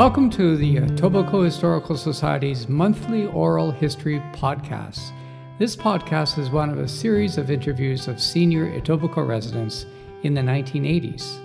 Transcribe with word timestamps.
Welcome 0.00 0.30
to 0.30 0.56
the 0.56 0.78
uh, 0.78 0.86
Etobicoke 0.86 1.44
Historical 1.44 1.94
Society's 1.94 2.70
monthly 2.70 3.26
oral 3.26 3.70
history 3.70 4.18
podcast. 4.32 5.12
This 5.58 5.76
podcast 5.76 6.38
is 6.38 6.48
one 6.48 6.70
of 6.70 6.78
a 6.78 6.88
series 6.88 7.36
of 7.36 7.50
interviews 7.50 8.08
of 8.08 8.18
senior 8.18 8.64
Etobicoke 8.80 9.28
residents 9.28 9.84
in 10.22 10.32
the 10.32 10.40
1980s. 10.40 11.38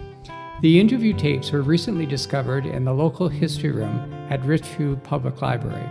The 0.61 0.79
interview 0.79 1.11
tapes 1.11 1.52
were 1.52 1.63
recently 1.63 2.05
discovered 2.05 2.65
in 2.65 2.86
the 2.86 2.93
local 2.93 3.27
history 3.27 3.71
room 3.71 4.09
at 4.29 4.41
Richview 4.43 5.03
Public 5.03 5.41
Library. 5.41 5.89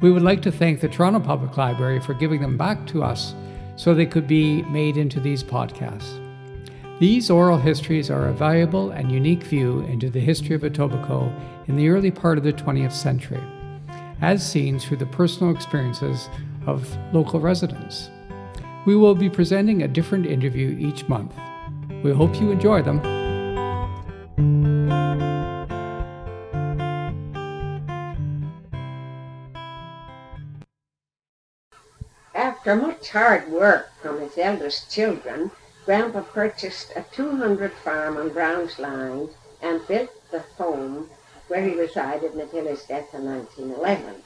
We 0.00 0.10
would 0.10 0.22
like 0.22 0.40
to 0.42 0.50
thank 0.50 0.80
the 0.80 0.88
Toronto 0.88 1.20
Public 1.20 1.58
Library 1.58 2.00
for 2.00 2.14
giving 2.14 2.40
them 2.40 2.56
back 2.56 2.86
to 2.86 3.02
us 3.02 3.34
so 3.76 3.92
they 3.92 4.06
could 4.06 4.26
be 4.26 4.62
made 4.62 4.96
into 4.96 5.20
these 5.20 5.44
podcasts. 5.44 6.22
These 7.00 7.28
oral 7.28 7.58
histories 7.58 8.10
are 8.10 8.28
a 8.28 8.32
valuable 8.32 8.92
and 8.92 9.12
unique 9.12 9.42
view 9.42 9.80
into 9.80 10.08
the 10.08 10.20
history 10.20 10.56
of 10.56 10.62
Etobicoke 10.62 11.38
in 11.68 11.76
the 11.76 11.88
early 11.88 12.10
part 12.10 12.38
of 12.38 12.44
the 12.44 12.52
20th 12.52 12.92
century, 12.92 13.42
as 14.20 14.48
seen 14.48 14.78
through 14.78 14.96
the 14.96 15.06
personal 15.06 15.54
experiences 15.54 16.28
of 16.66 16.96
local 17.12 17.40
residents. 17.40 18.10
We 18.86 18.96
will 18.96 19.14
be 19.14 19.28
presenting 19.28 19.82
a 19.82 19.88
different 19.88 20.26
interview 20.26 20.76
each 20.78 21.08
month. 21.08 21.32
We 22.02 22.12
hope 22.12 22.40
you 22.40 22.50
enjoy 22.50 22.82
them. 22.82 23.00
After 32.34 32.76
much 32.76 33.10
hard 33.10 33.48
work 33.50 33.90
from 34.02 34.20
his 34.20 34.36
eldest 34.38 34.90
children, 34.92 35.50
Grandpa 35.84 36.22
purchased 36.22 36.92
a 36.96 37.04
200 37.12 37.72
farm 37.72 38.16
on 38.16 38.30
Brown's 38.30 38.78
Line 38.78 39.28
and 39.62 39.86
built 39.86 40.10
the 40.30 40.40
home 40.58 41.08
where 41.48 41.62
he 41.62 41.74
resided 41.74 42.32
until 42.34 42.66
his 42.66 42.82
death 42.84 43.14
in 43.14 43.24
1911. 43.24 44.22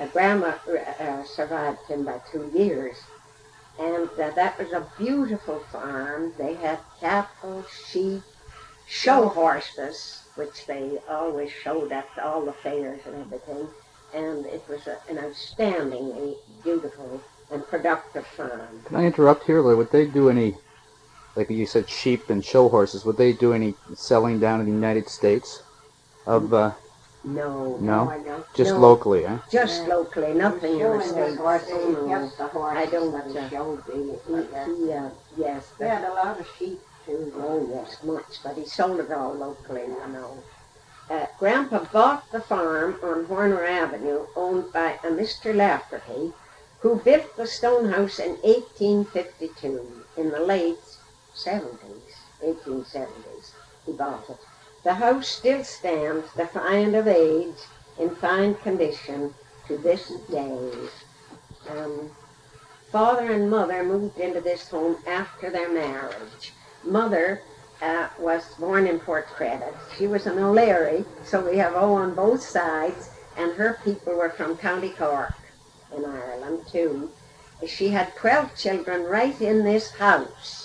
Uh, 0.00 0.06
Grandma 0.06 0.54
uh, 1.00 1.24
survived 1.24 1.86
him 1.88 2.04
by 2.04 2.20
two 2.30 2.50
years. 2.54 2.96
And 3.78 4.08
uh, 4.20 4.30
that 4.30 4.58
was 4.58 4.72
a 4.72 4.86
beautiful 4.98 5.60
farm. 5.70 6.32
They 6.38 6.54
had 6.54 6.78
cattle, 7.00 7.64
sheep, 7.64 8.22
show 8.86 9.28
horses, 9.28 10.22
which 10.34 10.66
they 10.66 10.98
always 11.08 11.50
showed 11.50 11.92
at 11.92 12.08
all 12.22 12.44
the 12.44 12.52
fairs 12.52 13.00
and 13.06 13.16
everything. 13.16 13.66
And 14.14 14.46
it 14.46 14.62
was 14.68 14.86
a, 14.86 14.98
an 15.08 15.16
outstandingly 15.16 16.36
beautiful 16.62 17.20
and 17.50 17.66
productive 17.66 18.26
farm. 18.26 18.82
Can 18.84 18.96
I 18.96 19.04
interrupt 19.04 19.44
here? 19.44 19.62
Would 19.62 19.90
they 19.90 20.06
do 20.06 20.28
any, 20.28 20.54
like 21.34 21.50
you 21.50 21.66
said, 21.66 21.88
sheep 21.88 22.30
and 22.30 22.44
show 22.44 22.68
horses? 22.68 23.04
Would 23.04 23.16
they 23.16 23.32
do 23.32 23.52
any 23.52 23.74
selling 23.94 24.38
down 24.38 24.60
in 24.60 24.66
the 24.66 24.72
United 24.72 25.08
States? 25.08 25.62
Of 26.26 26.54
uh, 26.54 26.72
No, 27.24 27.76
No? 27.78 28.08
I 28.08 28.18
don't. 28.18 28.44
just 28.54 28.72
No, 28.72 28.80
locally, 28.80 29.24
huh? 29.24 29.38
Just 29.50 29.88
locally, 29.88 30.34
nothing 30.34 30.72
in 30.72 30.78
the 30.78 30.84
Showing 30.84 31.36
the 31.36 31.58
States. 31.58 31.72
No. 31.72 32.08
just 32.08 32.38
the 32.38 32.46
horses 32.48 32.78
I 32.78 32.86
don't, 32.90 33.14
and 33.14 33.36
uh, 33.36 33.50
showed 33.50 33.86
the, 33.86 34.18
He, 34.26 34.84
he, 34.84 34.92
uh, 34.92 35.10
yes, 35.36 35.72
They 35.78 35.88
had 35.88 36.04
a 36.04 36.14
lot 36.14 36.38
of 36.38 36.48
sheep 36.58 36.80
too. 37.04 37.32
Oh, 37.36 37.66
yes, 37.68 38.02
much, 38.04 38.42
but 38.44 38.56
he 38.56 38.64
sold 38.64 39.00
it 39.00 39.10
all 39.10 39.34
locally, 39.34 39.82
you 39.82 40.12
know. 40.12 40.42
Uh, 41.10 41.26
Grandpa 41.38 41.84
bought 41.92 42.30
the 42.30 42.40
farm 42.40 42.96
on 43.02 43.24
Horner 43.24 43.64
Avenue 43.64 44.26
owned 44.36 44.72
by 44.72 44.92
a 45.04 45.08
Mr. 45.08 45.54
Lafferty, 45.54 46.32
who 46.80 47.00
built 47.00 47.36
the 47.36 47.46
stone 47.46 47.90
house 47.90 48.18
in 48.18 48.36
1852, 48.42 50.04
in 50.16 50.30
the 50.30 50.40
late 50.40 50.78
70s, 51.34 52.14
1870s. 52.44 53.50
He 53.84 53.92
bought 53.92 54.30
it. 54.30 54.38
The 54.84 54.94
house 54.94 55.28
still 55.28 55.62
stands, 55.62 56.32
defiant 56.36 56.94
of 56.96 57.06
age, 57.06 57.54
in 57.98 58.10
fine 58.10 58.54
condition 58.56 59.32
to 59.68 59.78
this 59.78 60.12
day. 60.30 60.70
Um, 61.70 62.10
father 62.90 63.30
and 63.30 63.48
mother 63.48 63.84
moved 63.84 64.18
into 64.18 64.40
this 64.40 64.68
home 64.68 64.96
after 65.06 65.50
their 65.50 65.70
marriage. 65.72 66.52
Mother 66.82 67.42
uh, 67.80 68.08
was 68.18 68.44
born 68.58 68.86
in 68.86 68.98
Port 68.98 69.26
Credit. 69.28 69.74
She 69.96 70.06
was 70.06 70.26
an 70.26 70.38
O'Leary, 70.38 71.04
so 71.24 71.48
we 71.48 71.58
have 71.58 71.74
O 71.74 71.94
on 71.94 72.14
both 72.14 72.42
sides, 72.42 73.10
and 73.36 73.52
her 73.52 73.78
people 73.84 74.14
were 74.14 74.30
from 74.30 74.56
County 74.56 74.90
Cork 74.90 75.34
in 75.96 76.04
Ireland 76.04 76.66
too. 76.70 77.10
She 77.66 77.88
had 77.88 78.14
12 78.16 78.56
children 78.56 79.04
right 79.04 79.40
in 79.40 79.64
this 79.64 79.92
house, 79.92 80.61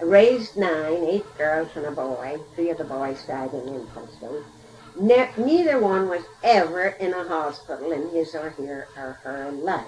raised 0.00 0.56
nine, 0.56 1.04
eight 1.04 1.38
girls 1.38 1.68
and 1.74 1.86
a 1.86 1.90
boy. 1.90 2.38
Three 2.54 2.70
of 2.70 2.78
the 2.78 2.84
boys 2.84 3.22
died 3.24 3.52
in 3.52 3.68
infancy. 3.68 4.44
Ne- 4.98 5.30
neither 5.36 5.78
one 5.78 6.08
was 6.08 6.24
ever 6.42 6.88
in 7.00 7.12
a 7.12 7.24
hospital 7.24 7.92
in 7.92 8.08
his 8.10 8.34
or 8.34 8.50
her, 8.50 8.88
or 8.96 9.12
her 9.22 9.50
life. 9.52 9.86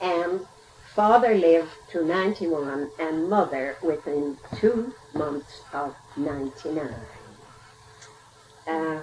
And 0.00 0.46
Father 0.94 1.34
lived 1.34 1.72
to 1.90 2.04
91 2.04 2.90
and 3.00 3.28
mother 3.28 3.76
within 3.82 4.38
two 4.60 4.94
months 5.12 5.62
of 5.72 5.96
99. 6.16 6.94
Uh, 8.66 9.00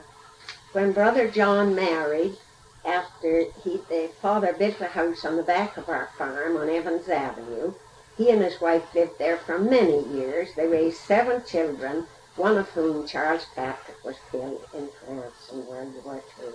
when 0.71 0.93
Brother 0.93 1.29
John 1.29 1.75
married, 1.75 2.37
after 2.85 3.45
he, 3.63 3.81
the 3.89 4.09
father 4.21 4.53
built 4.53 4.79
a 4.81 4.87
house 4.87 5.25
on 5.25 5.35
the 5.35 5.43
back 5.43 5.77
of 5.77 5.89
our 5.89 6.09
farm 6.17 6.57
on 6.57 6.69
Evans 6.69 7.09
Avenue, 7.09 7.73
he 8.17 8.29
and 8.29 8.41
his 8.41 8.59
wife 8.61 8.83
lived 8.93 9.17
there 9.17 9.37
for 9.37 9.57
many 9.57 10.03
years. 10.05 10.49
They 10.55 10.67
raised 10.67 10.97
seven 10.97 11.43
children, 11.45 12.07
one 12.35 12.57
of 12.57 12.69
whom, 12.69 13.07
Charles 13.07 13.45
Patrick, 13.55 14.03
was 14.03 14.17
killed 14.31 14.65
in 14.73 14.89
France 15.05 15.49
in 15.51 15.65
World 15.65 15.93
War 16.03 16.21
II. 16.39 16.53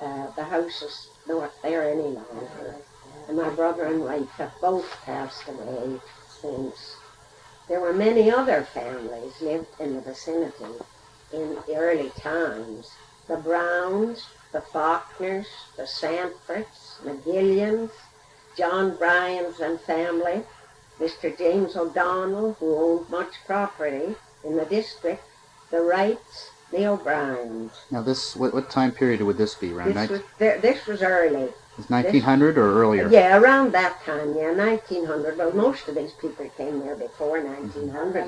Uh, 0.00 0.30
the 0.34 0.44
house 0.44 0.82
is 0.82 1.08
not 1.26 1.52
there 1.62 1.88
any 1.88 2.02
longer 2.02 2.76
and 3.28 3.36
my 3.36 3.48
brother 3.50 3.84
and 3.84 4.04
wife 4.04 4.28
have 4.30 4.52
both 4.60 4.90
passed 5.04 5.46
away 5.48 6.00
since. 6.40 6.96
There 7.68 7.80
were 7.80 7.92
many 7.92 8.30
other 8.30 8.62
families 8.64 9.40
lived 9.40 9.68
in 9.78 9.94
the 9.94 10.00
vicinity 10.00 10.74
in 11.32 11.56
the 11.66 11.76
early 11.76 12.10
times. 12.10 12.90
The 13.28 13.36
Browns, 13.36 14.26
the 14.52 14.60
Faulkners, 14.60 15.46
the 15.76 15.86
Sanfords, 15.86 16.98
McGillians, 17.02 17.90
John 18.56 18.96
Bryans 18.96 19.60
and 19.60 19.80
family, 19.80 20.42
Mr. 20.98 21.36
James 21.36 21.76
O'Donnell, 21.76 22.54
who 22.54 22.76
owned 22.76 23.10
much 23.10 23.32
property 23.46 24.14
in 24.44 24.56
the 24.56 24.64
district, 24.64 25.22
the 25.70 25.80
Wrights, 25.80 26.50
the 26.70 26.86
O'Briens. 26.86 27.72
Now, 27.90 28.02
this 28.02 28.36
what, 28.36 28.54
what 28.54 28.70
time 28.70 28.92
period 28.92 29.22
would 29.22 29.38
this 29.38 29.54
be? 29.54 29.72
Around 29.72 29.88
This 29.88 29.94
19, 29.94 30.16
was, 30.16 30.26
th- 30.38 30.62
this 30.62 30.86
was 30.86 31.02
early. 31.02 31.48
1900 31.88 32.58
or 32.58 32.82
earlier? 32.82 33.08
Yeah, 33.08 33.38
around 33.38 33.72
that 33.72 34.02
time, 34.04 34.34
yeah, 34.36 34.52
1900. 34.52 35.38
Well, 35.38 35.52
most 35.52 35.88
of 35.88 35.94
these 35.94 36.12
people 36.12 36.48
came 36.56 36.80
there 36.80 36.96
before 36.96 37.38
mm-hmm. 37.38 37.88
1900. 37.88 38.24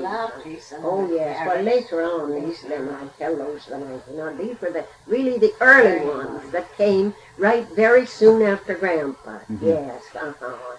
Oh, 0.83 1.11
yes. 1.15 1.47
Well, 1.47 1.63
later 1.63 2.03
on, 2.03 2.43
these 2.43 2.63
them, 2.63 2.89
I 2.89 3.07
tell 3.19 3.37
those 3.37 3.67
the 3.67 3.79
1900. 3.79 4.39
These 4.39 4.61
were 4.61 4.71
the 4.71 4.87
really 5.07 5.39
the 5.39 5.53
early 5.61 6.07
ones 6.07 6.51
that 6.53 6.75
came 6.77 7.15
right 7.39 7.67
very 7.75 8.07
soon 8.07 8.43
after 8.43 8.75
Grandpa. 8.75 9.41
Mhm. 9.51 9.59
Yes, 9.61 10.03
uh-huh. 10.15 10.77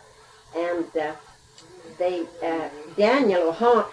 And 0.56 0.86
uh, 0.98 1.14
they, 1.98 2.28
uh, 2.42 2.70
Daniel 2.96 3.52
Ho- 3.52 3.90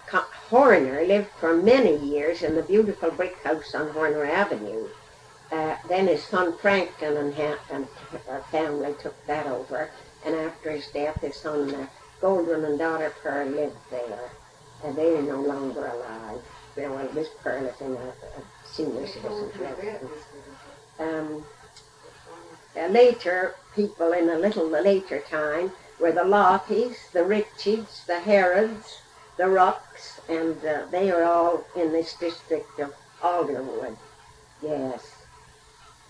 Horner 0.50 1.04
lived 1.04 1.30
for 1.38 1.56
many 1.56 1.96
years 1.96 2.42
in 2.42 2.54
the 2.54 2.62
beautiful 2.62 3.10
brick 3.10 3.36
house 3.42 3.74
on 3.74 3.90
Horner 3.90 4.24
Avenue. 4.24 4.88
Uh, 5.50 5.76
then 5.88 6.06
his 6.06 6.22
son 6.24 6.56
Franklin 6.58 7.16
and, 7.16 7.34
ha- 7.34 7.58
and 7.70 7.86
uh, 8.30 8.40
family 8.50 8.94
took 9.02 9.14
that 9.26 9.46
over, 9.46 9.90
and 10.24 10.34
after 10.34 10.70
his 10.70 10.86
death, 10.88 11.20
his 11.20 11.36
son 11.36 11.74
uh, 11.74 11.86
Goldwyn 12.22 12.64
and 12.64 12.78
daughter 12.78 13.12
Pearl 13.22 13.48
lived 13.48 13.76
there, 13.90 14.30
and 14.84 14.96
they 14.96 15.14
are 15.16 15.22
no 15.22 15.40
longer 15.42 15.88
alive. 15.88 16.40
Well, 16.76 16.94
well, 16.94 17.08
Miss 17.12 17.28
Pearl 17.42 17.66
is 17.66 17.80
in 17.82 17.92
a, 17.92 17.98
a 17.98 18.42
senior 18.64 19.06
citizen's 19.06 19.56
residence. 19.58 20.24
Um, 20.98 21.44
later, 22.74 23.54
people 23.74 24.12
in 24.12 24.28
a 24.28 24.38
little 24.38 24.68
later 24.68 25.20
time 25.20 25.72
were 26.00 26.12
the 26.12 26.24
Lotties, 26.24 27.10
the 27.12 27.20
Richies, 27.20 28.06
the 28.06 28.20
Herods, 28.20 29.00
the 29.36 29.44
Rucks, 29.44 30.20
and 30.28 30.64
uh, 30.64 30.86
they 30.90 31.10
are 31.10 31.24
all 31.24 31.64
in 31.76 31.92
this 31.92 32.14
district 32.14 32.78
of 32.78 32.94
Alderwood. 33.22 33.96
Yes 34.62 35.22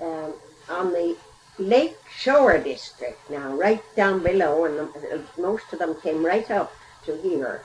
um, 0.02 0.34
on 0.68 0.92
the 0.92 1.16
Lake 1.58 1.98
Shore 2.10 2.58
district 2.58 3.30
now, 3.30 3.54
right 3.54 3.82
down 3.94 4.22
below, 4.22 4.64
and 4.64 4.78
the, 4.78 5.22
most 5.38 5.72
of 5.72 5.78
them 5.78 5.94
came 6.00 6.24
right 6.24 6.50
up 6.50 6.72
to 7.04 7.16
here. 7.18 7.62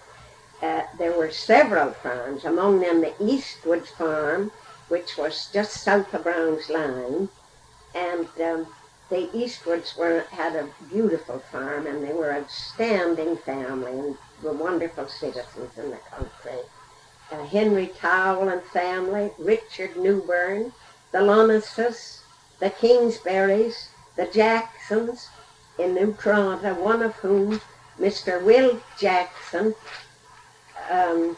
Uh, 0.62 0.82
there 0.98 1.18
were 1.18 1.32
several 1.32 1.92
farms, 1.92 2.46
among 2.46 2.80
them 2.80 3.02
the 3.02 3.14
Eastwoods 3.20 3.88
Farm, 3.88 4.52
which 4.90 5.18
was 5.18 5.50
just 5.52 5.82
south 5.82 6.14
of 6.14 6.24
Brown's 6.24 6.70
Line, 6.70 7.30
and 7.96 8.28
um, 8.42 8.68
the 9.10 9.30
Eastwoods 9.34 9.98
were 9.98 10.22
had 10.32 10.56
a 10.56 10.70
beautiful 10.90 11.40
farm, 11.40 11.88
and 11.88 12.04
they 12.04 12.14
were 12.14 12.32
an 12.32 12.44
outstanding 12.44 13.38
family 13.38 13.92
and 13.92 14.18
were 14.44 14.54
wonderful 14.54 15.08
citizens 15.08 15.78
in 15.78 15.92
the 15.92 15.98
country. 15.98 16.60
Uh, 17.32 17.44
Henry 17.46 17.88
Towle 17.88 18.50
and 18.50 18.62
family, 18.64 19.32
Richard 19.38 19.96
Newburn, 19.98 20.74
the 21.12 21.22
Lonuses, 21.22 22.22
the 22.60 22.70
Kingsberries, 22.70 23.88
the 24.16 24.28
Jacksons 24.28 25.30
in 25.78 25.94
New 25.94 26.14
Toronto, 26.14 26.74
one 26.74 27.02
of 27.02 27.14
whom, 27.16 27.62
Mr. 28.00 28.44
Will 28.44 28.80
Jackson, 29.00 29.74
um, 30.90 31.38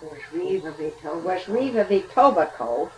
Was 0.00 0.18
Reva 0.32 0.68
of 0.68 0.76
Etobicoke. 0.76 1.22
was 1.22 1.48
Riva 1.48 1.80
of 1.80 1.88
Etobicoke 1.88 2.90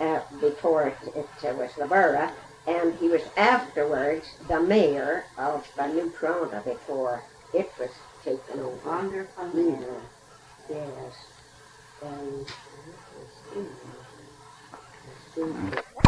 uh, 0.00 0.20
before 0.40 0.88
it, 0.88 0.96
it 1.14 1.28
uh, 1.48 1.54
was 1.54 1.70
the 1.78 1.86
borough, 1.86 2.30
and 2.66 2.94
he 2.98 3.08
was 3.08 3.22
afterwards 3.36 4.26
the 4.48 4.60
mayor 4.60 5.24
of 5.36 5.66
the 5.76 5.86
New 5.86 6.10
Toronto 6.18 6.60
before 6.64 7.22
it 7.54 7.70
was 7.78 7.90
taken 8.24 8.60
over. 8.60 8.88
Wonderful 8.88 9.44
Mhm. 9.44 9.80
man. 9.80 10.02
Yes. 10.68 11.14
Um, 12.02 12.46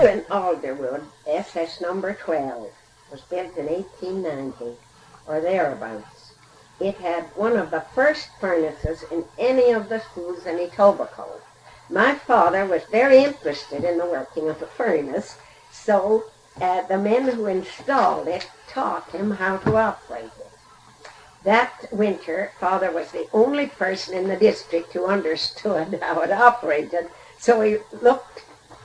in 0.02 0.20
Alderwood, 0.30 1.04
SS 1.26 1.80
number 1.80 2.14
12, 2.14 2.70
was 3.10 3.20
built 3.22 3.56
in 3.56 3.66
1890 3.66 4.76
or 5.26 5.40
thereabouts. 5.40 6.19
It 6.80 6.96
had 6.96 7.24
one 7.36 7.56
of 7.56 7.70
the 7.70 7.84
first 7.94 8.28
furnaces 8.40 9.04
in 9.10 9.26
any 9.38 9.70
of 9.70 9.90
the 9.90 10.00
schools 10.00 10.46
in 10.46 10.56
Etobicoke. 10.56 11.42
My 11.90 12.14
father 12.14 12.64
was 12.64 12.84
very 12.84 13.22
interested 13.22 13.84
in 13.84 13.98
the 13.98 14.06
working 14.06 14.48
of 14.48 14.60
the 14.60 14.66
furnace, 14.66 15.36
so 15.70 16.24
uh, 16.58 16.82
the 16.86 16.96
men 16.96 17.28
who 17.28 17.46
installed 17.46 18.28
it 18.28 18.48
taught 18.66 19.10
him 19.10 19.32
how 19.32 19.58
to 19.58 19.76
operate 19.76 20.24
it. 20.24 20.52
That 21.44 21.86
winter, 21.92 22.52
father 22.58 22.90
was 22.90 23.12
the 23.12 23.28
only 23.32 23.66
person 23.66 24.14
in 24.14 24.28
the 24.28 24.36
district 24.36 24.92
who 24.92 25.06
understood 25.06 25.98
how 26.00 26.20
it 26.20 26.30
operated, 26.30 27.10
so 27.38 27.60
he 27.60 27.78
looked 28.00 28.44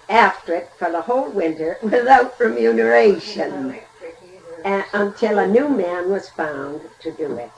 after 0.09 0.53
it 0.53 0.69
for 0.77 0.91
the 0.91 1.01
whole 1.01 1.29
winter 1.29 1.77
without 1.81 2.39
remuneration 2.39 3.79
uh, 4.65 4.83
until 4.93 5.39
a 5.39 5.47
new 5.47 5.69
man 5.69 6.09
was 6.09 6.27
found 6.29 6.81
to 7.01 7.11
do 7.11 7.37
it. 7.37 7.51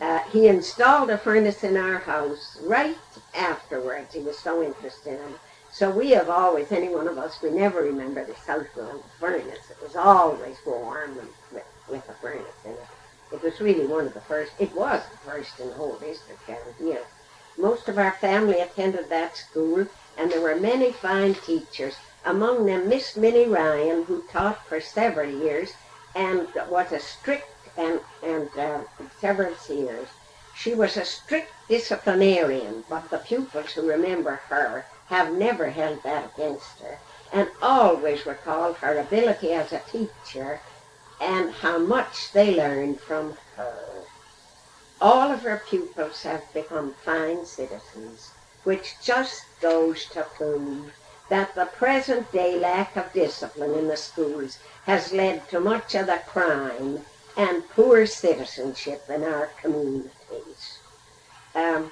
Uh, 0.00 0.18
he 0.32 0.48
installed 0.48 1.10
a 1.10 1.18
furnace 1.18 1.62
in 1.62 1.76
our 1.76 1.98
house 1.98 2.58
right 2.62 2.96
afterwards. 3.34 4.12
He 4.14 4.20
was 4.20 4.38
so 4.38 4.62
interested 4.62 5.20
in 5.20 5.34
it. 5.34 5.40
So 5.72 5.90
we 5.90 6.10
have 6.10 6.28
always, 6.28 6.70
any 6.70 6.88
one 6.88 7.08
of 7.08 7.18
us, 7.18 7.42
we 7.42 7.50
never 7.50 7.82
remember 7.82 8.24
this 8.24 8.44
house 8.46 8.66
without 8.76 8.94
a 8.94 9.20
furnace. 9.20 9.70
It 9.70 9.82
was 9.82 9.96
always 9.96 10.56
warm 10.64 11.16
with, 11.16 11.64
with 11.88 12.08
a 12.08 12.14
furnace 12.14 12.64
in 12.64 12.72
it. 12.72 12.86
It 13.32 13.42
was 13.42 13.60
really 13.60 13.86
one 13.86 14.06
of 14.06 14.14
the 14.14 14.20
first, 14.20 14.52
it 14.60 14.74
was 14.74 15.02
the 15.10 15.30
first 15.30 15.58
in 15.58 15.68
the 15.68 15.74
whole 15.74 15.96
district 15.96 16.46
down. 16.46 16.58
Most 17.58 17.88
of 17.88 17.98
our 17.98 18.12
family 18.12 18.60
attended 18.60 19.08
that 19.08 19.36
school, 19.36 19.86
and 20.16 20.30
there 20.30 20.40
were 20.40 20.56
many 20.56 20.92
fine 20.92 21.34
teachers, 21.34 21.96
among 22.24 22.66
them 22.66 22.88
Miss 22.88 23.16
Minnie 23.16 23.46
Ryan, 23.46 24.04
who 24.04 24.22
taught 24.30 24.64
for 24.66 24.80
several 24.80 25.28
years 25.28 25.72
and 26.14 26.46
was 26.70 26.92
a 26.92 27.00
strict 27.00 27.48
and, 27.76 28.00
and 28.22 28.48
uh, 28.58 28.80
several 29.20 29.54
years. 29.68 30.08
She 30.56 30.74
was 30.74 30.96
a 30.96 31.04
strict 31.04 31.52
disciplinarian, 31.68 32.84
but 32.88 33.10
the 33.10 33.18
pupils 33.18 33.72
who 33.72 33.88
remember 33.88 34.36
her 34.48 34.86
have 35.06 35.32
never 35.32 35.70
held 35.70 36.02
that 36.04 36.30
against 36.34 36.78
her, 36.80 36.98
and 37.32 37.48
always 37.60 38.24
recall 38.24 38.74
her 38.74 38.98
ability 38.98 39.52
as 39.52 39.72
a 39.72 39.82
teacher 39.90 40.60
and 41.20 41.50
how 41.52 41.78
much 41.78 42.32
they 42.32 42.54
learned 42.54 43.00
from 43.00 43.36
her. 43.56 44.04
All 45.00 45.32
of 45.32 45.42
her 45.42 45.62
pupils 45.68 46.22
have 46.22 46.52
become 46.52 46.94
fine 47.04 47.44
citizens, 47.44 48.30
which 48.62 48.94
just 49.02 49.42
goes 49.60 50.06
to 50.10 50.22
prove 50.22 50.92
that 51.28 51.54
the 51.54 51.66
present 51.66 52.30
day 52.30 52.58
lack 52.58 52.96
of 52.96 53.12
discipline 53.12 53.74
in 53.74 53.88
the 53.88 53.96
schools 53.96 54.58
has 54.86 55.12
led 55.12 55.48
to 55.48 55.58
much 55.58 55.94
of 55.94 56.06
the 56.06 56.20
crime 56.26 57.04
and 57.36 57.68
poor 57.70 58.06
citizenship 58.06 59.02
in 59.08 59.22
our 59.22 59.50
communities. 59.60 60.78
Um, 61.54 61.90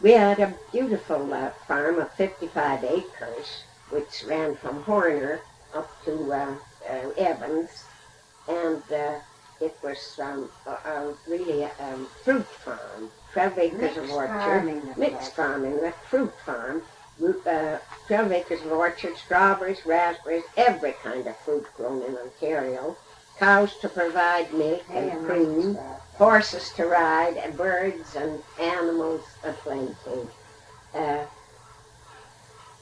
we 0.00 0.12
had 0.12 0.38
a 0.38 0.54
beautiful 0.72 1.32
uh, 1.32 1.50
farm 1.66 1.98
of 1.98 2.10
55 2.12 2.84
acres, 2.84 3.64
which 3.90 4.24
ran 4.26 4.54
from 4.56 4.82
Horner 4.82 5.40
up 5.74 5.90
to 6.04 6.32
uh, 6.32 6.54
uh, 6.88 7.10
Evans, 7.16 7.84
and 8.48 8.82
uh, 8.92 9.18
it 9.60 9.76
was 9.82 10.18
um, 10.22 10.48
a, 10.66 10.70
a 10.70 11.14
really 11.26 11.62
a 11.62 11.70
um, 11.80 12.06
fruit 12.24 12.46
farm, 12.46 13.10
12 13.32 13.58
acres 13.58 13.80
Mixed 13.80 13.98
of 13.98 14.10
orchard, 14.10 14.38
farming, 14.38 14.82
mixed 14.96 15.34
farming, 15.34 15.84
a 15.84 15.92
fruit 16.08 16.32
farm, 16.46 16.82
uh, 17.20 17.78
12 18.06 18.32
acres 18.32 18.62
of 18.62 18.72
orchard, 18.72 19.16
strawberries, 19.16 19.84
raspberries, 19.84 20.44
every 20.56 20.92
kind 21.02 21.26
of 21.26 21.36
fruit 21.38 21.66
grown 21.76 22.02
in 22.02 22.16
Ontario, 22.16 22.96
cows 23.38 23.76
to 23.80 23.88
provide 23.88 24.52
milk 24.52 24.82
and 24.90 25.26
cream, 25.26 25.78
horses 26.14 26.70
to 26.72 26.86
ride, 26.86 27.36
and 27.36 27.56
birds 27.56 28.16
and 28.16 28.42
animals 28.60 29.22
aplenty. 29.44 30.28
Uh, 30.94 31.24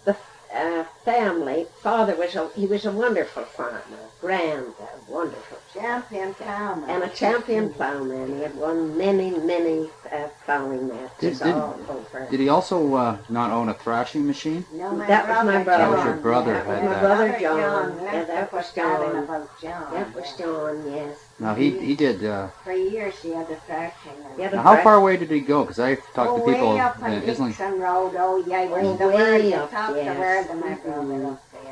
the 0.05 0.17
uh, 0.55 0.85
family, 1.17 1.67
father 1.82 2.14
was 2.17 2.35
a, 2.35 2.49
he 2.56 2.67
was 2.67 2.85
a 2.85 2.91
wonderful 2.91 3.44
farmer, 3.44 3.81
grand, 4.20 4.67
uh, 4.81 4.87
wonderful, 5.08 5.56
Champion 5.73 6.35
plowman. 6.35 6.91
and 6.91 7.05
a 7.05 7.08
champion 7.11 7.73
plowman. 7.73 8.26
He 8.37 8.43
had 8.43 8.56
won 8.56 8.97
many, 8.99 9.31
many 9.38 9.88
uh, 10.11 10.26
plowing 10.44 10.88
matches 10.88 11.38
Did- 11.38 11.44
did- 11.47 11.55
all 11.55 11.79
over. 11.88 12.26
Did 12.31 12.41
he 12.41 12.49
also 12.49 12.94
uh, 12.94 13.19
not 13.29 13.53
own 13.53 13.69
a 13.69 13.75
thrashing 13.75 14.26
machine? 14.26 14.64
No, 14.73 14.91
my 14.93 15.06
That 15.06 15.29
was 15.29 15.47
my 15.47 15.62
brother. 15.62 15.85
That 15.85 15.91
was 15.91 16.05
your 16.05 16.14
John. 16.14 16.23
brother 16.23 16.53
Yeah, 16.55 16.64
had 16.64 16.85
my 16.85 16.91
that. 16.93 17.00
brother 17.03 17.38
John. 17.41 17.97
That's 17.99 18.12
Yeah, 18.14 18.25
that 18.35 18.53
was 18.53 18.73
John. 18.75 19.17
about 19.25 19.61
John. 19.62 19.94
that 19.94 20.14
was 20.14 20.37
John, 20.37 20.93
yes. 20.93 21.19
No, 21.38 21.55
he 21.55 21.70
he 21.79 21.94
did. 21.94 22.25
Uh, 22.25 22.49
For 22.64 22.73
years 22.73 23.14
he 23.20 23.31
had 23.32 23.49
a 23.50 23.56
traction. 23.67 24.12
He 24.37 24.43
had 24.43 24.55
a 24.55 24.56
now 24.56 24.62
how 24.62 24.82
far 24.82 24.94
away 24.97 25.19
did 25.19 25.31
he 25.31 25.41
go? 25.41 25.64
Because 25.64 25.79
I 25.79 25.97
talked 26.17 26.31
oh, 26.31 26.38
to 26.47 26.53
people 26.53 26.70
way 26.75 26.81
up 26.81 26.97
in 26.99 27.05
on 27.05 27.11
Islington. 27.12 27.47
Dixon 27.49 27.79
Road. 27.79 28.14
Oh, 28.19 28.43
yeah, 28.47 28.62
he 28.67 28.73
Oh, 28.73 28.91
was 28.91 28.99
the 28.99 29.08
way 29.08 29.14
word. 29.14 29.53
Up, 29.53 29.70
talked 29.70 29.93
the 29.94 30.03
yes. 30.05 30.19
word 30.19 30.50
of 30.56 30.64
my 30.64 30.73
Mhm. 30.75 30.82
brother 30.82 30.95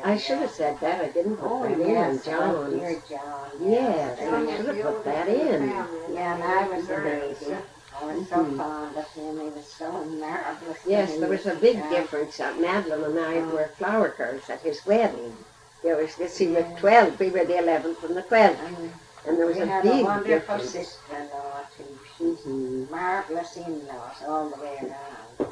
I 0.03 0.17
should 0.17 0.37
have 0.39 0.51
said 0.51 0.79
that. 0.81 1.01
I 1.03 1.07
didn't 1.09 1.37
put 1.37 1.49
Oh, 1.49 1.63
that 1.63 1.79
yes, 1.79 2.27
in, 2.27 2.33
oh, 2.35 2.39
John's. 2.39 2.79
dear 2.79 3.01
John. 3.09 3.49
Yes, 3.59 4.19
John 4.19 4.47
I 4.47 4.57
should 4.57 4.65
have 4.67 4.81
put 4.81 5.05
that 5.05 5.27
in. 5.27 5.69
Yeah, 6.13 6.35
and 6.35 6.43
I 6.43 6.67
was 6.67 6.89
a 6.89 6.97
baby. 6.97 7.55
I 8.01 8.05
was 8.05 8.27
so 8.29 8.35
Mhm. 8.35 8.57
fond 8.57 8.97
of 8.97 9.07
him. 9.13 9.39
He 9.39 9.49
was 9.49 9.65
so 9.65 9.91
marvelous. 9.91 10.77
Yes, 10.85 11.17
there 11.17 11.29
was 11.29 11.45
a 11.45 11.55
big 11.55 11.77
Yeah. 11.77 11.89
difference. 11.89 12.39
Uh, 12.39 12.53
Madeline 12.59 13.03
and 13.03 13.19
I 13.19 13.39
were 13.51 13.69
flower 13.77 14.09
girls 14.09 14.49
at 14.49 14.59
his 14.61 14.85
wedding. 14.85 15.35
There 15.81 15.95
was 15.95 16.15
this, 16.15 16.37
he 16.37 16.47
was 16.47 16.65
Yeah. 16.65 16.77
12, 16.79 17.19
we 17.19 17.29
were 17.29 17.45
the 17.45 17.57
11th 17.57 18.03
and 18.03 18.15
the 18.17 18.21
12th. 18.23 18.59
And 18.67 18.91
And 19.25 19.39
there 19.39 19.45
was 19.47 19.55
we 19.55 19.63
a 19.63 19.65
had 19.65 19.83
big 19.83 20.01
a 20.01 20.03
wonderful 20.03 20.57
difference. 20.57 20.69
sister-in-law 20.69 21.59
too. 21.77 21.97
She's 22.17 22.39
Mhm. 22.45 22.89
marvelous 22.91 23.57
in-laws 23.57 24.17
all 24.27 24.49
the 24.49 24.61
way 24.61 24.77
around. 24.83 25.51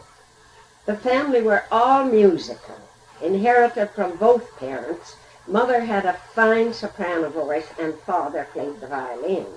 The 0.85 0.95
family 0.97 1.41
were 1.41 1.63
all 1.71 2.03
musical, 2.03 2.75
inherited 3.23 3.89
from 3.91 4.17
both 4.17 4.57
parents. 4.57 5.15
Mother 5.47 5.81
had 5.81 6.05
a 6.05 6.19
fine 6.35 6.73
soprano 6.73 7.29
voice 7.29 7.67
and 7.79 7.93
father 7.99 8.47
played 8.51 8.79
the 8.79 8.87
violin. 8.87 9.47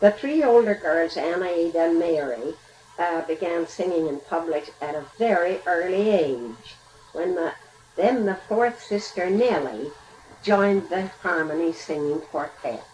The 0.00 0.10
three 0.10 0.44
older 0.44 0.74
girls, 0.74 1.16
Anna, 1.16 1.46
Ada, 1.46 1.78
and 1.78 1.98
Mary, 1.98 2.54
uh, 2.98 3.22
began 3.22 3.66
singing 3.66 4.08
in 4.08 4.20
public 4.20 4.72
at 4.80 4.94
a 4.94 5.04
very 5.18 5.60
early 5.66 6.10
age. 6.10 6.74
When 7.12 7.34
the, 7.34 7.52
then 7.96 8.26
the 8.26 8.34
fourth 8.34 8.82
sister, 8.82 9.30
Nellie, 9.30 9.90
joined 10.42 10.88
the 10.88 11.06
harmony 11.22 11.72
singing 11.72 12.20
quartet. 12.20 12.84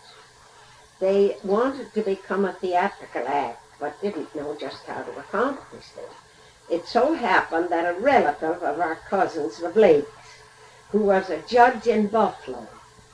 They 1.00 1.36
wanted 1.42 1.92
to 1.94 2.02
become 2.02 2.44
a 2.44 2.52
theatrical 2.52 3.26
act, 3.26 3.60
but 3.78 4.00
didn't 4.00 4.34
know 4.34 4.56
just 4.58 4.84
how 4.84 5.02
to 5.02 5.18
accomplish 5.18 5.86
it. 5.98 6.10
It 6.70 6.86
so 6.86 7.12
happened 7.12 7.68
that 7.68 7.84
a 7.84 8.00
relative 8.00 8.62
of 8.62 8.80
our 8.80 8.94
cousins, 8.94 9.58
the 9.58 9.68
Blakes, 9.68 10.08
who 10.92 11.00
was 11.00 11.28
a 11.28 11.42
judge 11.42 11.86
in 11.86 12.06
Buffalo, 12.06 12.68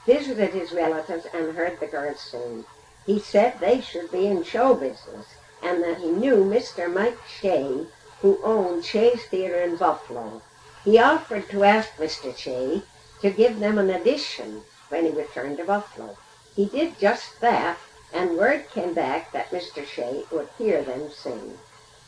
visited 0.07 0.51
his 0.51 0.71
relatives 0.73 1.27
and 1.33 1.57
heard 1.57 1.81
the 1.81 1.87
girls 1.89 2.21
sing. 2.21 2.65
He 3.07 3.19
said 3.19 3.59
they 3.59 3.81
should 3.81 4.13
be 4.13 4.27
in 4.27 4.45
show 4.45 4.75
business 4.75 5.27
and 5.63 5.83
that 5.83 5.99
he 5.99 6.11
knew 6.11 6.37
Mr. 6.37 6.93
Mike 6.93 7.19
Shea, 7.27 7.87
who 8.23 8.39
owned 8.45 8.85
Shea's 8.85 9.25
Theatre 9.25 9.61
in 9.61 9.77
Buffalo. 9.77 10.43
He 10.85 10.99
offered 10.99 11.51
to 11.51 11.65
ask 11.65 11.97
Mr. 11.97 12.37
Shea 12.37 12.83
to 13.21 13.31
give 13.31 13.59
them 13.59 13.79
an 13.79 13.91
audition 13.91 14.63
when 14.91 15.07
he 15.07 15.11
returned 15.11 15.57
to 15.59 15.65
Buffalo. 15.65 16.17
He 16.55 16.67
did 16.67 16.99
just 16.99 17.41
that, 17.41 17.79
and 18.13 18.39
word 18.39 18.71
came 18.71 18.95
back 18.95 19.33
that 19.33 19.51
Mr. 19.51 19.85
Shea 19.85 20.25
would 20.31 20.49
hear 20.57 20.83
them 20.83 21.11
sing. 21.11 21.59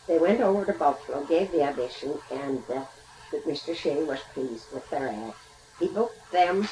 They 0.07 0.19
went 0.19 0.41
over 0.41 0.65
to 0.65 0.73
Buffalo, 0.73 1.25
gave 1.25 1.53
the 1.53 1.63
audition, 1.63 2.19
and 2.31 2.63
uh, 2.69 2.85
Mr. 3.33 3.75
Shea 3.75 4.03
was 4.03 4.21
pleased 4.35 4.73
with 4.73 4.89
their 4.91 5.09
act. 5.09 5.39
He 5.79 5.89
booked 5.89 6.33
them 6.33 6.69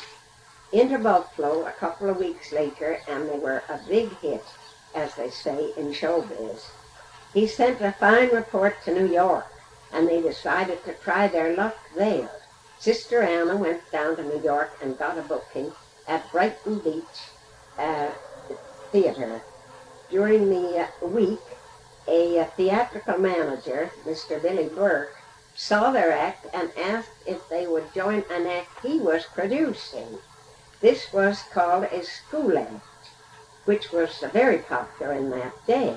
into 0.72 0.98
Buffalo 0.98 1.66
a 1.66 1.72
couple 1.72 2.10
of 2.10 2.18
weeks 2.18 2.52
later, 2.52 2.98
and 3.08 3.28
they 3.28 3.38
were 3.38 3.62
a 3.68 3.78
big 3.88 4.16
hit, 4.18 4.44
as 4.94 5.14
they 5.14 5.30
say 5.30 5.72
in 5.76 5.92
showbiz. 5.92 6.70
he 7.32 7.46
sent 7.46 7.80
a 7.80 7.92
fine 7.92 8.30
report 8.30 8.76
to 8.84 8.94
New 8.94 9.06
York, 9.06 9.46
and 9.92 10.08
they 10.08 10.20
decided 10.20 10.84
to 10.84 10.92
try 10.94 11.28
their 11.28 11.56
luck 11.56 11.76
there. 11.96 12.30
Sister 12.78 13.22
Anna 13.22 13.56
went 13.56 13.82
down 13.92 14.16
to 14.16 14.22
New 14.22 14.40
York 14.42 14.72
and 14.82 14.98
got 14.98 15.18
a 15.18 15.22
booking 15.22 15.72
at 16.08 16.30
Brighton 16.32 16.78
Beach 16.80 17.04
uh, 17.78 18.10
Theatre. 18.90 19.42
During 20.10 20.50
the 20.50 20.88
uh, 21.02 21.06
week, 21.06 21.40
a 22.08 22.44
theatrical 22.56 23.18
manager, 23.18 23.90
Mr. 24.04 24.40
Billy 24.40 24.68
Burke, 24.68 25.16
saw 25.54 25.90
their 25.90 26.12
act 26.12 26.46
and 26.54 26.70
asked 26.76 27.10
if 27.26 27.48
they 27.48 27.66
would 27.66 27.92
join 27.94 28.24
an 28.30 28.46
act 28.46 28.68
he 28.82 28.98
was 28.98 29.26
producing. 29.26 30.18
This 30.80 31.12
was 31.12 31.42
called 31.52 31.84
a 31.84 32.02
school 32.02 32.56
act, 32.56 33.10
which 33.64 33.92
was 33.92 34.24
very 34.32 34.58
popular 34.58 35.12
in 35.12 35.30
that 35.30 35.66
day. 35.66 35.96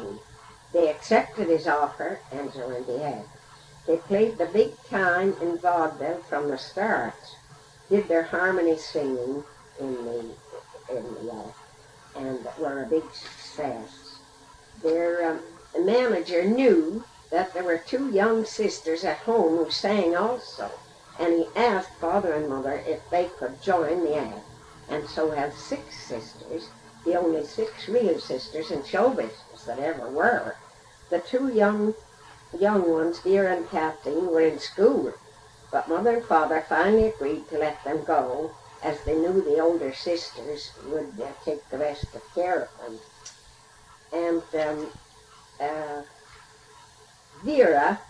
They 0.73 0.89
accepted 0.89 1.47
his 1.47 1.67
offer 1.67 2.19
and 2.31 2.51
joined 2.53 2.87
the 2.87 3.03
act. 3.03 3.29
They 3.87 3.97
played 3.97 4.37
the 4.37 4.47
big 4.47 4.71
time 4.89 5.35
in 5.41 5.57
vaudeville 5.57 6.21
from 6.27 6.49
the 6.49 6.57
start, 6.57 7.15
did 7.89 8.07
their 8.07 8.23
harmony 8.23 8.77
singing 8.77 9.43
in 9.79 9.95
the 10.05 10.19
in 10.89 11.03
the 11.03 11.33
act, 11.33 11.57
and 12.15 12.47
were 12.59 12.83
a 12.83 12.87
big 12.87 13.03
success. 13.13 14.19
Their 14.81 15.31
um, 15.31 15.39
manager 15.79 16.43
knew 16.43 17.03
that 17.31 17.53
there 17.53 17.63
were 17.63 17.77
two 17.77 18.11
young 18.11 18.45
sisters 18.45 19.03
at 19.03 19.17
home 19.17 19.57
who 19.57 19.71
sang 19.71 20.15
also, 20.15 20.69
and 21.19 21.33
he 21.33 21.47
asked 21.55 21.89
father 21.99 22.33
and 22.33 22.49
mother 22.49 22.83
if 22.85 23.09
they 23.09 23.25
could 23.39 23.61
join 23.61 24.03
the 24.03 24.15
act, 24.15 24.45
and 24.89 25.07
so 25.07 25.31
have 25.31 25.53
six 25.53 25.97
sisters, 25.97 26.69
the 27.05 27.15
only 27.15 27.43
six 27.45 27.87
real 27.87 28.19
sisters 28.19 28.71
in 28.71 28.83
show 28.83 29.09
business 29.09 29.63
that 29.65 29.79
ever 29.79 30.09
were. 30.09 30.55
The 31.09 31.19
two 31.19 31.49
young 31.49 31.95
young 32.59 32.89
ones, 32.89 33.19
Vera 33.19 33.55
and 33.55 33.69
Kathleen, 33.69 34.27
were 34.27 34.41
in 34.41 34.59
school, 34.59 35.13
but 35.71 35.89
mother 35.89 36.17
and 36.17 36.25
father 36.25 36.63
finally 36.69 37.07
agreed 37.07 37.49
to 37.49 37.57
let 37.57 37.83
them 37.83 38.03
go, 38.03 38.51
as 38.83 39.01
they 39.03 39.15
knew 39.15 39.41
the 39.41 39.59
older 39.59 39.93
sisters 39.93 40.71
would 40.87 41.19
uh, 41.19 41.27
take 41.43 41.67
the 41.69 41.79
rest 41.79 42.13
of 42.13 42.21
care 42.35 42.63
of 42.63 42.69
them. 42.79 42.99
And 44.13 44.43
um, 44.67 44.87
uh, 45.63 46.03
Vera 47.43 48.01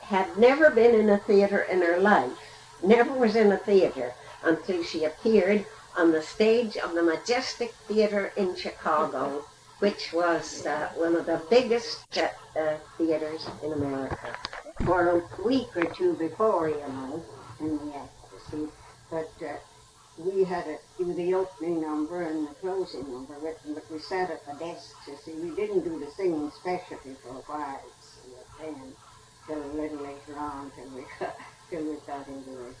had 0.00 0.36
never 0.38 0.70
been 0.70 0.94
in 0.94 1.10
a 1.10 1.18
theater 1.18 1.60
in 1.62 1.82
her 1.82 1.98
life, 1.98 2.32
never 2.82 3.12
was 3.12 3.36
in 3.36 3.52
a 3.52 3.58
theater 3.58 4.12
until 4.42 4.82
she 4.82 5.04
appeared 5.04 5.66
on 5.96 6.12
the 6.12 6.22
stage 6.22 6.76
of 6.76 6.94
the 6.94 7.02
Majestic 7.02 7.74
Theater 7.88 8.32
in 8.36 8.54
Chicago, 8.56 9.44
which 9.80 10.12
was 10.12 10.66
uh, 10.66 10.90
one 10.96 11.16
of 11.16 11.26
the 11.26 11.42
biggest 11.50 12.18
uh, 12.18 12.28
uh, 12.58 12.78
theaters 12.98 13.46
in 13.62 13.72
America. 13.72 14.36
For 14.84 15.08
a 15.08 15.42
week 15.44 15.76
or 15.76 15.86
two 15.86 16.14
before, 16.14 16.68
you 16.68 16.88
know, 16.88 17.24
the 17.60 17.92
act. 17.96 18.10
But 19.10 19.32
uh, 19.42 19.73
we 20.18 20.44
had 20.44 20.64
to 20.64 20.78
do 20.98 21.12
the 21.12 21.34
opening 21.34 21.80
number 21.80 22.22
and 22.22 22.46
the 22.48 22.54
closing 22.54 23.10
number 23.12 23.34
written, 23.42 23.74
but 23.74 23.84
we 23.90 23.98
sat 23.98 24.30
at 24.30 24.44
the 24.46 24.52
desks, 24.64 24.94
you 25.08 25.16
see. 25.24 25.32
We 25.32 25.54
didn't 25.54 25.84
do 25.84 25.98
the 25.98 26.10
singing 26.12 26.50
specialty 26.50 27.14
for 27.22 27.30
a 27.30 27.42
while, 27.46 27.80
you 27.84 27.92
see, 28.00 28.74
till 29.46 29.58
a 29.62 29.72
little 29.74 29.98
later 29.98 30.38
on, 30.38 30.70
till 30.76 30.88
we 30.96 31.04
got, 31.18 31.36
till 31.70 31.84
we 31.84 31.96
got 32.06 32.26
into 32.28 32.50
it. 32.68 32.76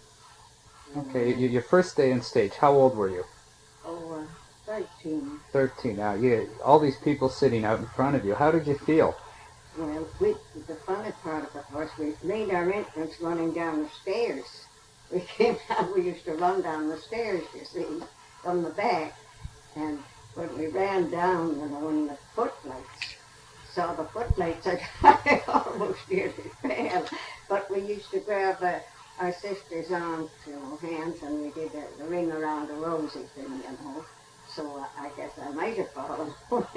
you 0.94 1.00
Okay, 1.02 1.32
know. 1.32 1.38
your 1.52 1.62
first 1.62 1.96
day 1.96 2.12
on 2.12 2.22
stage, 2.22 2.54
how 2.54 2.72
old 2.72 2.96
were 2.96 3.10
you? 3.10 3.24
Oh, 3.84 4.20
uh, 4.22 4.26
13. 4.66 5.40
13. 5.52 5.96
Now, 5.96 6.14
you 6.14 6.48
all 6.64 6.78
these 6.78 6.96
people 6.98 7.28
sitting 7.28 7.64
out 7.64 7.80
in 7.80 7.86
front 7.86 8.16
of 8.16 8.24
you. 8.24 8.34
How 8.34 8.50
did 8.50 8.66
you 8.66 8.78
feel? 8.78 9.14
Well, 9.76 10.06
we, 10.20 10.36
the 10.68 10.76
funny 10.76 11.10
part 11.22 11.44
of 11.44 11.56
it 11.56 11.64
was 11.74 11.90
we 11.98 12.14
made 12.26 12.50
our 12.50 12.72
entrance 12.72 13.20
running 13.20 13.52
down 13.52 13.82
the 13.82 13.88
stairs. 13.88 14.66
We 15.12 15.20
came 15.20 15.56
out, 15.70 15.94
we 15.94 16.02
used 16.02 16.24
to 16.24 16.34
run 16.34 16.62
down 16.62 16.88
the 16.88 16.98
stairs, 16.98 17.44
you 17.54 17.64
see, 17.64 17.86
from 18.42 18.62
the 18.62 18.70
back. 18.70 19.14
And 19.76 19.98
when 20.34 20.56
we 20.58 20.68
ran 20.68 21.10
down, 21.10 21.58
you 21.58 21.68
know, 21.68 21.88
in 21.88 22.06
the 22.06 22.18
footlights, 22.34 23.14
saw 23.72 23.94
the 23.94 24.04
footlights, 24.04 24.66
I 25.02 25.42
almost 25.48 25.98
nearly 26.10 26.32
fell. 26.62 27.06
But 27.48 27.70
we 27.70 27.80
used 27.80 28.10
to 28.12 28.20
grab 28.20 28.62
uh, 28.62 28.78
our 29.20 29.32
sister's 29.32 29.90
arms, 29.90 30.30
you 30.46 30.54
know, 30.54 30.76
hands, 30.76 31.22
and 31.22 31.42
we 31.42 31.50
did 31.50 31.72
the 31.72 32.04
ring 32.04 32.32
around 32.32 32.68
the 32.68 32.74
rosy 32.74 33.20
thing, 33.34 33.44
you 33.44 33.78
know. 33.84 34.04
So 34.48 34.78
uh, 34.78 34.86
I 34.98 35.10
guess 35.16 35.30
I 35.42 35.50
might 35.50 35.76
have 35.78 35.90
fallen. 35.90 36.32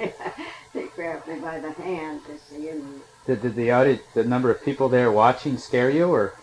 they 0.74 0.86
grabbed 0.96 1.28
me 1.28 1.38
by 1.38 1.60
the 1.60 1.72
hand 1.72 2.22
to 2.26 2.38
see, 2.38 2.68
and 2.68 3.00
Did, 3.26 3.42
did 3.42 3.54
the 3.54 3.70
audience, 3.70 4.02
the 4.14 4.24
number 4.24 4.50
of 4.50 4.64
people 4.64 4.88
there 4.88 5.12
watching 5.12 5.58
scare 5.58 5.90
you, 5.90 6.08
or 6.08 6.34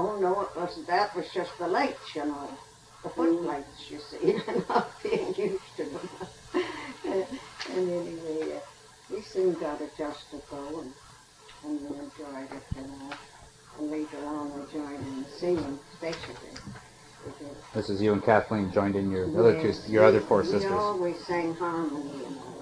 oh 0.00 0.18
no, 0.20 0.42
it 0.42 0.50
wasn't 0.56 0.88
that. 0.88 1.10
It 1.10 1.16
was 1.16 1.32
just 1.32 1.58
the 1.58 1.68
lights, 1.68 2.14
you 2.16 2.26
know, 2.26 2.58
the 3.04 3.10
footlights, 3.10 3.90
you 3.90 4.00
see, 4.00 4.36
and 4.48 4.68
not 4.68 5.02
being 5.02 5.34
used 5.36 5.76
to 5.78 5.84
them. 5.84 6.10
and 7.04 7.90
anyway, 7.90 8.56
uh, 8.56 8.60
we 9.10 9.22
soon 9.22 9.54
got 9.54 9.82
adjusted 9.82 10.42
though, 10.50 10.80
and, 10.80 10.94
and 11.64 11.80
we 11.82 11.98
enjoyed 11.98 12.52
it, 12.52 12.64
you 12.76 12.82
know. 12.82 13.12
And 13.78 13.90
later 13.90 14.26
on, 14.26 14.54
we 14.54 14.66
joined 14.72 15.06
in 15.06 15.22
the 15.24 15.28
singing, 15.30 15.80
especially. 15.92 16.50
This 17.74 17.90
is 17.90 18.02
you 18.02 18.12
and 18.12 18.24
Kathleen 18.24 18.72
joined 18.72 18.96
in 18.96 19.10
your 19.10 19.26
other 19.38 19.54
two, 19.62 19.72
your 19.92 20.02
we- 20.02 20.08
other 20.08 20.20
four 20.20 20.42
We 20.42 20.50
sisters? 20.50 20.72
always 20.72 21.26
sang 21.26 21.54
harmony, 21.54 22.22
you 22.24 22.30
know, 22.30 22.56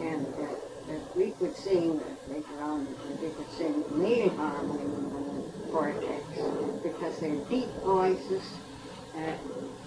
and 0.00 0.28
uh, 0.38 0.94
we 1.14 1.32
could 1.32 1.56
sing 1.56 2.00
uh, 2.02 2.16
later 2.32 2.62
on. 2.62 2.88
We 3.20 3.30
could 3.30 3.50
sing 3.50 3.84
male 3.90 4.30
harmony 4.30 4.84
in 4.84 5.32
the 5.34 5.42
quartets 5.70 6.23
because 7.04 7.20
they're 7.20 7.36
deep 7.50 7.68
voices. 7.84 8.42
Uh, 9.16 9.32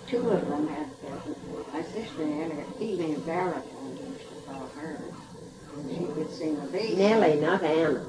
two 0.08 0.30
of 0.30 0.48
them 0.48 0.68
had 0.68 0.86
uh, 0.86 1.74
my 1.74 1.82
sister 1.82 2.26
had 2.26 2.52
a 2.52 2.64
female 2.78 3.20
baritone, 3.22 3.98
used 3.98 4.30
to 4.30 4.52
call 4.52 4.68
her. 4.68 5.00
And 5.78 5.92
she 5.92 6.06
could 6.14 6.32
sing 6.32 6.56
the 6.60 6.68
bass. 6.68 6.98
Nellie, 6.98 7.40
not 7.40 7.64
Anna. 7.64 8.06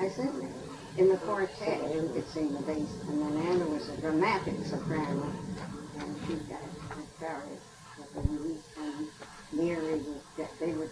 I 0.00 0.08
said. 0.08 0.30
In 0.98 1.08
the 1.08 1.16
quartet, 1.16 1.80
she 1.90 1.98
could 2.12 2.28
sing 2.28 2.52
the 2.52 2.60
bass, 2.62 2.88
and 3.08 3.22
then 3.22 3.46
Anna 3.46 3.64
was 3.64 3.88
a 3.88 3.96
dramatic 3.96 4.54
soprano, 4.66 5.32
and 5.98 6.16
she 6.26 6.34
got 6.50 6.60
carried. 7.18 7.58
And 8.76 9.08
Mary 9.52 9.94
would, 9.94 10.48
they 10.60 10.72
would 10.72 10.91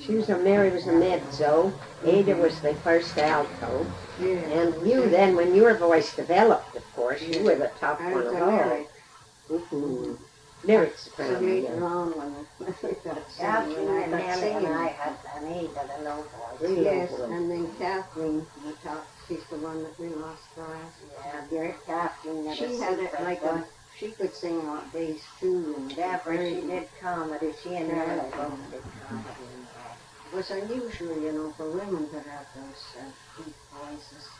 She 0.00 0.14
was 0.14 0.28
a 0.30 0.38
Mary 0.38 0.70
was 0.70 0.86
a 0.86 0.92
mezzo. 0.92 1.72
Ada 2.04 2.36
was 2.36 2.60
the 2.60 2.74
first 2.76 3.16
alto. 3.18 3.86
And 4.18 4.74
you 4.86 5.08
then, 5.10 5.36
when 5.36 5.54
your 5.54 5.74
voice 5.74 6.14
developed, 6.14 6.74
of 6.76 6.94
course, 6.94 7.22
you 7.22 7.42
were 7.44 7.56
the 7.56 7.70
top 7.78 8.00
one 8.00 8.26
of 8.26 8.34
all. 8.34 8.86
Mm-hmm. 9.50 10.14
Lyric 10.64 10.96
soprano. 10.96 11.40
later 11.40 11.74
yeah. 11.74 11.82
on, 11.82 12.10
when 12.10 12.28
I 12.28 12.70
when 12.70 12.74
I 12.82 12.94
got 13.02 13.36
Kathleen 13.38 13.88
and 13.88 14.14
I 14.14 14.18
Nellie 14.18 14.66
and 14.66 14.66
I 14.66 14.86
had 14.88 15.16
an 15.36 15.52
Ada, 15.52 15.88
the 15.96 16.04
low 16.04 16.24
voice. 16.60 16.84
Yes, 16.84 17.12
and 17.18 17.50
then 17.50 17.74
Kathleen, 17.78 18.46
the 18.64 18.72
top, 18.84 19.06
she's 19.26 19.42
the 19.50 19.56
one 19.56 19.82
that 19.82 19.98
we 19.98 20.08
lost 20.08 20.42
for 20.54 20.64
us. 20.64 21.50
Yeah, 21.50 21.72
Kathleen 21.86 22.54
She 22.54 22.76
had 22.78 22.98
it 22.98 23.12
like 23.22 23.42
a, 23.42 23.64
she 24.00 24.12
could 24.12 24.34
sing 24.34 24.58
on 24.60 24.88
bass 24.94 25.22
too, 25.38 25.74
and 25.76 25.92
very 25.92 26.54
she 26.54 26.66
did 26.66 26.88
comedy. 27.02 27.52
She 27.62 27.76
and. 27.76 27.88
Nellie 27.88 28.30
both 28.34 28.70
did 28.70 28.82
comedy. 28.98 29.28
that. 29.76 29.96
It 30.26 30.34
was 30.34 30.50
unusual, 30.50 31.20
you 31.20 31.32
know, 31.32 31.52
for 31.56 31.70
women 31.70 32.08
to 32.08 32.20
have 32.20 32.46
those 32.56 32.96
uh, 32.98 33.04
deep 33.36 33.54
voices. 33.74 34.30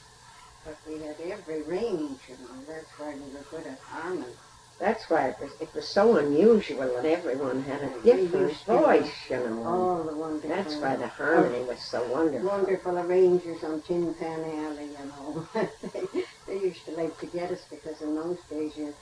But 0.65 0.79
we 0.87 0.95
had 1.03 1.17
every 1.21 1.63
range, 1.63 2.21
you 2.29 2.37
know. 2.37 2.65
That's 2.67 2.91
why 2.99 3.15
we 3.15 3.33
were 3.33 3.45
good 3.51 3.67
at 3.67 3.81
harmony. 3.91 4.33
That's 4.79 5.11
why 5.11 5.29
it 5.29 5.37
was, 5.43 5.53
it 5.61 5.75
was 5.75 5.87
so 5.87 6.17
unusual 6.17 6.95
that 6.95 7.05
everyone 7.05 7.63
had 7.65 7.83
a 7.83 8.01
different 8.01 8.57
voice, 8.65 9.13
you 9.29 9.37
know. 9.37 9.63
All 9.67 10.05
the 10.05 10.17
wonderful, 10.17 10.49
That's 10.49 10.77
why 10.77 10.97
the 10.97 11.09
harmony 11.09 11.65
was 11.65 11.81
so 11.81 12.03
wonderful. 12.11 12.49
wonderful 12.49 12.99
arrangers 12.99 13.63
on 13.63 13.83
Tin 13.83 14.15
Pan 14.15 14.41
Alley, 14.41 14.87
you 14.99 15.05
know. 15.05 15.47
they, 15.93 16.09
they 16.47 16.61
used 16.61 16.87
to 16.87 16.93
like 16.93 17.19
to 17.19 17.27
get 17.27 17.51
us 17.51 17.61
because 17.71 18.01
in 18.01 18.15
those 18.15 18.39
days 18.49 18.75
you, 18.75 18.95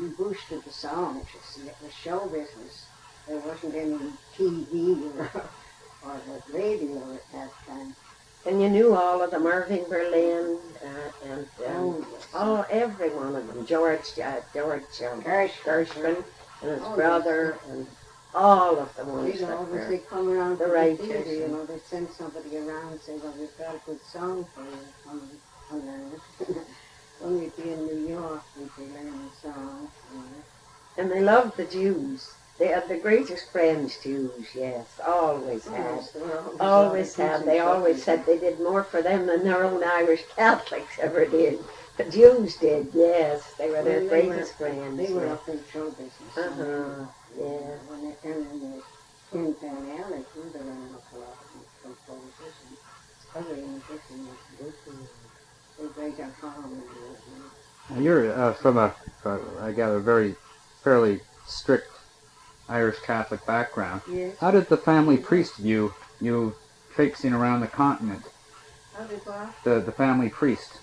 you 0.00 0.08
boosted 0.16 0.62
the 0.64 0.70
songs, 0.72 1.26
you 1.34 1.40
see. 1.42 1.68
It 1.68 1.76
was 1.82 1.92
show 1.92 2.26
business. 2.26 2.86
There 3.26 3.38
wasn't 3.40 3.74
any 3.74 3.98
TV 4.36 5.02
or, 5.18 5.30
or 6.06 6.20
the 6.26 6.56
radio 6.58 7.14
at 7.14 7.32
that 7.32 7.50
time. 7.66 7.94
And 8.46 8.62
you 8.62 8.70
knew 8.70 8.94
all 8.94 9.22
of 9.22 9.30
them, 9.30 9.46
Irving 9.46 9.84
Berlin, 9.88 10.58
uh, 10.82 11.26
and 11.28 11.40
um, 11.66 11.74
Oh, 11.76 12.06
yes. 12.12 12.28
oh, 12.34 12.66
every 12.70 13.10
one 13.10 13.34
of 13.36 13.46
them. 13.46 13.66
George, 13.66 14.18
uh, 14.24 14.36
George 14.54 14.82
um, 15.10 15.20
Gershwin 15.22 16.24
and 16.62 16.70
his 16.70 16.80
Oh, 16.82 16.86
yes. 16.88 16.96
brother, 16.96 17.58
and 17.68 17.86
all 18.34 18.78
of 18.78 18.94
the 18.96 19.04
ones 19.04 19.32
They'd 19.32 19.40
that 19.48 19.56
always 19.56 19.88
they 19.88 19.98
come 19.98 20.28
around 20.30 20.58
the 20.58 20.64
to 20.64 20.70
the 20.70 20.74
writers 20.74 21.06
theater, 21.06 21.32
you 21.34 21.48
know, 21.48 21.66
they'd 21.66 21.84
send 21.84 22.08
somebody 22.10 22.56
around 22.56 22.92
and 22.92 23.00
say, 23.00 23.16
well, 23.18 23.34
we've 23.38 23.58
got 23.58 23.74
a 23.74 23.78
good 23.84 24.00
song 24.04 24.46
for 24.54 24.62
you. 24.62 24.78
Come, 25.04 25.20
on, 25.20 25.30
come 25.68 25.80
down. 25.86 26.64
When 27.20 27.40
we'd 27.40 27.56
be 27.56 27.70
in 27.72 27.86
New 27.86 28.08
York, 28.08 28.42
we'd 28.58 28.76
be 28.76 28.92
learning 28.94 29.30
songs. 29.42 29.90
And 30.96 31.10
they 31.10 31.20
loved 31.20 31.56
the 31.56 31.64
Jews. 31.64 32.34
They 32.58 32.72
are 32.72 32.86
the 32.88 32.96
greatest 32.98 33.50
friends, 33.52 33.96
Jews, 34.02 34.48
yes, 34.52 34.98
always 35.06 35.64
have. 35.66 35.74
Yes, 35.78 36.16
always 36.16 36.60
Always 36.60 37.14
have. 37.14 37.44
They 37.44 37.60
always 37.60 38.02
said 38.02 38.26
they 38.26 38.38
did 38.38 38.58
more 38.58 38.82
for 38.82 39.00
them 39.00 39.26
than 39.26 39.44
their 39.44 39.62
own 39.64 39.84
Irish 39.84 40.22
Catholics 40.36 40.98
ever 41.00 41.24
did. 41.24 41.60
The 41.96 42.04
Jews 42.10 42.56
did, 42.56 42.88
yes. 42.92 43.54
They 43.58 43.70
were 43.70 43.82
their 43.84 44.00
Well, 44.00 44.10
they 44.10 44.22
were- 44.26 44.32
greatest 44.32 44.54
friends. 44.54 44.96
They 44.96 45.12
were 45.12 45.26
yeah. 45.26 45.32
up 45.34 45.48
in 45.48 45.60
show 45.72 45.90
business. 45.90 46.36
Uh-huh, 46.36 47.06
yeah. 47.38 47.44
When 47.86 48.00
they, 48.02 48.28
and 48.30 48.46
then 48.46 48.60
they, 48.72 48.80
Tin 49.30 49.54
Pan 49.54 49.76
Alley, 50.02 50.24
too, 50.34 50.50
there 50.52 50.62
were 50.62 50.70
an 50.70 50.90
awful 50.96 51.20
lot 51.20 51.38
of 51.38 51.46
composers 51.82 52.54
and 52.66 53.44
other 53.44 53.54
musicians. 53.54 55.17
You're 57.96 58.32
uh, 58.32 58.52
from 58.54 58.76
a, 58.78 58.94
uh, 59.24 59.38
I 59.60 59.72
gather, 59.72 59.98
very 59.98 60.36
fairly 60.82 61.20
strict 61.46 61.90
Irish 62.68 62.98
Catholic 63.00 63.44
background. 63.46 64.02
Yes. 64.10 64.36
How 64.38 64.50
did 64.50 64.68
the 64.68 64.76
family 64.76 65.16
priest 65.16 65.56
view 65.56 65.94
you 66.20 66.54
traipsing 66.94 67.32
around 67.32 67.60
the 67.60 67.66
continent? 67.66 68.22
How 68.94 69.04
did 69.04 69.20
what? 69.20 69.54
The 69.64 69.80
the 69.80 69.92
family 69.92 70.28
priest. 70.28 70.78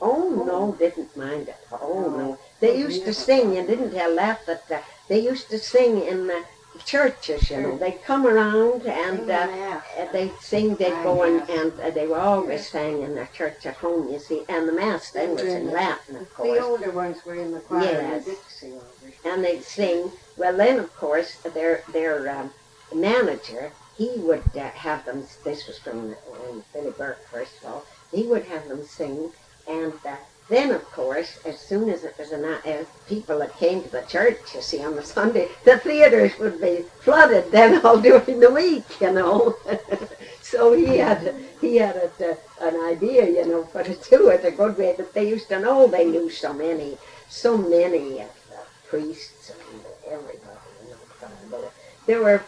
Oh, 0.00 0.44
no, 0.46 0.76
didn't 0.78 1.16
mind 1.16 1.48
it. 1.48 1.56
Oh, 1.72 2.10
no. 2.16 2.38
They 2.60 2.78
used 2.78 3.04
to 3.04 3.14
sing, 3.14 3.54
you 3.54 3.66
didn't 3.66 3.92
tell 3.92 4.14
that, 4.16 4.40
but 4.46 4.64
uh, 4.70 4.80
they 5.08 5.20
used 5.20 5.48
to 5.50 5.58
sing 5.58 6.02
in 6.02 6.26
the 6.26 6.44
churches, 6.84 7.50
you 7.50 7.58
know. 7.60 7.78
They'd 7.78 8.02
come 8.04 8.26
around 8.26 8.86
and 8.86 9.30
uh, 9.30 9.80
they'd 10.12 10.32
sing, 10.40 10.74
they'd 10.76 11.02
go 11.02 11.22
and, 11.22 11.48
and 11.48 11.72
uh, 11.80 11.90
they 11.90 12.06
were 12.06 12.20
always 12.20 12.68
sang 12.68 13.02
in 13.02 13.14
their 13.14 13.28
church 13.32 13.66
at 13.66 13.76
home, 13.76 14.08
you 14.12 14.18
see. 14.18 14.42
And 14.48 14.68
the 14.68 14.72
Mass 14.72 15.10
then 15.10 15.32
was 15.32 15.42
in 15.42 15.70
Latin, 15.70 16.16
of 16.16 16.32
course. 16.34 16.58
The 16.58 16.64
older 16.64 16.90
ones 16.90 17.24
were 17.24 17.34
in 17.34 17.52
the 17.52 17.60
choir 17.60 18.00
and 18.00 18.24
Yes. 18.26 18.60
the 18.60 18.80
and 19.24 19.44
they'd 19.44 19.62
sing. 19.62 20.10
Well, 20.36 20.56
then, 20.56 20.78
of 20.78 20.94
course, 20.96 21.36
their 21.54 21.82
their 21.92 22.28
um, 22.30 22.50
manager, 22.94 23.72
he 23.96 24.10
would 24.18 24.42
uh, 24.56 24.68
have 24.70 25.04
them. 25.04 25.24
This 25.44 25.66
was 25.66 25.78
from 25.78 26.14
um, 26.48 26.64
Billy 26.72 26.92
Burke, 26.96 27.24
first 27.30 27.52
of 27.62 27.70
all. 27.70 27.86
He 28.12 28.22
would 28.24 28.44
have 28.44 28.68
them 28.68 28.84
sing, 28.84 29.30
and 29.68 29.92
uh, 30.06 30.16
then, 30.48 30.70
of 30.70 30.84
course, 30.92 31.40
as 31.44 31.58
soon 31.58 31.90
as 31.90 32.04
it 32.04 32.14
was 32.18 32.30
an, 32.30 32.44
uh, 32.44 32.84
people 33.08 33.40
that 33.40 33.56
came 33.56 33.82
to 33.82 33.88
the 33.90 34.02
church, 34.02 34.38
you 34.54 34.62
see, 34.62 34.84
on 34.84 34.94
the 34.94 35.02
Sunday, 35.02 35.48
the 35.64 35.78
theaters 35.78 36.38
would 36.38 36.60
be 36.60 36.84
flooded. 37.00 37.50
Then 37.50 37.80
all 37.84 38.00
during 38.00 38.38
the 38.38 38.50
week, 38.50 39.00
you 39.00 39.12
know. 39.12 39.56
so 40.42 40.72
he 40.72 40.98
had 40.98 41.34
he 41.60 41.76
had 41.76 41.96
a, 41.96 42.30
uh, 42.30 42.34
an 42.60 42.76
idea, 42.84 43.28
you 43.28 43.44
know, 43.46 43.64
for 43.64 43.82
to 43.82 43.94
do 44.08 44.28
it 44.28 44.44
a 44.44 44.52
good 44.52 44.78
way. 44.78 44.94
That 44.96 45.12
they 45.14 45.28
used 45.28 45.48
to 45.48 45.58
know 45.58 45.88
they 45.88 46.04
knew 46.04 46.30
so 46.30 46.52
many, 46.52 46.96
so 47.28 47.58
many 47.58 48.20
of 48.20 48.30
the 48.48 48.60
priests 48.88 49.50
and 49.50 49.80
everybody, 50.06 50.38
you 50.84 51.50
know. 51.50 51.70
They 52.06 52.14
were 52.14 52.40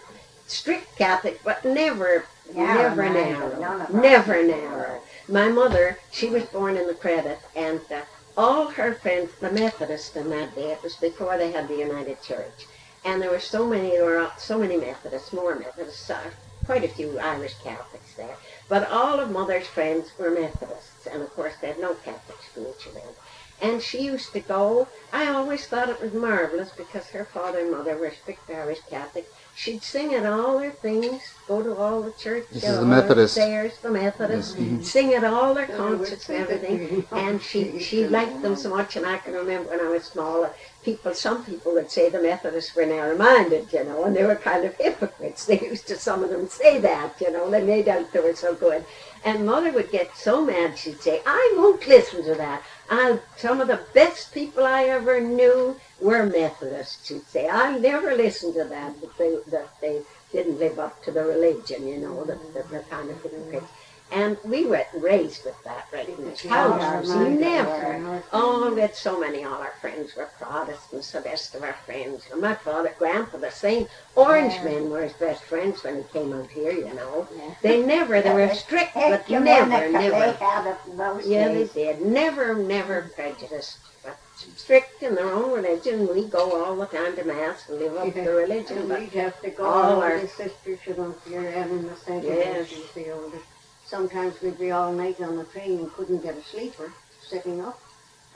strict 0.47 0.97
Catholic, 0.97 1.41
but 1.43 1.65
never, 1.65 2.25
Narrow 2.55 2.95
never 2.95 3.11
narrow, 3.11 3.61
none 3.61 3.81
of 3.81 3.89
us 3.89 4.03
never 4.03 4.47
narrow. 4.47 5.01
My 5.31 5.49
mother, 5.49 5.99
she 6.11 6.31
was 6.31 6.45
born 6.45 6.79
in 6.79 6.87
the 6.87 6.95
Credit, 6.95 7.39
and 7.55 7.83
uh, 7.93 8.01
all 8.35 8.69
her 8.69 8.95
friends, 8.95 9.33
the 9.39 9.51
Methodists 9.51 10.17
in 10.17 10.31
that 10.31 10.55
day, 10.55 10.71
it 10.71 10.83
was 10.83 10.97
before 10.97 11.37
they 11.37 11.53
had 11.53 11.69
the 11.69 11.77
United 11.77 12.23
Church, 12.23 12.67
and 13.05 13.21
there 13.21 13.31
were 13.31 13.39
so 13.39 13.67
many, 13.67 13.91
there 13.91 14.07
were 14.07 14.31
so 14.39 14.59
many 14.59 14.79
Methodists, 14.79 15.31
more 15.35 15.55
Methodists, 15.55 16.09
uh, 16.09 16.31
quite 16.65 16.83
a 16.83 16.89
few 16.89 17.19
Irish 17.19 17.57
Catholics 17.63 18.15
there, 18.15 18.37
but 18.71 18.89
all 18.89 19.21
of 19.21 19.31
mother's 19.31 19.67
friends 19.67 20.13
were 20.19 20.31
Methodists, 20.31 21.07
and 21.07 21.21
of 21.21 21.35
course 21.35 21.53
they 21.61 21.69
had 21.69 21.79
no 21.79 21.93
Catholic 21.95 22.39
spiritual 22.51 22.95
then. 22.95 23.15
And 23.61 23.83
she 23.83 24.05
used 24.05 24.33
to 24.33 24.41
go. 24.41 24.89
I 25.13 25.27
always 25.29 25.67
thought 25.67 25.89
it 25.89 26.01
was 26.01 26.13
marvelous 26.15 26.71
because 26.71 27.09
her 27.09 27.25
father 27.25 27.59
and 27.59 27.73
mother 27.73 27.99
were 27.99 28.13
strict 28.13 28.49
Irish 28.49 28.81
Catholic. 28.89 29.27
She'd 29.59 29.83
sing 29.83 30.15
at 30.15 30.25
all 30.25 30.61
their 30.61 30.71
things, 30.71 31.21
go 31.49 31.65
to 31.65 31.75
all 31.75 32.01
the 32.01 32.13
church, 32.13 32.45
This 32.53 32.63
is 32.63 32.79
the 32.79 32.87
Methodist. 32.87 33.35
The 33.35 33.91
Methodist, 33.91 34.57
Yes, 34.57 34.69
mhm. 34.69 34.85
sing 34.85 35.15
at 35.15 35.25
all 35.25 35.53
their 35.53 35.67
concerts 35.67 36.29
and 36.29 36.39
everything. 36.39 37.05
And 37.11 37.43
she 37.43 37.81
she 37.81 38.07
liked 38.07 38.41
them 38.41 38.55
so 38.55 38.71
much, 38.71 38.95
and 38.95 39.05
I 39.05 39.17
can 39.17 39.33
remember 39.33 39.71
when 39.71 39.81
I 39.81 39.89
was 39.89 40.05
small, 40.05 40.45
uh, 40.45 40.51
people, 40.85 41.13
some 41.13 41.45
people 41.45 41.73
would 41.73 41.91
say 41.91 42.09
the 42.09 42.23
Methodists 42.23 42.77
were 42.77 42.87
narrow-minded, 42.87 43.73
you 43.73 43.83
know, 43.83 44.05
and 44.05 44.15
they 44.15 44.25
were 44.25 44.37
kind 44.37 44.65
of 44.65 44.77
hypocrites. 44.77 45.45
They 45.49 45.59
used 45.59 45.89
to, 45.89 45.97
some 45.99 46.23
of 46.23 46.31
them 46.31 46.47
say 46.49 46.79
that, 46.79 47.21
you 47.21 47.33
know, 47.33 47.51
they 47.51 47.65
made 47.65 47.89
out 47.89 48.13
they 48.13 48.21
were 48.21 48.37
so 48.37 48.55
good. 48.55 48.85
And 49.25 49.45
mother 49.45 49.73
would 49.73 49.91
get 49.91 50.17
so 50.17 50.35
mad, 50.45 50.79
she'd 50.79 51.03
say, 51.03 51.21
I 51.27 51.55
won't 51.57 51.85
listen 51.89 52.23
to 52.27 52.37
that. 52.37 52.63
I, 52.89 53.19
some 53.37 53.61
of 53.61 53.67
the 53.67 53.81
best 53.93 54.33
people 54.33 54.63
I 54.65 54.85
ever 54.85 55.21
knew 55.21 55.75
were 56.01 56.27
Methodists, 56.27 57.07
she'd 57.07 57.27
say. 57.27 57.49
I'll 57.49 57.79
never 57.79 58.15
listened 58.15 58.55
to 58.55 58.65
that, 58.65 59.01
that 59.01 59.19
they, 59.19 59.37
that 59.51 59.81
they 59.81 60.03
didn't 60.33 60.59
live 60.59 60.79
up 60.79 61.03
to 61.05 61.11
the 61.11 61.25
religion, 61.25 61.87
you 61.87 61.99
know, 61.99 62.25
that, 62.25 62.55
that 62.55 62.71
they're 62.71 62.83
kind 62.83 63.11
of 63.11 63.23
hypocrites. 63.23 63.67
And 64.11 64.39
we 64.43 64.65
were 64.65 64.87
raised 64.95 65.45
with 65.45 65.63
that 65.65 65.87
right 65.93 66.09
in 66.09 66.25
this 66.25 66.43
house. 66.47 67.07
Never. 67.09 68.23
Oh, 68.33 68.73
we 68.75 68.81
had 68.81 68.95
so 68.95 69.21
many. 69.21 69.45
All 69.45 69.61
our 69.61 69.75
friends 69.83 70.17
were 70.17 70.31
Protestants, 70.39 71.13
the 71.13 71.21
best 71.21 71.55
of 71.55 71.63
our 71.63 71.75
friends. 71.85 72.27
And 72.33 72.41
my 72.41 72.55
father, 72.55 72.95
Grandpa, 72.99 73.37
the 73.37 73.51
same. 73.51 73.87
Orange 74.17 74.55
men 74.65 74.89
were 74.89 75.03
his 75.03 75.13
best 75.13 75.43
friends 75.45 75.85
when 75.85 75.97
he 75.99 76.03
came 76.05 76.33
out 76.33 76.49
here, 76.49 76.73
you 76.73 76.95
know. 76.95 77.29
They 77.61 77.85
never, 77.85 78.23
they 78.23 78.33
were 78.33 78.55
strict, 78.55 78.95
but 78.95 79.29
never, 79.29 79.69
They 79.69 79.93
never. 79.93 80.33
had 80.33 80.67
it 80.67 80.79
in 80.91 80.97
those 80.97 81.27
Yeah, 81.27 81.49
they 81.49 81.67
did. 81.67 82.01
Never, 82.01 82.55
never 82.55 83.11
prejudiced. 83.15 83.77
But 84.03 84.18
strict 84.57 85.03
in 85.03 85.15
their 85.15 85.31
own 85.31 85.53
religion. 85.53 86.09
We 86.13 86.27
go 86.27 86.65
all 86.65 86.77
the 86.77 86.87
time 86.87 87.17
to 87.17 87.25
Mass 87.25 87.69
and 87.69 87.79
live 87.79 87.97
up 87.97 88.13
to 88.15 88.21
the 88.23 88.33
religion. 88.33 88.79
And 88.79 88.89
But 88.89 89.01
we'd 89.01 89.09
have 89.11 89.41
to 89.43 89.51
go, 89.51 89.65
all 89.65 89.95
all 89.97 90.03
our- 90.03 90.21
the 90.21 90.29
sisters, 90.29 90.79
should 90.85 90.99
know, 90.99 91.15
here 91.29 91.49
and 91.49 91.71
in 91.71 91.87
the 91.89 91.97
center, 91.97 92.27
Yes. 92.29 92.69
she's 92.69 92.91
the 92.95 93.11
oldest. 93.11 93.45
Sometimes 93.87 94.41
we'd 94.43 94.59
be 94.59 94.71
all 94.71 94.93
night 94.93 95.21
on 95.21 95.37
the 95.37 95.45
train 95.45 95.79
and 95.79 95.93
couldn't 95.95 96.23
get 96.23 96.37
a 96.37 96.43
sleeper, 96.45 96.93
sitting 97.23 97.61
up. 97.63 97.81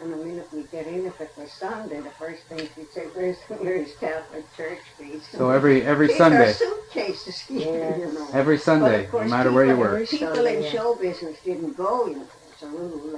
And 0.01 0.13
the 0.13 0.17
minute 0.17 0.49
we 0.53 0.63
get 0.65 0.87
in, 0.89 1.07
if 1.07 1.21
it 1.21 1.31
was 1.37 1.53
Sunday, 1.53 2.01
the 2.01 2.11
first 2.11 2.43
thing 2.45 2.67
she'd 2.75 2.91
say, 2.93 3.03
where's, 3.15 3.37
where's 3.61 3.95
Catholic 4.01 4.45
Church, 4.57 4.81
please? 4.97 5.23
So 5.31 5.51
every 5.51 5.83
every 5.83 6.09
These 6.09 6.17
are 6.17 6.19
Sunday, 6.19 6.53
suitcases 6.55 7.39
here, 7.39 7.97
you 8.01 8.13
know. 8.13 8.27
every 8.33 8.59
Sunday, 8.59 9.01
of 9.05 9.13
no 9.13 9.19
course, 9.19 9.31
matter 9.31 9.53
where 9.53 9.67
you 9.67 9.77
were. 9.77 10.05
People 10.05 10.35
Sunday, 10.35 10.57
in 10.57 10.63
yeah. 10.65 10.71
show 10.71 10.95
business 10.97 11.39
didn't 11.45 11.77
go, 11.77 12.07
you 12.09 12.17
know, 12.17 12.27
it's 12.63 12.73
a 12.73 12.77
rule, 12.77 13.17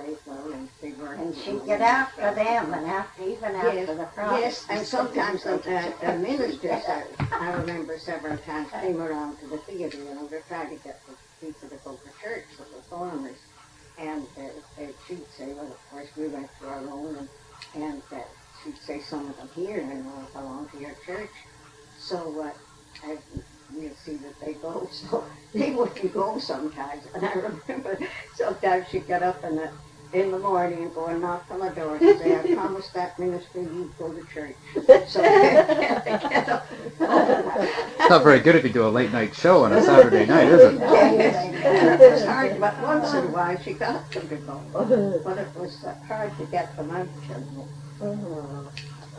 and 0.53 0.69
they 0.81 0.93
were. 0.93 1.13
And 1.15 1.35
she'd 1.37 1.65
get 1.67 1.81
after 1.81 2.35
them 2.35 2.73
and 2.73 2.87
after, 2.87 3.23
even 3.23 3.55
after 3.55 3.75
Yes, 3.75 3.87
the 3.89 4.07
Yes, 4.17 4.67
and 4.71 4.87
sometimes 4.87 5.43
the, 5.43 5.55
uh, 5.55 5.93
the 6.01 6.19
ministers, 6.19 6.85
uh, 6.89 7.03
I 7.33 7.53
remember 7.53 7.99
several 7.99 8.37
times 8.39 8.71
came 8.71 9.01
around 9.01 9.39
to 9.39 9.47
the 9.49 9.59
theatre, 9.59 9.99
you 9.99 10.15
know, 10.15 10.27
they're 10.29 10.45
trying 10.49 10.77
to 10.77 10.83
get 10.83 11.01
the 11.07 11.15
people 11.47 11.69
to 11.69 11.77
go 11.85 11.93
to 11.93 12.23
church, 12.23 12.45
with 12.59 12.71
the 12.71 12.77
performers. 12.77 13.37
And 13.99 14.27
uh, 14.37 14.83
uh, 14.83 14.87
she'd 15.07 15.27
say, 15.37 15.53
well, 15.53 15.67
of 15.67 15.91
course, 15.91 16.09
we 16.17 16.29
went 16.29 16.49
to 16.61 16.69
our 16.69 16.81
own, 16.89 17.17
and, 17.17 17.83
and 17.83 18.03
uh, 18.13 18.19
she'd 18.63 18.79
say, 18.79 19.01
some 19.01 19.29
of 19.29 19.37
them 19.37 19.49
here, 19.55 19.79
you 19.79 20.03
know, 20.03 20.29
belong 20.33 20.69
to 20.71 20.81
your 20.81 20.95
church. 21.07 21.31
So 21.99 22.43
uh, 22.43 23.07
I, 23.07 23.19
we'll 23.73 23.95
see 23.95 24.17
that 24.17 24.41
they 24.45 24.55
go. 24.55 24.89
So 25.11 25.25
they 25.55 25.71
wouldn't 25.71 26.13
go 26.13 26.39
sometimes. 26.39 27.03
And 27.15 27.25
I 27.25 27.33
remember 27.35 27.99
sometimes 28.35 28.89
she'd 28.89 29.07
get 29.07 29.23
up 29.23 29.43
in 29.45 29.57
the, 29.57 29.71
in 30.13 30.31
the 30.33 30.39
morning 30.39 30.83
and 30.85 30.95
go 30.95 31.07
and 31.07 31.21
knock 31.21 31.45
on 31.51 31.61
the 31.61 31.71
door 31.71 31.97
and 31.97 32.19
say, 32.19 32.37
I 32.37 32.55
promised 32.55 32.93
that 32.95 33.19
minister 33.19 33.63
you'd 33.63 33.97
go 33.99 34.13
to 34.13 34.25
church. 34.33 34.57
So 35.09 35.23
they 35.23 35.51
had 35.51 36.05
get 36.31 36.49
up. 36.49 36.67
It's 36.71 38.11
not 38.11 38.23
very 38.25 38.41
good 38.41 38.57
if 38.57 38.65
you 38.65 38.71
do 38.71 38.87
a 38.87 38.89
late 38.91 39.13
night 39.13 39.35
show 39.35 39.65
on 39.65 39.73
a 39.73 39.83
Saturday 39.83 40.27
night, 40.27 40.49
is 40.49 40.63
it? 40.63 40.81
Yes, 40.81 42.01
it 42.01 42.13
was 42.13 42.25
hard, 42.25 42.61
but 42.61 42.81
once 42.83 43.13
in 43.15 43.25
a 43.25 43.29
while 43.29 43.59
she 43.63 43.73
got 43.75 44.11
them 44.11 44.29
to 44.29 44.37
go. 44.37 44.61
But 45.25 45.39
it 45.39 45.49
was 45.57 45.85
uh, 45.85 45.95
hard 46.07 46.37
to 46.39 46.45
get 46.47 46.77
them 46.77 46.91
out. 46.91 47.09
you. 47.29 47.69
Oh, 48.03 48.73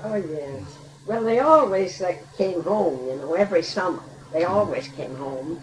oh 0.03 0.15
yes. 0.15 0.77
Well, 1.07 1.23
they 1.23 1.39
always 1.39 2.01
like 2.01 2.21
came 2.37 2.61
home, 2.63 3.07
you 3.07 3.15
know, 3.15 3.33
every 3.35 3.63
summer. 3.63 4.03
They 4.35 4.43
always 4.43 4.89
came 4.89 5.15
home, 5.15 5.61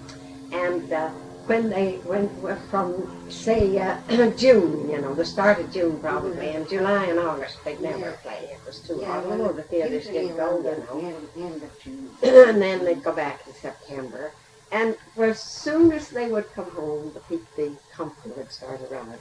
and 0.50 0.90
uh, 0.90 1.10
when 1.44 1.68
they 1.68 1.98
went 2.06 2.32
from 2.70 3.06
say 3.28 3.78
uh, 3.78 3.98
June, 4.38 4.88
you 4.88 4.98
know, 4.98 5.14
the 5.14 5.26
start 5.26 5.60
of 5.60 5.70
June 5.70 5.98
probably, 6.00 6.48
and 6.48 6.66
July 6.66 7.04
and 7.04 7.18
August 7.18 7.62
they'd 7.66 7.82
never 7.82 8.12
play. 8.22 8.48
It 8.50 8.60
was 8.64 8.78
too 8.78 8.96
Yeah, 8.98 9.20
hot. 9.20 9.26
well, 9.26 9.52
the 9.52 9.62
theaters 9.64 10.06
usually 10.06 10.28
did 10.28 10.36
go, 10.38 10.56
you 10.56 11.02
know. 11.02 11.18
End, 11.36 11.62
of 11.62 11.82
June. 11.84 12.08
and 12.22 12.62
then 12.62 12.82
they'd 12.82 13.02
go 13.04 13.12
back 13.12 13.46
in 13.46 13.52
September. 13.52 14.32
And 14.70 14.96
as 15.18 15.38
soon 15.38 15.92
as 15.92 16.08
they 16.08 16.28
would 16.28 16.50
come 16.54 16.70
home, 16.70 17.12
the 17.12 17.40
the 17.58 17.72
company 17.92 18.32
would 18.38 18.50
start 18.50 18.80
arriving. 18.90 19.18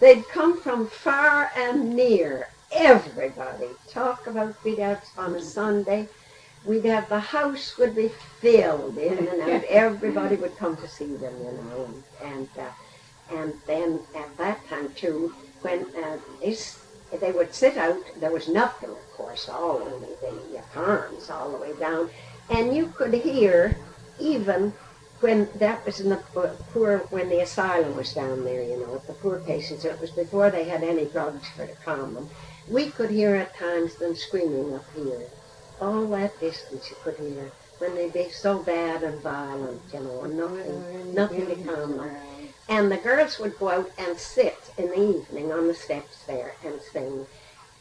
They'd 0.00 0.26
come 0.28 0.58
from 0.58 0.86
far 0.86 1.50
and 1.54 1.94
near, 1.94 2.48
everybody. 2.72 3.68
Talk 3.90 4.26
about 4.26 4.56
out 4.80 5.02
on 5.18 5.34
a 5.34 5.42
Sunday. 5.42 6.08
We'd 6.64 6.84
have 6.86 7.08
the 7.08 7.20
house 7.20 7.76
would 7.78 7.94
be 7.94 8.08
filled 8.40 8.96
in 8.96 9.18
and 9.28 9.42
out. 9.42 9.64
Everybody 9.64 10.36
would 10.36 10.56
come 10.56 10.76
to 10.76 10.88
see 10.88 11.14
them, 11.16 11.34
you 11.38 11.52
know. 11.52 11.88
And 12.22 12.48
uh, 12.58 12.70
and 13.30 13.54
then 13.66 14.00
at 14.14 14.36
that 14.38 14.66
time 14.68 14.92
too, 14.94 15.34
when 15.62 15.86
uh, 16.02 16.18
they 17.20 17.32
would 17.32 17.54
sit 17.54 17.76
out. 17.76 17.98
There 18.18 18.32
was 18.32 18.48
nothing, 18.48 18.90
of 18.90 19.12
course, 19.12 19.48
all 19.48 19.82
only 19.82 20.08
the 20.20 20.58
uh, 20.58 20.62
farms 20.72 21.30
all 21.30 21.50
the 21.50 21.58
way 21.58 21.72
down, 21.78 22.10
and 22.50 22.74
you 22.74 22.86
could 22.96 23.14
hear 23.14 23.76
even 24.18 24.72
when 25.20 25.48
that 25.56 25.84
was 25.86 26.00
in 26.00 26.08
the 26.08 26.16
poor 26.72 26.98
when 27.10 27.28
the 27.28 27.40
asylum 27.40 27.96
was 27.96 28.12
down 28.12 28.44
there. 28.44 28.62
You 28.62 28.80
know, 28.80 28.92
with 28.92 29.06
the 29.06 29.14
poor 29.14 29.38
patients. 29.40 29.84
It 29.84 30.00
was 30.00 30.10
before 30.10 30.50
they 30.50 30.64
had 30.64 30.82
any 30.82 31.04
drugs 31.06 31.48
for 31.50 31.66
to 31.66 31.74
calm 31.84 32.14
them. 32.14 32.28
We 32.68 32.90
could 32.90 33.10
hear 33.10 33.34
at 33.36 33.56
times 33.56 33.96
them 33.96 34.14
screaming 34.16 34.74
up 34.74 34.84
here. 34.94 35.28
All 35.80 36.06
that 36.08 36.38
distance 36.40 36.88
you 36.90 36.96
could 37.02 37.16
hear 37.16 37.50
when 37.78 37.94
they'd 37.94 38.12
be 38.12 38.30
so 38.30 38.60
bad 38.60 39.02
and 39.02 39.20
violent, 39.20 39.80
you 39.92 40.00
know, 40.00 40.22
and 40.22 40.36
nothing, 40.36 41.14
nothing 41.14 41.46
to 41.46 41.56
calm 41.56 41.96
them. 41.96 42.16
And 42.68 42.90
the 42.90 42.96
girls 42.96 43.38
would 43.38 43.58
go 43.58 43.68
out 43.68 43.90
and 43.98 44.18
sit 44.18 44.72
in 44.78 44.88
the 44.88 45.18
evening 45.18 45.52
on 45.52 45.66
the 45.66 45.74
steps 45.74 46.24
there 46.26 46.54
and 46.64 46.80
sing. 46.92 47.26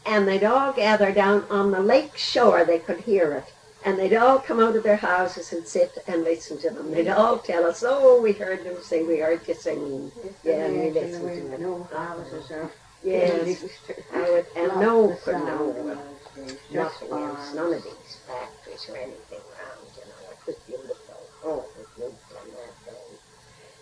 And 0.05 0.27
they'd 0.27 0.43
all 0.43 0.73
gather 0.73 1.11
down 1.11 1.45
on 1.49 1.71
the 1.71 1.79
lake 1.79 2.17
shore, 2.17 2.65
they 2.65 2.79
could 2.79 3.01
hear 3.01 3.33
it. 3.33 3.53
And 3.85 3.99
they'd 3.99 4.15
all 4.15 4.39
come 4.39 4.59
out 4.59 4.75
of 4.75 4.83
their 4.83 4.95
houses 4.97 5.51
and 5.53 5.67
sit 5.67 5.97
and 6.07 6.23
listen 6.23 6.57
to 6.59 6.69
them. 6.69 6.91
They'd 6.91 7.09
all 7.09 7.37
tell 7.37 7.65
us, 7.65 7.83
oh, 7.85 8.21
we 8.21 8.31
heard 8.31 8.65
them 8.65 8.81
sing, 8.81 9.07
we 9.07 9.19
heard 9.19 9.47
you 9.47 9.53
singing. 9.53 10.11
Yeah, 10.43 10.69
we 10.69 10.89
listened 10.89 11.49
to 11.49 11.53
it. 11.53 11.59
No 11.59 11.83
houses 11.93 12.49
or. 12.49 12.71
Yes, 13.03 13.65
I 14.13 14.29
would, 14.29 14.45
and 14.55 14.79
no 14.79 15.17
could 15.23 15.35
know 15.35 15.97
of 16.37 16.41
of 16.41 16.47
those 16.47 16.57
days, 16.57 16.59
just 16.71 17.01
nothing 17.01 17.11
else, 17.11 17.53
none 17.53 17.73
of 17.73 17.83
these 17.83 18.17
factories 18.27 18.89
or 18.89 18.97
anything 18.97 19.39
around, 19.39 19.87
you 19.95 20.01
know, 20.05 20.31
it 20.31 20.47
was 20.47 20.55
beautiful. 20.67 21.17
Oh, 21.43 21.65
it 21.79 21.87
was 21.97 22.13
in 22.45 22.51
that 22.53 22.85
day. 22.85 23.17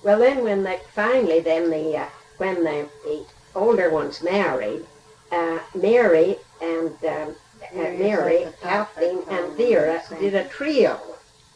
Well, 0.03 0.19
then 0.19 0.43
when 0.43 0.63
they, 0.63 0.79
finally 0.93 1.39
then 1.39 1.69
the, 1.69 1.97
uh, 1.97 2.09
when 2.37 2.63
the, 2.63 2.89
the 3.03 3.25
older 3.55 3.89
ones 3.89 4.21
married, 4.23 4.85
uh, 5.31 5.59
Mary 5.75 6.37
and, 6.61 6.91
um, 7.05 7.35
uh, 7.73 7.75
Mary, 7.75 8.43
at 8.43 8.59
the 8.59 8.67
top, 8.67 8.95
Kathleen 8.95 9.19
and 9.29 9.57
Vera 9.57 10.01
did 10.19 10.33
a 10.33 10.47
trio 10.49 10.99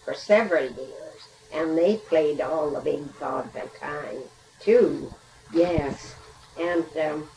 for 0.04 0.14
several 0.14 0.64
years. 0.64 1.28
And 1.54 1.78
they 1.78 1.98
played 1.98 2.42
all 2.42 2.70
the 2.70 2.82
big 2.82 3.02
vaudeville 3.20 3.72
time, 3.80 4.20
too. 4.60 5.14
Yes. 5.54 6.16
And, 6.60 6.86
um, 6.98 7.30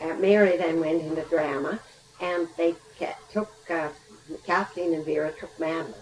uh, 0.00 0.14
Mary 0.14 0.56
then 0.56 0.80
went 0.80 1.02
into 1.02 1.22
drama, 1.22 1.78
and 2.24 2.48
they 2.56 2.74
ca- 2.98 3.18
took 3.32 3.50
uh, 3.70 3.88
Kathleen 4.46 4.94
and 4.94 5.04
Vera 5.04 5.32
took 5.32 5.58
Madeline. 5.60 5.94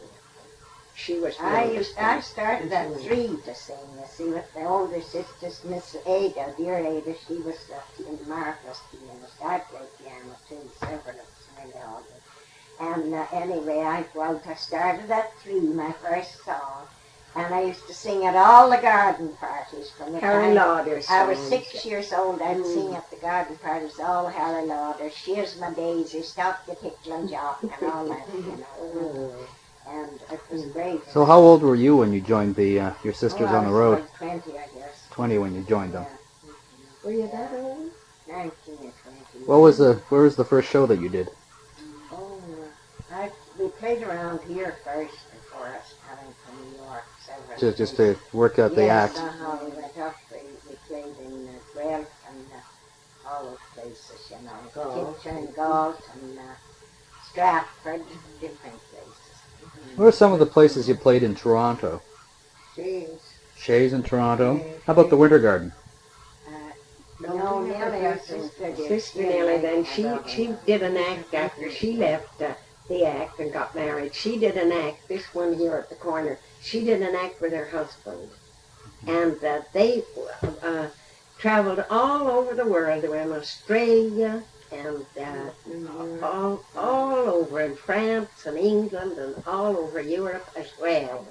She 0.94 1.18
was 1.18 1.34
I 1.40 1.64
used, 1.64 1.98
I 1.98 2.20
started 2.20 2.72
at 2.72 2.94
three 3.00 3.36
to 3.44 3.54
sing, 3.54 3.76
you 3.98 4.06
see, 4.06 4.28
with 4.30 4.52
the 4.54 4.64
older 4.64 5.00
sisters, 5.00 5.64
Miss 5.64 5.96
Ada, 6.06 6.54
dear 6.56 6.76
Ada, 6.78 7.14
she 7.26 7.36
was 7.48 7.58
the 7.66 7.80
in 8.08 8.16
the 8.18 8.24
marvelous 8.24 8.82
pianist. 8.90 9.42
I 9.42 9.58
played 9.60 9.88
piano 9.98 10.36
too, 10.48 10.60
several 10.78 11.16
of 11.18 11.74
all. 11.86 12.02
And 12.78 13.14
uh, 13.14 13.26
anyway, 13.32 13.80
I, 13.80 14.04
well, 14.14 14.40
I 14.46 14.54
started 14.54 15.10
at 15.10 15.36
three, 15.38 15.60
my 15.60 15.92
first 15.92 16.44
song, 16.44 16.86
and 17.34 17.54
I 17.54 17.62
used 17.62 17.86
to 17.86 17.94
sing 17.94 18.24
at 18.26 18.36
all 18.36 18.68
the 18.70 18.76
garden 18.76 19.32
parties 19.40 19.90
from 19.90 20.12
the 20.12 20.20
Harry 20.20 20.54
time 20.54 20.54
Lauder's 20.54 21.08
I 21.08 21.24
was 21.26 21.38
songs. 21.38 21.48
six 21.48 21.84
years 21.86 22.12
old. 22.12 22.42
I'd 22.42 22.58
Mm. 22.58 22.74
sing 22.74 22.94
at 22.94 23.08
the 23.10 23.16
garden 23.16 23.56
parties, 23.56 23.98
all 24.00 24.26
Harry 24.28 24.66
Lauder, 24.66 25.10
She's 25.10 25.58
my 25.58 25.70
daisy, 25.70 26.22
Stop 26.22 26.66
the 26.66 26.74
tickling 26.74 27.28
jock, 27.28 27.62
and 27.62 27.90
all 27.92 28.04
that, 28.06 28.26
you 28.34 28.42
know. 28.42 29.00
Mm. 29.00 29.32
And 29.88 30.20
it 30.30 30.40
was 30.50 30.64
great. 30.66 31.00
So 31.10 31.24
how 31.24 31.38
old 31.40 31.62
were 31.62 31.74
you 31.74 31.96
when 31.96 32.12
you 32.12 32.20
joined 32.20 32.54
the 32.54 32.78
uh, 32.80 32.90
your 33.02 33.12
sisters 33.14 33.48
Oh, 33.50 33.56
on 33.56 33.64
the 33.64 33.70
was 33.70 33.78
road? 33.78 33.98
Like 34.00 34.14
Twenty, 34.16 34.58
I 34.58 34.66
guess. 34.78 35.06
Twenty 35.10 35.38
when 35.38 35.54
you 35.54 35.62
joined 35.62 35.92
them. 35.94 36.06
Yeah. 36.08 36.52
Were 37.04 37.12
you 37.12 37.28
that 37.32 37.52
old? 37.54 37.90
Nineteen 38.28 38.76
or 38.76 38.92
twenty. 39.02 39.44
What 39.46 39.56
was 39.58 39.78
the 39.78 39.94
where 40.10 40.22
was 40.22 40.36
the 40.36 40.44
first 40.44 40.68
show 40.70 40.86
that 40.86 41.00
you 41.00 41.08
did? 41.08 41.28
Oh, 42.12 42.40
I 43.12 43.30
we 43.58 43.68
played 43.70 44.02
around 44.04 44.40
here 44.42 44.76
first 44.84 45.16
before 45.32 45.66
us 45.66 45.94
Just 47.58 47.76
just 47.78 47.96
to 47.96 48.16
work 48.32 48.58
out 48.58 48.74
the 48.74 48.82
yes, 48.84 49.16
act. 49.16 49.18
uh-huh, 49.18 49.58
we 49.64 49.70
went 49.80 49.98
up. 49.98 50.16
We, 50.30 50.38
we 50.68 50.76
played 50.88 51.14
in 51.26 51.48
uh, 51.48 51.52
Guelph 51.74 52.24
and 52.28 52.46
uh, 52.54 53.28
all 53.28 53.44
those 53.44 53.58
places, 53.74 54.30
you 54.30 54.36
know, 54.44 54.52
Galt. 54.74 55.22
Kitchen, 55.22 55.48
Galt, 55.54 56.02
and 56.14 56.38
uh, 56.38 56.42
Stratford, 57.30 58.02
different 58.40 58.80
places. 58.90 59.96
What 59.96 60.06
are 60.06 60.12
some 60.12 60.32
of 60.32 60.38
the 60.38 60.46
places 60.46 60.88
you 60.88 60.94
played 60.94 61.22
in 61.22 61.34
Toronto? 61.34 62.02
Jeez. 62.76 63.08
Shea's 63.56 63.92
in 63.92 64.02
Toronto. 64.02 64.60
How 64.86 64.92
about 64.94 65.10
the 65.10 65.16
Winter 65.16 65.38
Garden? 65.38 65.72
Uh, 66.48 66.50
No, 67.20 67.36
no, 67.36 67.56
we 67.62 67.68
never 67.70 67.90
Nellie, 67.92 68.06
our 68.06 68.14
to- 68.16 68.22
sister 68.24 68.72
did. 68.74 68.88
Sister 68.88 69.22
Nellie 69.22 69.58
then, 69.58 69.84
she, 69.84 70.10
she 70.26 70.54
did 70.66 70.82
an 70.82 70.96
act 70.96 71.32
after 71.34 71.70
she 71.70 71.96
left 71.96 72.40
uh, 72.42 72.54
the 72.88 73.04
act 73.04 73.38
and 73.38 73.52
got 73.52 73.74
married. 73.74 74.14
She 74.14 74.38
did 74.38 74.56
an 74.56 74.72
act, 74.72 75.06
this 75.08 75.24
one 75.34 75.54
here 75.54 75.76
at 75.76 75.88
the 75.90 75.94
corner, 75.94 76.38
she 76.62 76.84
did 76.84 77.02
an 77.02 77.14
act 77.14 77.40
with 77.40 77.52
her 77.52 77.66
husband. 77.66 78.28
And 79.06 79.42
uh, 79.42 79.62
they 79.72 80.02
uh, 80.62 80.86
traveled 81.38 81.84
all 81.90 82.28
over 82.28 82.54
the 82.54 82.66
world. 82.66 83.02
They 83.02 83.08
were 83.08 83.16
in 83.16 83.32
Australia 83.32 84.42
and 84.70 85.04
uh, 85.20 86.24
all, 86.24 86.64
all 86.76 87.12
over 87.12 87.60
in 87.60 87.74
France 87.76 88.46
and 88.46 88.56
England 88.56 89.18
and 89.18 89.34
all 89.46 89.76
over 89.76 90.00
Europe 90.00 90.48
as 90.56 90.70
well. 90.80 91.26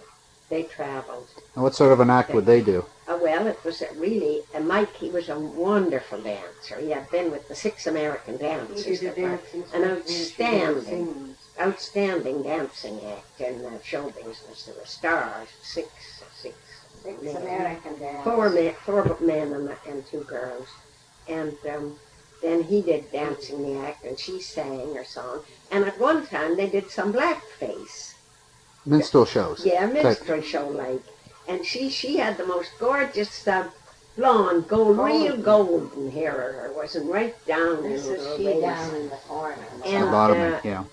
They 0.50 0.64
traveled. 0.64 1.28
And 1.56 1.64
what 1.64 1.76
sort 1.76 1.94
of 1.94 2.02
an 2.02 2.10
act 2.10 2.34
would 2.34 2.46
they 2.46 2.62
do? 2.62 2.84
Uh, 3.08 3.18
well, 3.22 3.48
it 3.48 3.58
was 3.64 3.82
really, 3.96 4.42
uh, 4.54 4.60
Mike, 4.60 4.94
he 4.96 5.10
was 5.10 5.30
a 5.30 5.40
wonderful 5.40 6.20
dancer. 6.22 6.78
He 6.80 6.90
had 6.92 7.10
been 7.10 7.32
with 7.32 7.48
the 7.48 7.56
six 7.56 7.88
American 7.88 8.34
He 8.34 8.40
dancers. 8.40 9.00
did 9.00 9.18
a 9.18 9.22
were 9.22 9.28
dancing 9.30 9.64
an 9.74 9.84
outstanding- 9.92 10.28
she 10.28 10.44
did 10.44 10.84
singing. 10.86 11.36
Outstanding 11.60 12.44
dancing 12.44 13.00
act 13.06 13.42
in 13.42 13.62
the 13.62 13.80
show 13.84 14.10
business. 14.12 14.64
There 14.64 14.76
were 14.76 14.86
stars, 14.86 15.50
six, 15.62 15.90
six, 16.42 16.56
Six 17.04 17.22
men. 17.24 17.38
American 17.38 18.00
dancers. 18.00 18.24
four 18.24 18.50
men, 18.50 18.74
four 18.86 19.18
men 19.22 19.54
and, 19.54 19.70
and 19.88 20.06
two 20.06 20.24
girls. 20.24 20.68
And 21.28 21.56
um, 21.70 22.00
then 22.42 22.64
he 22.64 22.82
did 22.82 23.12
dancing 23.12 23.64
the 23.64 23.80
act, 23.80 24.06
and 24.06 24.20
she 24.20 24.40
sang 24.40 24.94
her 24.96 25.04
song. 25.04 25.42
And 25.72 25.86
at 25.86 26.00
one 26.00 26.28
time 26.28 26.58
they 26.58 26.70
did 26.70 26.90
some 26.92 27.14
blackface. 27.14 28.14
Minstrel 28.86 29.26
shows. 29.26 29.66
Yeah, 29.66 29.86
minstrel 29.88 30.42
show 30.42 30.68
like. 30.68 31.02
And 31.48 31.66
she 31.66 31.90
she 31.90 32.18
had 32.18 32.38
the 32.38 32.46
most 32.46 32.72
gorgeous 32.80 33.48
uh, 33.48 33.70
blonde, 34.16 34.68
gold, 34.68 34.98
real 34.98 35.38
golden 35.38 36.12
hair. 36.12 36.32
Her 36.32 36.74
wasn't 36.76 37.12
right 37.12 37.36
down 37.46 37.84
This 37.84 38.08
in 38.08 38.16
is 38.16 38.38
she 38.38 38.62
down 38.62 38.96
in 38.96 39.10
the 39.10 39.16
corner. 39.28 39.58
The 39.84 40.06
bottom, 40.12 40.38
uh, 40.38 40.60
yeah. 40.64 40.84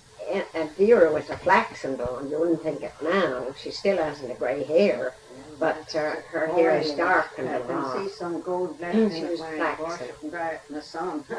And, 0.55 0.71
Vera 0.77 1.13
was 1.13 1.29
a 1.31 1.37
flaxen 1.37 1.97
blonde. 1.97 2.31
You 2.31 2.39
wouldn't 2.39 2.63
think 2.63 2.83
it 2.83 2.93
now. 3.03 3.47
She 3.57 3.71
still 3.71 3.97
hasn't 3.97 4.31
a 4.31 4.35
grey 4.35 4.63
hair, 4.63 5.15
but 5.59 5.95
uh, 5.95 6.17
her 6.31 6.47
hair 6.49 6.79
is 6.79 6.93
dark 6.93 7.31
and 7.39 7.49
I 7.49 7.61
can 7.61 8.09
see 8.09 8.15
some 8.15 8.41
gold 8.43 8.79
black 8.79 8.93
She 8.93 9.25
was 9.25 9.41
when 9.41 9.55
I 9.55 9.57
black, 9.57 9.81
wash 9.81 9.99
so- 9.99 10.05
it 10.05 10.15
and 10.23 10.31
dry 10.31 10.51
it 10.51 10.61
in 10.69 10.75
the 10.75 10.83
sun. 10.83 11.25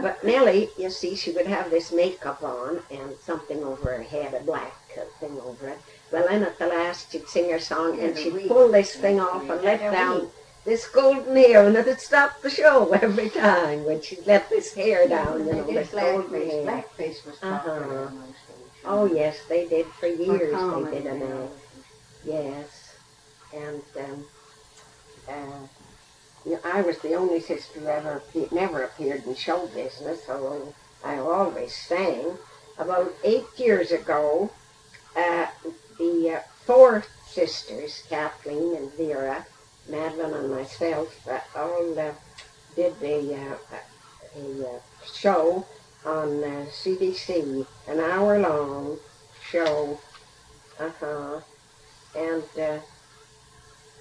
But 0.00 0.24
Nellie, 0.24 0.68
you 0.76 0.90
see, 0.90 1.14
she 1.14 1.30
would 1.30 1.46
have 1.46 1.70
this 1.70 1.92
makeup 1.92 2.42
on 2.42 2.80
and 2.90 3.14
something 3.20 3.62
over 3.62 3.96
her 3.96 4.02
head, 4.02 4.34
a 4.34 4.40
black 4.40 4.74
thing 5.20 5.38
over 5.40 5.68
it. 5.68 5.78
Well, 6.10 6.26
then 6.28 6.42
at 6.42 6.58
the 6.58 6.66
last, 6.66 7.12
she'd 7.12 7.28
sing 7.28 7.50
her 7.50 7.60
song 7.60 8.00
and 8.00 8.18
she'd 8.18 8.48
pull 8.48 8.70
this 8.72 8.96
thing 8.96 9.20
off 9.20 9.48
and 9.48 9.62
let 9.62 9.80
down 9.80 10.28
this 10.64 10.86
golden 10.88 11.36
hair, 11.36 11.66
and 11.66 11.76
it'd 11.76 12.00
stop 12.00 12.40
the 12.42 12.50
show 12.50 12.92
every 12.92 13.30
time 13.30 13.84
when 13.84 14.00
she'd 14.00 14.26
let 14.26 14.48
this 14.48 14.74
hair 14.74 15.08
down, 15.08 15.46
you 15.46 15.52
know, 15.52 15.64
this 15.64 15.90
golden 15.90 16.32
hair. 16.48 16.64
Blackface 16.66 17.24
was 17.26 17.36
popular 17.36 18.04
Uh-huh. 18.06 18.14
those 18.14 18.28
days. 18.28 18.84
Oh 18.84 19.04
yes, 19.06 19.38
they 19.48 19.66
did 19.68 19.86
for 19.86 20.08
For 20.08 20.22
years. 20.22 20.54
comedy, 20.54 20.84
They 20.98 21.02
did 21.02 21.04
you 21.04 21.10
an 21.10 21.18
know. 21.20 21.50
Yes, 22.24 22.94
and 23.54 23.82
um, 23.98 24.24
uh, 25.28 25.66
yeah, 26.44 26.58
I 26.64 26.80
was 26.82 26.98
the 26.98 27.14
only 27.14 27.40
sister 27.40 27.80
who 27.80 27.86
ever 27.86 28.22
appe- 28.34 28.52
never 28.52 28.82
appeared 28.82 29.24
in 29.26 29.34
show 29.34 29.66
business, 29.68 30.20
although 30.28 30.74
I 31.04 31.18
always 31.18 31.74
sang. 31.74 32.38
About 32.78 33.12
eight 33.22 33.44
years 33.56 33.92
ago, 33.92 34.50
uh, 35.14 35.46
the 35.98 36.30
uh, 36.36 36.40
four 36.64 37.04
sisters, 37.28 38.02
Kathleen 38.08 38.74
and 38.76 38.90
Vera, 38.94 39.46
Madeline 39.88 40.34
and 40.34 40.50
myself, 40.50 41.28
uh, 41.28 41.40
all 41.56 41.98
uh, 41.98 42.12
did 42.76 42.98
the 43.00 43.34
uh, 43.34 43.76
a 44.36 44.66
uh, 44.66 44.78
show 45.12 45.66
on 46.04 46.42
uh, 46.42 46.66
CBC, 46.70 47.66
an 47.88 48.00
hour 48.00 48.38
long 48.38 48.98
show, 49.50 49.98
uh-huh, 50.78 51.40
and 52.16 52.44
uh, 52.58 52.78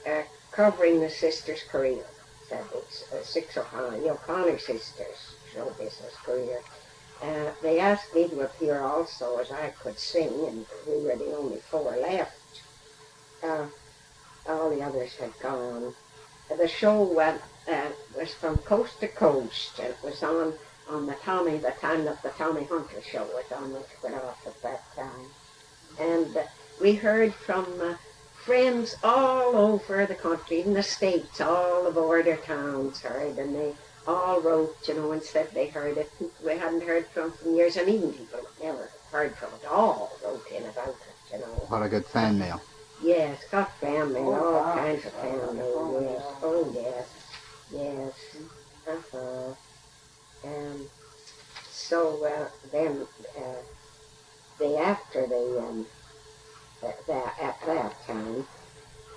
uh, 0.10 0.24
covering 0.52 1.00
the 1.02 1.10
sisters' 1.10 1.64
career. 1.64 2.04
That 2.50 2.64
was 2.74 3.04
uh, 3.14 3.24
six 3.24 3.58
O'Connor, 3.58 4.00
the 4.00 4.12
O'Connor 4.12 4.60
sisters' 4.60 5.36
show 5.54 5.66
business 5.72 6.16
career. 6.24 6.60
Uh, 7.22 7.52
they 7.62 7.80
asked 7.80 8.14
me 8.16 8.28
to 8.28 8.42
appear 8.42 8.82
also 8.82 9.38
as 9.38 9.52
I 9.52 9.70
could 9.82 10.00
sing, 10.00 10.34
and 10.48 10.66
we 10.88 11.04
were 11.04 11.16
the 11.16 11.36
only 11.38 11.58
four 11.58 11.96
left. 12.02 12.62
Uh, 13.44 13.66
all 14.48 14.70
the 14.70 14.82
others 14.82 15.16
had 15.16 15.38
gone. 15.40 15.94
The 16.56 16.68
show 16.68 17.04
went, 17.04 17.42
uh, 17.68 17.90
was 18.18 18.34
from 18.34 18.58
coast 18.58 19.00
to 19.00 19.08
coast, 19.08 19.80
it 19.80 19.98
was 20.04 20.22
on 20.24 20.54
on 20.90 21.06
the 21.06 21.16
Tommy, 21.24 21.58
the 21.58 21.72
time 21.80 22.04
that 22.06 22.22
the 22.22 22.30
Tommy 22.30 22.66
Hunter 22.66 23.02
show 23.02 23.24
was 23.24 23.46
on, 23.56 23.74
which 23.74 23.86
went 24.04 24.16
off 24.16 24.46
at 24.46 24.62
that 24.62 24.84
time. 24.96 25.28
And 26.00 26.36
uh, 26.36 26.44
we 26.82 26.96
heard 26.96 27.34
from 27.34 27.66
uh, 27.82 27.96
friends 28.44 28.96
all 29.04 29.56
over 29.56 30.06
the 30.06 30.16
country, 30.16 30.62
in 30.62 30.74
the 30.74 30.84
States, 30.84 31.40
all 31.40 31.86
the 31.86 31.92
border 31.92 32.36
towns 32.38 33.02
heard, 33.02 33.38
and 33.38 33.56
they 33.56 33.74
all 34.08 34.42
wrote, 34.42 34.76
you 34.88 34.96
know, 34.96 35.12
and 35.12 35.24
said 35.24 35.50
they 35.54 35.68
heard 35.68 35.98
it. 35.98 36.12
We 36.44 36.58
hadn't 36.58 36.84
heard 36.84 37.06
from 37.08 37.32
for 37.32 37.50
years, 37.50 37.78
and 37.78 37.88
even 37.88 38.12
people 38.12 38.40
never 38.62 38.90
heard 39.12 39.36
from 39.36 39.50
it 39.62 39.68
all 39.68 40.12
wrote 40.24 40.46
in 40.52 40.64
about 40.64 40.90
it, 40.90 41.34
you 41.34 41.40
know. 41.40 41.46
What 41.68 41.84
a 41.84 41.90
good 41.90 42.06
fan 42.06 42.40
mail. 42.40 42.62
Yes, 43.04 43.44
got 43.52 43.80
family, 43.80 44.22
Oh, 44.22 44.56
all 44.58 44.74
kinds 44.76 45.06
of 45.06 45.14
family, 45.14 45.60
oh, 45.64 46.02
yes. 46.02 46.24
Oh, 46.44 46.72
yes, 46.74 47.10
yes. 47.72 48.14
Uh-huh. 48.88 49.54
And 50.44 50.88
so 51.70 52.24
uh, 52.26 52.48
then, 52.72 53.08
uh, 53.38 53.42
they, 54.60 54.76
after 54.78 55.26
the, 55.28 55.60
um, 55.68 55.88
at 56.84 57.08
that, 57.08 57.36
at 57.42 57.60
that 57.66 58.06
time, 58.06 58.48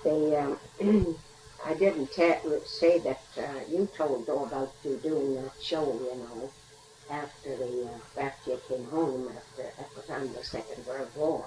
they, 0.03 0.35
um, 0.35 0.59
I 1.65 1.73
didn't 1.75 2.11
ta- 2.11 2.41
say 2.65 2.99
that, 2.99 3.21
uh, 3.37 3.59
you 3.71 3.87
told 3.95 4.25
though 4.27 4.45
about 4.45 4.73
you 4.83 4.99
doing 5.03 5.35
that 5.35 5.53
show, 5.61 5.85
you 6.01 6.15
know, 6.17 6.51
after 7.09 7.55
the, 7.55 7.87
uh, 7.87 8.21
after 8.21 8.51
you 8.51 8.61
came 8.67 8.85
home 8.85 9.29
after, 9.37 9.73
at 9.79 9.95
the 9.95 10.01
time 10.01 10.23
of 10.29 10.35
the 10.35 10.43
Second 10.43 10.85
World 10.87 11.09
War. 11.15 11.45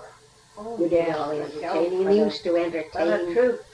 You 0.78 0.88
did 0.88 1.14
all 1.14 1.30
the 1.30 1.42
entertaining, 1.42 2.06
and 2.06 2.16
you 2.16 2.24
used 2.24 2.42
to 2.42 2.50
For 2.50 2.58
the 2.58 2.64
entertain, 2.64 3.34
troops, 3.34 3.64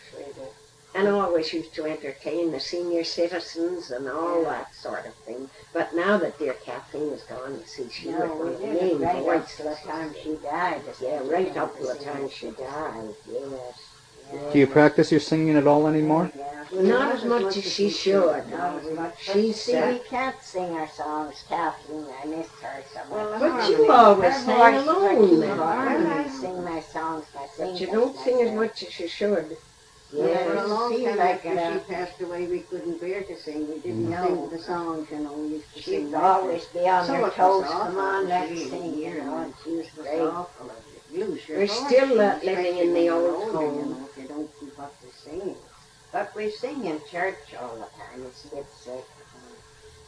and 0.95 1.09
always 1.09 1.53
used 1.53 1.75
to 1.75 1.87
entertain 1.87 2.53
the 2.53 2.61
senior 2.61 3.05
citizens 3.05 3.91
and 3.91 4.09
all 4.09 4.43
Yeah. 4.43 4.51
that 4.51 4.75
sort 4.75 5.07
of 5.07 5.15
thing. 5.27 5.49
But 5.73 5.95
now 5.95 6.19
that 6.19 6.39
dear 6.39 6.55
Kathleen 6.55 7.13
is 7.13 7.23
gone, 7.23 7.55
you 7.55 7.67
see, 7.67 7.89
she 7.91 8.09
was 8.09 8.19
No, 8.19 8.27
one 8.27 8.61
we 8.61 8.67
the 8.67 8.99
main 8.99 9.01
right 9.01 9.41
up 9.41 9.49
to 9.49 9.63
the 9.63 9.75
time 9.75 10.15
she 10.23 10.35
died. 10.43 10.83
Yeah, 11.01 11.21
right 11.25 11.57
up 11.57 11.77
to 11.79 11.87
the 11.87 11.95
time 11.95 12.29
she 12.29 12.51
died, 12.51 13.15
yes. 13.31 14.53
Do 14.53 14.59
you 14.59 14.67
practice 14.67 15.11
your 15.11 15.21
singing 15.21 15.57
at 15.57 15.67
all 15.67 15.87
anymore? 15.87 16.31
Yeah. 16.75 16.83
Not 16.83 17.15
as 17.15 17.25
much 17.25 17.57
as 17.57 17.65
she 17.73 17.89
should. 17.91 18.49
Not 18.51 18.83
as 18.83 18.97
much. 18.97 19.15
But 19.27 19.33
She's, 19.35 19.61
see, 19.63 19.77
uh, 19.77 19.93
we 19.93 19.99
can't 20.01 20.41
sing 20.43 20.73
our 20.73 20.89
songs, 20.89 21.45
Kathleen. 21.49 22.07
I 22.23 22.27
miss 22.27 22.49
her 22.63 22.83
so 22.93 22.99
much. 23.01 23.11
Well, 23.11 23.39
But 23.41 23.71
you 23.71 23.91
always 23.93 24.33
Her 24.35 24.41
sang 24.41 24.75
alone, 24.77 25.41
like 25.41 25.49
then. 25.49 25.59
harmony. 25.59 26.29
Sing 26.31 26.65
my 26.65 26.81
songs, 26.81 27.25
my 27.35 27.47
But 27.59 27.81
you 27.81 27.87
don't 27.87 28.17
sing 28.19 28.41
as 28.43 28.53
much 28.53 28.83
as 28.83 28.99
you 29.01 29.09
should. 29.09 29.57
Yeah, 30.13 30.27
Yes. 30.27 30.47
for 30.47 30.57
a 30.57 30.67
long 30.69 30.93
Seemed 30.93 31.09
time 31.09 31.17
like 31.19 31.47
after 31.47 31.49
after 31.59 31.73
she 31.73 31.85
she 31.87 31.95
passed 31.95 32.21
away, 32.21 32.47
we 32.47 32.59
couldn't 32.61 33.01
bear 33.01 33.23
to 33.23 33.41
sing. 33.41 33.69
We 33.69 33.79
didn't 33.81 34.11
No. 34.11 34.27
sing 34.27 34.49
the 34.51 34.59
songs, 34.59 35.11
you 35.11 35.19
know. 35.19 35.33
We 35.33 35.47
used 35.49 35.75
to 35.75 35.83
sing 35.83 36.07
She'd 36.09 36.15
always 36.15 36.65
be 36.67 36.89
on 36.89 37.05
So 37.07 37.13
her 37.15 37.19
it 37.19 37.23
was 37.23 37.35
toes. 37.35 37.65
awful. 37.65 37.79
Come 37.87 37.99
on, 37.99 38.29
let's 38.29 38.49
She- 38.51 38.69
sing, 38.69 38.95
you 38.99 39.15
know. 39.23 39.37
And 39.39 39.55
she 39.65 39.71
was 39.71 39.87
It 39.87 39.97
was 39.97 40.07
great. 40.07 40.21
awful. 40.21 40.71
You 41.11 41.25
lose 41.25 41.49
your 41.49 41.59
We're 41.59 41.67
voice, 41.67 41.87
still, 41.87 42.21
uh, 42.21 42.39
living 42.43 42.77
in 42.79 42.89
the 42.89 42.93
when 42.95 43.05
you're 43.05 43.15
old 43.15 43.43
older, 43.45 43.57
home. 43.59 43.79
You 43.79 43.85
know, 43.87 44.09
if 44.11 44.23
you 44.23 44.29
don't 44.29 44.51
keep 44.61 44.79
up 44.79 44.95
with 45.03 45.15
singing. 45.25 45.57
But 46.15 46.33
we 46.37 46.49
sing 46.49 46.85
in 46.85 47.01
church 47.11 47.57
all 47.61 47.75
the 47.75 47.91
time. 47.99 48.23
It's, 48.25 48.47
it's, 48.53 48.87
uh, 48.87 48.93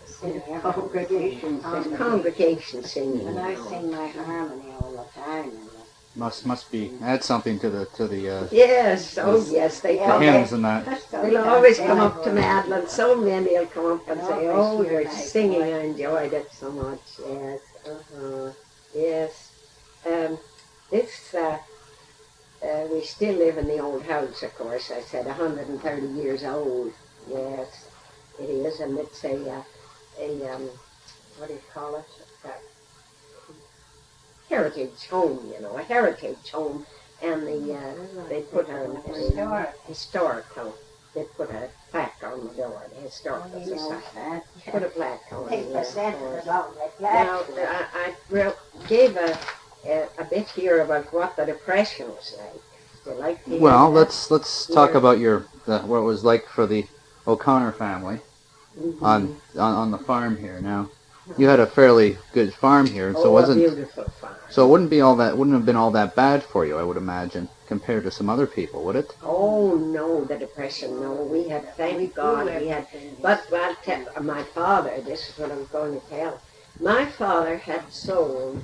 sing 0.07 0.40
every- 0.49 0.61
Congregation 0.73 1.61
It's 1.64 1.97
congregation 1.99 2.85
singing. 2.85 3.27
And 3.27 3.40
I 3.40 3.57
sing 3.57 3.90
my 3.90 4.07
harmony 4.07 4.73
all 4.81 4.92
the 4.92 5.21
time. 5.21 5.51
Uh, 5.51 5.83
Must 6.14 6.47
must 6.47 6.71
be 6.71 6.92
add 7.03 7.25
something 7.25 7.59
to 7.59 7.69
the 7.69 7.83
to 7.99 8.07
the, 8.07 8.23
uh, 8.31 8.47
Yes, 8.53 9.19
oh 9.19 9.45
yes, 9.51 9.81
they 9.81 9.97
the 9.99 10.05
come. 10.05 10.23
hymns 10.23 10.53
and 10.53 10.64
that. 10.64 10.83
They'll 11.11 11.45
always 11.55 11.79
come 11.88 12.01
up 12.01 12.23
to 12.25 12.31
Madeline. 12.33 12.88
So 12.88 13.07
many 13.21 13.51
will 13.59 13.66
come 13.66 13.90
up 13.97 14.09
and 14.09 14.21
And 14.21 14.29
say, 14.29 14.49
"Oh, 14.49 14.81
hear 14.83 14.92
you're 14.92 15.05
my 15.11 15.11
singing. 15.35 15.61
voice." 15.61 15.75
I 15.75 15.85
enjoyed 15.92 16.33
it 16.40 16.49
so 16.61 16.69
much." 16.71 17.05
Yes, 17.19 17.61
uh-huh. 17.85 18.51
yes. 18.95 19.33
Um, 20.12 20.38
it's 20.99 21.35
uh, 21.35 21.40
uh, 21.40 21.59
we 22.96 23.02
still 23.02 23.35
live 23.35 23.59
in 23.59 23.66
the 23.66 23.78
old 23.78 24.02
house, 24.04 24.42
of 24.42 24.54
course. 24.56 24.90
I 24.90 25.02
said 25.02 25.26
130 25.26 26.06
years 26.06 26.42
old. 26.44 26.92
Yes, 27.28 27.88
it 28.40 28.48
is, 28.48 28.80
and 28.80 28.96
it's 28.98 29.22
a 29.22 29.50
uh, 29.50 29.62
a 30.18 30.48
um, 30.54 30.62
what 31.37 31.48
do 31.48 31.54
you 31.54 31.61
call 31.74 31.96
it? 31.96 32.04
A 32.44 32.52
heritage 34.48 35.06
home, 35.11 35.52
you 35.54 35.61
know, 35.61 35.76
a 35.76 35.82
heritage 35.82 36.50
home, 36.50 36.87
and 37.22 37.46
the 37.46 37.74
uh, 37.74 38.28
they 38.30 38.40
put 38.42 38.70
a, 38.70 38.90
a 38.92 38.98
Historic. 39.12 39.74
historic 39.87 40.44
home. 40.46 40.72
They 41.14 41.24
put 41.24 41.50
a 41.50 41.68
plaque 41.90 42.22
on 42.24 42.46
the 42.46 42.54
door, 42.54 42.82
the 42.94 43.00
historical 43.02 43.50
Oh, 43.56 43.61
he 43.61 43.76
society. 43.78 44.42
Put 44.70 44.82
a 44.82 44.88
plaque 44.88 45.22
on 45.32 45.48
Take 45.48 45.66
the 45.68 45.72
the 45.80 45.85
cent 45.85 46.18
door. 46.18 46.40
for 46.42 46.48
long, 46.50 46.74
Now. 47.00 47.40
I, 47.59 48.14
I 48.32 48.52
gave 48.88 49.16
a, 49.16 49.38
a, 49.87 50.09
a 50.18 50.24
bit 50.24 50.48
here 50.48 50.80
about 50.80 51.12
what 51.12 51.37
the 51.37 51.44
Depression 51.44 52.09
was 52.09 52.35
like. 52.38 52.62
Do 53.07 53.12
you 53.12 53.19
like 53.19 53.38
Well, 53.47 53.90
let's 53.90 54.31
let's 54.33 54.66
talk 54.66 54.95
about 54.95 55.21
your 55.21 55.47
the, 55.64 55.79
what 55.81 55.99
it 55.99 56.03
was 56.03 56.25
like 56.25 56.49
for 56.49 56.66
the 56.66 56.87
O'Connor 57.27 57.73
family 57.73 58.21
Mhm. 58.77 59.03
on, 59.03 59.40
on 59.57 59.75
on 59.75 59.90
the 59.92 59.99
farm 59.99 60.37
here. 60.38 60.61
Now, 60.61 60.90
you 61.38 61.47
had 61.49 61.61
a 61.61 61.66
fairly 61.66 62.19
good 62.33 62.53
farm 62.53 62.87
here, 62.87 63.12
so 63.14 63.21
oh, 63.23 63.29
it 63.29 63.33
wasn't 63.33 63.59
a 63.64 63.71
beautiful 63.71 64.05
farm. 64.21 64.35
so 64.51 64.66
it 64.66 64.71
wouldn't 64.71 64.90
be 64.90 65.01
all 65.01 65.14
that 65.16 65.38
wouldn't 65.38 65.55
have 65.57 65.64
been 65.64 65.77
all 65.77 65.92
that 65.92 66.16
bad 66.16 66.42
for 66.42 66.66
you, 66.66 66.77
I 66.77 66.83
would 66.83 66.97
imagine, 66.97 67.49
compared 67.69 68.03
to 68.05 68.11
some 68.11 68.29
other 68.29 68.47
people, 68.47 68.83
would 68.85 68.97
it? 68.97 69.14
Oh 69.23 69.77
no, 69.77 70.25
the 70.25 70.37
depression. 70.37 71.01
No, 71.01 71.12
we 71.12 71.49
had. 71.49 71.77
Thank 71.77 72.14
God 72.14 72.47
we 72.61 72.69
had. 72.69 72.88
But 73.23 73.47
I'll 73.53 74.23
my 74.23 74.42
father. 74.42 75.01
This 75.01 75.31
is 75.31 75.38
what 75.38 75.53
I'm 75.53 75.66
going 75.66 76.01
to 76.01 76.07
tell. 76.09 76.40
My 76.81 77.07
father 77.07 77.57
had 77.57 77.92
sold 77.92 78.62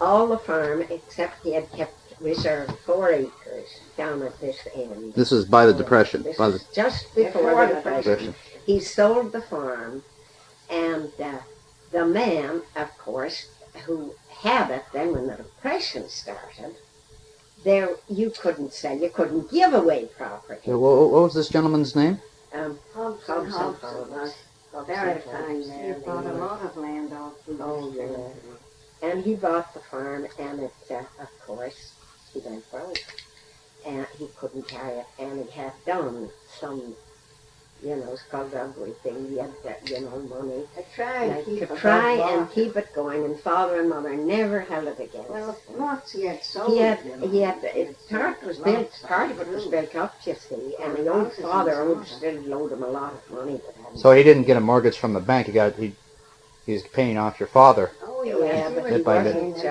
all 0.00 0.26
the 0.28 0.38
farm 0.38 0.82
except 0.88 1.44
he 1.44 1.52
had 1.52 1.70
kept 1.72 1.99
reserved 2.20 2.72
four 2.84 3.10
acres 3.10 3.68
down 3.96 4.22
at 4.22 4.38
this 4.40 4.58
end. 4.74 5.14
This 5.14 5.32
is 5.32 5.44
by 5.44 5.66
the 5.66 5.72
depression, 5.72 6.22
This 6.22 6.36
by 6.36 6.48
the 6.48 6.56
is 6.56 6.64
just 6.74 7.14
before, 7.14 7.42
Before 7.42 7.66
the 7.66 7.74
the 7.74 7.74
depression. 7.80 8.02
depression. 8.12 8.34
He 8.66 8.80
sold 8.80 9.32
the 9.32 9.42
farm, 9.42 10.02
and 10.70 11.10
uh, 11.20 11.38
the 11.92 12.06
man, 12.06 12.62
of 12.76 12.96
course, 12.98 13.46
who 13.86 14.14
had 14.28 14.70
it 14.70 14.84
then 14.92 15.12
when 15.12 15.26
the 15.26 15.36
depression 15.36 16.08
started, 16.08 16.76
there 17.64 17.90
you 18.08 18.30
couldn't 18.30 18.72
sell, 18.72 18.96
you 18.96 19.10
couldn't 19.10 19.50
give 19.50 19.74
away 19.74 20.06
property. 20.16 20.60
Yeah, 20.66 20.74
What, 20.74 21.10
what 21.10 21.22
was 21.22 21.34
this 21.34 21.48
gentleman's 21.48 21.94
name? 21.96 22.20
Um, 22.52 22.78
Hobson, 22.94 23.50
Hobson 23.50 23.50
Hobson 23.50 24.32
Hobson 24.72 24.86
very 24.86 25.20
Farms. 25.20 25.68
fine 25.68 25.84
He 25.84 25.92
bought 26.04 26.26
a 26.26 26.32
lot 26.32 26.62
of 26.62 26.76
land 26.76 27.12
all 27.12 27.30
through 27.44 27.58
Oh, 27.60 27.92
yeah. 27.94 29.08
And 29.08 29.24
he 29.24 29.34
bought 29.34 29.72
the 29.74 29.80
farm, 29.80 30.26
and 30.38 30.60
it, 30.60 30.72
uh, 30.90 31.02
of 31.20 31.28
course, 31.46 31.92
he 32.32 32.40
went 32.40 32.70
broke. 32.70 32.98
And 33.86 34.06
he 34.18 34.28
couldn't 34.36 34.68
carry 34.68 34.98
it, 34.98 35.06
and 35.18 35.42
he 35.42 35.50
had 35.52 35.72
done 35.86 36.28
some, 36.58 36.94
you 37.82 37.96
know, 37.96 38.14
skullduggery 38.14 38.92
thing. 39.02 39.28
He 39.30 39.38
had, 39.38 39.50
you 39.86 40.00
know, 40.02 40.18
money 40.28 40.64
To 40.76 40.84
try 40.94 41.24
and 41.24 41.36
like, 41.36 41.44
keep 41.46 41.60
to 41.60 41.76
try 41.76 42.12
and 42.12 42.50
keep 42.52 42.76
it 42.76 42.92
going. 42.94 43.24
And 43.24 43.40
father 43.40 43.80
and 43.80 43.88
mother 43.88 44.14
never 44.14 44.60
held 44.60 44.86
it 44.86 45.00
against. 45.00 45.30
Well, 45.30 45.52
him. 45.66 45.78
lots 45.78 46.12
he 46.12 46.26
had 46.26 46.44
sold. 46.44 46.72
He 46.72 46.78
had, 46.80 47.02
you 47.06 47.16
know. 47.16 47.28
he 47.28 47.40
had, 47.40 47.64
it, 47.64 47.96
part 48.10 48.42
was 48.44 48.58
built, 48.58 48.92
part 49.02 49.30
of 49.30 49.40
it 49.40 49.48
was 49.48 49.64
built 49.64 49.96
up, 49.96 50.14
you 50.26 50.34
see, 50.34 50.74
and 50.82 50.94
the 50.94 51.08
old 51.08 51.32
father 51.32 51.72
so 51.72 51.88
owed 51.88 51.98
on. 51.98 52.04
still 52.04 52.42
loaned 52.42 52.72
him 52.72 52.82
a 52.82 52.88
lot 52.88 53.14
of 53.14 53.30
money. 53.30 53.60
So 53.94 54.12
he 54.12 54.22
didn't 54.22 54.44
get 54.44 54.58
a 54.58 54.60
mortgage 54.60 54.98
from 54.98 55.14
the 55.14 55.20
bank. 55.20 55.46
He 55.46 55.54
got 55.54 55.74
he 55.76 55.94
he's 56.66 56.82
paying 56.82 57.16
off 57.16 57.40
your 57.40 57.48
father. 57.48 57.92
Oh, 58.02 58.22
Yeah, 58.24 58.36
yeah. 58.44 58.70
but 58.74 58.92
he 58.92 59.00
wasn't, 59.00 59.64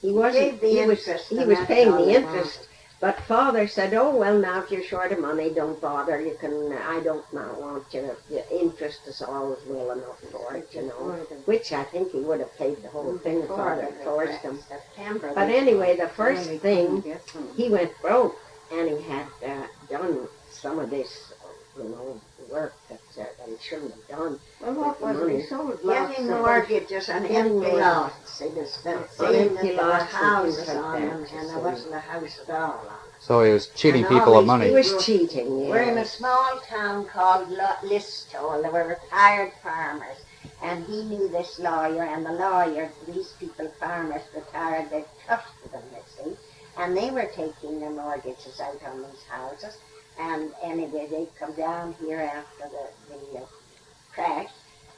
he 0.00 0.12
wasn't, 0.12 0.60
the 0.60 0.68
he 0.68 0.84
was, 0.86 1.04
he 1.28 1.44
was 1.44 1.58
paying 1.66 1.92
the 1.92 2.04
he 2.04 2.14
interest. 2.16 2.68
But 3.00 3.20
father 3.22 3.68
said, 3.68 3.94
oh, 3.94 4.16
well, 4.16 4.36
now 4.36 4.60
if 4.60 4.72
you're 4.72 4.82
short 4.82 5.12
of 5.12 5.20
money, 5.20 5.50
don't 5.50 5.80
bother. 5.80 6.20
You 6.20 6.36
can, 6.40 6.72
I 6.72 6.98
don't 7.00 7.24
not 7.32 7.60
want 7.60 7.84
you. 7.92 8.10
The 8.28 8.60
interest 8.60 9.06
is 9.06 9.22
always 9.22 9.60
well 9.68 9.92
enough 9.92 10.18
for 10.32 10.56
it, 10.56 10.68
you 10.72 10.82
know. 10.82 11.16
Which 11.44 11.72
I 11.72 11.84
think 11.84 12.10
he 12.10 12.18
would 12.18 12.40
have 12.40 12.56
paid 12.56 12.82
the 12.82 12.88
whole 12.88 13.16
thing 13.18 13.42
if 13.42 13.48
father 13.48 13.82
had 13.82 14.02
forced 14.02 14.40
him. 14.40 14.58
But 15.20 15.48
anyway, 15.48 15.96
the 15.96 16.08
first 16.08 16.50
thing, 16.50 16.86
couldn't 16.86 17.00
get 17.04 17.28
some. 17.28 17.48
he 17.56 17.70
went 17.70 17.92
broke 18.02 18.36
and 18.72 18.88
he 18.88 19.02
had 19.02 19.26
uh, 19.46 19.66
done 19.88 20.26
some 20.50 20.80
of 20.80 20.90
this, 20.90 21.32
you 21.76 21.84
know, 21.84 22.20
work 22.50 22.74
that, 22.88 23.00
that 23.16 23.34
he 23.46 23.54
shouldn't 23.60 23.92
have 23.92 24.08
done. 24.18 24.40
Well, 24.60 24.74
what 24.74 25.00
was 25.00 25.20
it? 25.28 25.40
He 25.40 25.46
sold 25.46 25.78
lots 25.84 26.10
Getting 26.10 26.30
of 26.30 26.38
mortgages 26.40 27.08
on 27.08 27.22
Getting 27.22 27.36
empty 27.36 27.52
mortgages. 27.54 27.80
lots. 27.80 28.40
It 28.40 28.54
was 28.54 28.82
the 28.82 28.94
On 28.94 29.02
that 29.18 29.34
empty 29.34 29.68
there 29.76 29.84
were 29.86 29.92
houses 29.94 30.68
on 30.70 30.92
them 31.00 31.26
you 31.30 31.38
and 31.38 31.48
there 31.50 31.58
wasn't 31.58 31.94
a 31.94 31.98
house 32.00 32.40
at 32.48 32.54
all 32.54 32.70
on. 32.70 32.96
So 33.20 33.42
he 33.42 33.52
was 33.52 33.66
cheating 33.68 34.04
And 34.04 34.14
people 34.16 34.38
of 34.38 34.46
money. 34.46 34.68
He 34.68 34.74
was 34.74 35.04
cheating, 35.04 35.46
yeah. 35.46 35.68
We're 35.70 35.82
in 35.82 35.98
a 35.98 36.04
small 36.04 36.60
town 36.66 37.04
called 37.06 37.48
Lo- 37.50 37.80
Listowel. 37.82 38.62
They 38.62 38.68
were 38.70 38.86
retired 38.86 39.52
farmers. 39.62 40.16
And 40.62 40.84
he 40.86 41.02
knew 41.04 41.28
this 41.28 41.58
lawyer, 41.60 42.02
and 42.02 42.24
the 42.26 42.32
lawyer, 42.32 42.90
these 43.06 43.32
people, 43.38 43.68
farmers, 43.78 44.22
retired, 44.34 44.90
they 44.90 45.04
trusted 45.24 45.70
him, 45.72 45.82
you 45.92 46.02
see. 46.24 46.36
And 46.76 46.96
they 46.96 47.10
were 47.10 47.26
taking 47.34 47.80
their 47.80 47.90
mortgages 47.90 48.60
out 48.60 48.80
on 48.84 49.02
these 49.02 49.22
houses. 49.28 49.76
Um, 50.18 50.52
and 50.62 50.80
anyway, 50.80 51.06
they'd 51.10 51.36
come 51.38 51.52
down 51.52 51.94
here 52.00 52.20
after 52.20 52.68
the, 52.68 53.14
the 53.14 53.38
uh, 53.38 53.46
crash, 54.12 54.50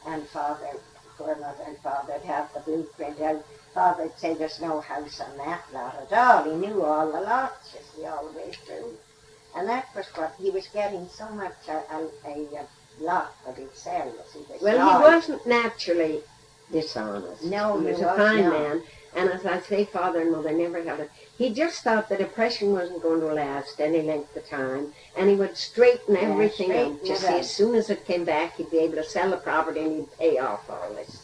and 0.06 0.26
father 0.28 0.80
poor 1.20 1.36
mother 1.36 1.64
and 1.66 1.76
father'd 1.78 2.22
have 2.22 2.52
the 2.54 2.60
blueprint 2.60 3.20
out. 3.20 3.44
Father'd 3.74 4.18
say 4.18 4.34
there's 4.34 4.60
no 4.60 4.80
house 4.80 5.20
on 5.20 5.36
that 5.38 5.62
lot 5.72 5.94
at 6.10 6.12
all. 6.12 6.44
He 6.44 6.56
knew 6.56 6.82
all 6.82 7.12
the 7.12 7.20
lots, 7.20 7.74
you 7.74 7.80
see, 7.94 8.06
all 8.06 8.26
the 8.26 8.38
way 8.38 8.50
through. 8.66 8.96
And 9.54 9.68
that 9.68 9.88
was 9.94 10.06
what 10.14 10.34
he 10.38 10.50
was 10.50 10.66
getting 10.68 11.08
so 11.08 11.28
much 11.30 11.54
uh, 11.68 11.80
a, 11.92 12.08
a, 12.26 12.30
a, 12.30 12.60
a 12.62 12.66
lot 13.00 13.34
that 13.44 13.58
he'd 13.58 13.74
sell. 13.74 14.06
You 14.06 14.22
see, 14.32 14.40
Well, 14.62 14.98
he 14.98 15.04
wasn't 15.04 15.46
naturally 15.46 16.22
dishonest. 16.72 17.44
No, 17.44 17.78
he 17.78 17.86
he 17.86 17.92
was 17.92 18.00
a 18.00 18.14
fine 18.16 18.48
man. 18.48 18.82
And 19.14 19.28
as 19.28 19.44
I 19.44 19.60
say, 19.60 19.84
father 19.84 20.22
and 20.22 20.32
mother 20.32 20.52
never 20.52 20.82
had 20.82 21.00
it. 21.00 21.10
He 21.40 21.48
just 21.48 21.82
thought 21.82 22.10
the 22.10 22.18
depression 22.18 22.74
wasn't 22.74 23.00
going 23.00 23.20
to 23.20 23.32
last 23.32 23.80
any 23.80 24.02
length 24.02 24.36
of 24.36 24.46
time, 24.46 24.92
and 25.16 25.30
he 25.30 25.36
would 25.36 25.56
straighten 25.56 26.14
Yeah, 26.14 26.20
everything 26.20 26.66
straighten 26.66 26.96
out. 26.96 27.06
You 27.06 27.16
see, 27.16 27.38
as 27.38 27.50
soon 27.50 27.74
as 27.76 27.88
it 27.88 28.04
came 28.04 28.26
back, 28.26 28.56
he'd 28.56 28.70
be 28.70 28.80
able 28.80 28.96
to 28.96 29.04
sell 29.04 29.30
the 29.30 29.38
property 29.38 29.80
and 29.80 29.96
he'd 29.96 30.18
pay 30.18 30.36
off 30.36 30.68
all 30.68 30.92
this. 30.92 31.22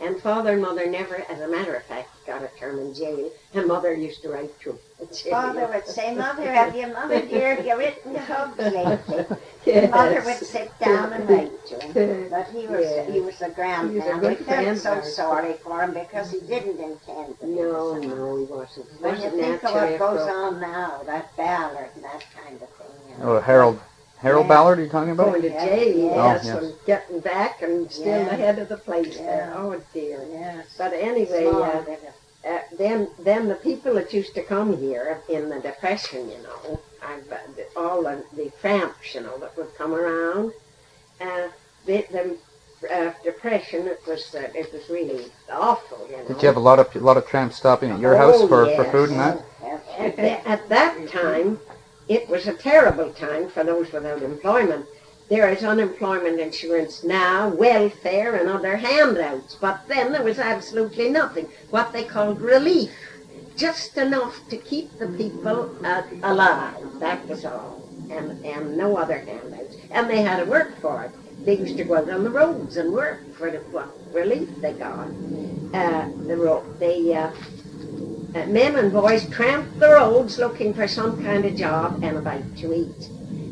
And 0.00 0.22
father 0.22 0.54
and 0.54 0.62
mother 0.62 0.86
never, 0.86 1.22
as 1.28 1.38
a 1.38 1.48
matter 1.48 1.74
of 1.74 1.82
fact, 1.82 2.08
got 2.26 2.42
a 2.42 2.48
term 2.58 2.78
in 2.78 2.94
jail. 2.94 3.30
And 3.52 3.66
mother 3.66 3.92
used 3.92 4.22
to 4.22 4.30
write 4.30 4.58
to 4.62 4.70
him. 4.70 4.78
In 5.00 5.08
jail. 5.14 5.30
Father 5.32 5.66
would 5.72 5.86
say, 5.86 6.14
Mother, 6.14 6.52
have 6.52 6.74
your 6.76 6.88
Mother 6.88 7.20
dear, 7.26 7.56
have 7.56 7.66
you 7.66 7.76
written 7.78 8.12
to 8.14 8.20
Hubs 8.20 8.58
lately? 8.58 9.36
Yes. 9.66 9.90
Mother 9.90 10.22
would 10.24 10.36
sit 10.36 10.70
down 10.78 11.12
and 11.12 11.28
write 11.28 11.66
to 11.66 11.80
him. 11.92 12.28
But 12.30 12.46
he 12.48 12.66
was 12.66 12.80
Yes. 12.82 13.12
he 13.12 13.20
was 13.20 13.40
a 13.42 13.50
grand 13.50 13.90
He 13.90 13.98
was 13.98 14.06
a 14.08 14.16
man. 14.16 14.20
we 14.30 14.34
felt 14.36 14.78
so 14.78 15.00
sorry 15.02 15.52
for 15.54 15.82
him 15.82 15.92
because 15.94 16.30
he 16.30 16.40
didn't 16.40 16.78
intend 16.80 17.38
to. 17.40 17.46
No, 17.46 17.94
so. 17.94 17.98
no, 18.00 18.36
he 18.38 18.44
wasn't. 18.44 18.86
He 18.90 18.96
When 19.04 19.16
you 19.16 19.22
wasn't 19.24 19.34
think 19.42 19.64
of 19.64 19.74
naturally 19.74 19.90
what 19.92 19.98
goes 19.98 20.26
a 20.28 20.32
on 20.32 20.60
now, 20.60 21.02
that 21.06 21.36
Ballard 21.36 21.90
and 21.94 22.04
that 22.04 22.24
kind 22.42 22.54
of 22.62 22.68
thing. 22.70 23.10
You 23.18 23.24
know. 23.24 23.36
Oh, 23.36 23.40
Harold. 23.40 23.80
Harold 24.18 24.44
Yeah. 24.44 24.48
Ballard, 24.54 24.78
are 24.78 24.82
you 24.82 24.88
talking 24.90 25.10
about? 25.12 25.28
Going 25.30 25.42
to 25.42 25.48
Yeah. 25.50 25.64
jail, 25.64 26.10
Oh, 26.14 26.24
yes, 26.26 26.44
yes. 26.44 26.56
and 26.62 26.74
getting 26.86 27.20
back 27.20 27.62
and 27.62 27.90
still 27.90 28.06
Yeah. 28.06 28.24
the 28.24 28.36
head 28.36 28.58
of 28.58 28.68
the 28.68 28.76
place 28.76 29.16
there. 29.18 29.50
Yeah. 29.54 29.58
Oh 29.62 29.80
dear. 29.94 30.24
Yes. 30.30 30.66
But 30.76 30.92
anyway, 30.94 31.48
Small 31.50 31.62
bit 31.62 31.98
of- 32.02 32.04
uh, 32.08 32.10
then 32.80 33.08
then 33.18 33.46
the 33.48 33.56
people 33.56 33.94
that 33.94 34.12
used 34.12 34.34
to 34.34 34.42
come 34.42 34.76
here 34.78 35.20
in 35.28 35.50
the 35.50 35.60
depression, 35.60 36.30
you 36.30 36.38
know, 36.42 36.80
I've, 37.02 37.30
all 37.76 38.02
the, 38.02 38.24
the 38.34 38.50
tramps, 38.60 39.14
you 39.14 39.20
know, 39.20 39.36
that 39.38 39.54
would 39.56 39.74
come 39.76 39.92
around, 39.92 40.52
uh, 41.20 41.48
the, 41.86 42.06
the 42.10 42.36
uh, 42.90 43.12
depression 43.22 43.86
it 43.86 44.00
was 44.06 44.34
uh, 44.34 44.48
it 44.54 44.72
was 44.72 44.88
really 44.88 45.26
awful, 45.52 46.06
you 46.10 46.16
know. 46.16 46.24
Did 46.28 46.40
you 46.42 46.48
have 46.48 46.56
a 46.56 46.66
lot 46.70 46.78
of 46.78 46.94
a 46.96 47.00
lot 47.00 47.18
of 47.18 47.26
tramps 47.26 47.56
stopping 47.56 47.90
at 47.90 48.00
your 48.00 48.16
house 48.16 48.36
Oh, 48.38 48.48
for, 48.48 48.64
for 48.64 48.84
yes. 48.84 48.92
food 48.92 49.10
and 49.10 49.20
that? 49.20 49.44
At, 49.98 50.16
the, 50.16 50.48
at 50.48 50.68
that 50.70 51.08
time, 51.10 51.60
it 52.08 52.26
was 52.30 52.46
a 52.46 52.54
terrible 52.54 53.12
time 53.12 53.50
for 53.50 53.62
those 53.62 53.92
without 53.92 54.22
employment. 54.22 54.86
There 55.30 55.48
is 55.48 55.62
unemployment 55.62 56.40
insurance 56.40 57.04
now, 57.04 57.50
welfare, 57.50 58.34
and 58.34 58.48
other 58.48 58.76
handouts, 58.76 59.54
but 59.54 59.86
then 59.86 60.10
there 60.10 60.24
was 60.24 60.40
absolutely 60.40 61.08
nothing. 61.08 61.48
What 61.70 61.92
they 61.92 62.02
called 62.02 62.40
relief, 62.40 62.90
just 63.56 63.96
enough 63.96 64.40
to 64.48 64.56
keep 64.56 64.98
the 64.98 65.06
people 65.06 65.72
uh, 65.86 66.02
alive. 66.24 66.74
That 66.98 67.24
was 67.28 67.44
all, 67.44 67.88
and 68.10 68.44
and 68.44 68.76
no 68.76 68.96
other 68.96 69.18
handouts. 69.18 69.76
And 69.92 70.10
they 70.10 70.20
had 70.20 70.42
to 70.42 70.50
work 70.50 70.76
for 70.80 71.04
it. 71.04 71.12
They 71.44 71.58
used 71.58 71.76
to 71.76 71.84
go 71.84 71.98
out 71.98 72.10
on 72.10 72.24
the 72.24 72.30
roads 72.30 72.76
and 72.76 72.92
work 72.92 73.20
for 73.36 73.52
the 73.52 73.58
what 73.70 73.88
relief 74.12 74.48
they 74.60 74.72
got. 74.72 75.06
Uh, 75.72 76.08
the. 76.26 77.14
Uh, 77.14 77.30
uh, 78.32 78.46
men 78.46 78.76
and 78.76 78.92
boys 78.92 79.28
tramped 79.30 79.78
the 79.80 79.88
roads 79.88 80.38
looking 80.38 80.72
for 80.72 80.86
some 80.86 81.20
kind 81.24 81.44
of 81.44 81.56
job 81.56 81.98
and 82.02 82.16
a 82.16 82.20
bite 82.20 82.56
to 82.56 82.72
eat. 82.72 83.10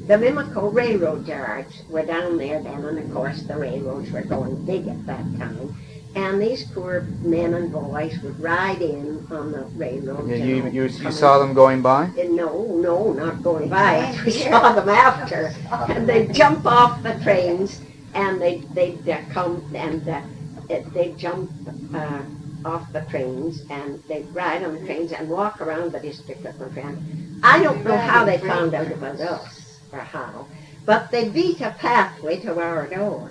The 0.08 0.14
Mimico 0.14 0.72
railroad 0.72 1.28
yards 1.28 1.82
were 1.90 2.02
down 2.02 2.38
there 2.38 2.62
then, 2.62 2.82
and 2.82 2.98
of 2.98 3.12
course 3.12 3.42
the 3.42 3.54
railroads 3.54 4.10
were 4.10 4.22
going 4.22 4.64
big 4.64 4.88
at 4.88 5.04
that 5.04 5.22
time. 5.38 5.76
And 6.16 6.40
these 6.40 6.64
poor 6.64 7.02
men 7.20 7.52
and 7.52 7.70
boys 7.70 8.18
would 8.22 8.40
ride 8.40 8.80
in 8.80 9.26
on 9.30 9.52
the 9.52 9.64
railroad. 9.76 10.26
Yeah, 10.26 10.36
you, 10.36 10.56
you, 10.64 10.70
you, 10.70 10.82
you 10.84 11.12
saw 11.12 11.38
them 11.38 11.52
going 11.52 11.82
by? 11.82 12.04
Uh, 12.04 12.24
No, 12.24 12.64
no, 12.80 13.12
not 13.12 13.42
going 13.42 13.68
by. 13.68 14.16
We 14.24 14.30
saw 14.30 14.72
them 14.72 14.88
after, 14.88 15.52
and 15.92 16.08
they'd 16.08 16.32
jump 16.32 16.64
off 16.64 17.02
the 17.02 17.12
trains, 17.22 17.82
and 18.14 18.40
they 18.40 18.60
they'd 18.72 19.06
uh, 19.06 19.20
come 19.28 19.62
and 19.74 20.08
uh, 20.08 20.22
they'd 20.94 21.18
jump 21.18 21.50
uh, 21.92 22.22
off 22.64 22.90
the 22.94 23.02
trains, 23.10 23.60
and 23.68 24.02
they'd 24.08 24.34
ride 24.34 24.64
on 24.64 24.72
the 24.72 24.86
trains 24.86 25.12
and 25.12 25.28
walk 25.28 25.60
around 25.60 25.92
the 25.92 26.00
district 26.00 26.46
of 26.46 26.58
my 26.58 26.70
friend. 26.70 26.96
I 27.42 27.62
don't 27.62 27.84
know 27.84 27.98
how 27.98 28.24
they 28.24 28.38
found 28.38 28.72
out 28.72 28.90
about 28.90 29.20
us 29.20 29.57
or 29.92 30.00
how, 30.00 30.46
but 30.86 31.10
they 31.10 31.28
beat 31.28 31.60
a 31.60 31.70
pathway 31.70 32.36
to 32.40 32.58
our 32.60 32.86
door. 32.86 33.30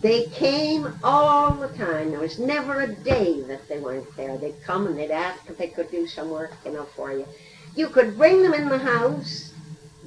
They 0.00 0.26
came 0.26 0.92
all 1.02 1.52
the 1.52 1.68
time. 1.68 2.10
There 2.10 2.20
was 2.20 2.38
never 2.38 2.82
a 2.82 2.86
day 2.86 3.40
that 3.42 3.66
they 3.68 3.78
weren't 3.78 4.14
there. 4.16 4.36
They'd 4.36 4.62
come 4.62 4.86
and 4.86 4.98
they'd 4.98 5.10
ask 5.10 5.40
if 5.48 5.56
they 5.56 5.68
could 5.68 5.90
do 5.90 6.06
some 6.06 6.30
work, 6.30 6.52
you 6.64 6.72
know, 6.72 6.84
for 6.84 7.12
you. 7.12 7.26
You 7.74 7.88
could 7.88 8.16
bring 8.16 8.42
them 8.42 8.54
in 8.54 8.68
the 8.68 8.78
house, 8.78 9.52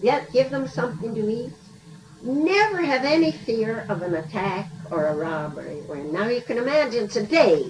get, 0.02 0.32
give 0.32 0.52
them 0.52 0.68
something 0.68 1.16
to 1.16 1.30
eat. 1.30 1.52
Never 2.22 2.82
have 2.82 3.06
any 3.06 3.32
fear 3.32 3.86
of 3.90 4.02
an 4.04 4.16
attack 4.16 4.68
or 4.92 5.08
a 5.08 5.16
robbery. 5.16 5.82
Now 6.12 6.28
you 6.28 6.42
can 6.42 6.58
imagine 6.58 7.08
today, 7.08 7.66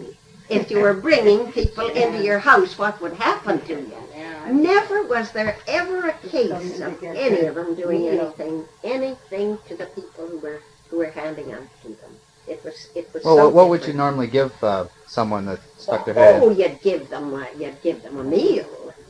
if 0.50 0.70
you 0.72 0.80
were 0.80 0.94
bringing 0.94 1.52
people 1.52 1.88
into 1.90 2.24
your 2.24 2.40
house, 2.40 2.78
what 2.78 3.00
would 3.02 3.14
happen 3.14 3.60
to 3.62 3.74
you. 3.74 4.07
Yeah. 4.48 4.54
Never 4.54 5.04
was 5.04 5.32
there 5.32 5.56
ever 5.68 6.10
a 6.10 6.14
case 6.30 6.80
of 6.80 7.04
any 7.04 7.46
of 7.46 7.56
them 7.56 7.76
doing 7.76 8.08
anything, 8.08 8.66
anything 8.84 9.58
to 9.68 9.76
the 9.76 9.86
people 9.88 10.28
who 10.28 10.40
were 10.40 10.62
who 10.90 10.98
were 10.98 11.12
handing 11.12 11.52
out 11.52 11.68
to 11.84 11.90
them. 11.90 12.12
It 12.48 12.64
was 12.64 12.90
it 12.96 13.14
was. 13.14 13.24
Well, 13.24 13.36
so 13.36 13.46
what, 13.46 13.54
what 13.54 13.70
would 13.70 13.86
you 13.86 13.94
normally 13.94 14.28
give 14.28 14.54
uh, 14.64 14.86
someone 15.06 15.46
that 15.46 15.60
stuck 15.78 16.06
their 16.06 16.14
head? 16.14 16.42
Oh, 16.42 16.50
you'd 16.50 16.82
give 16.82 17.10
them 17.10 17.34
a, 17.34 17.48
you'd 17.58 17.82
give 17.82 18.02
them 18.04 18.18
a 18.18 18.24
meal. 18.24 18.66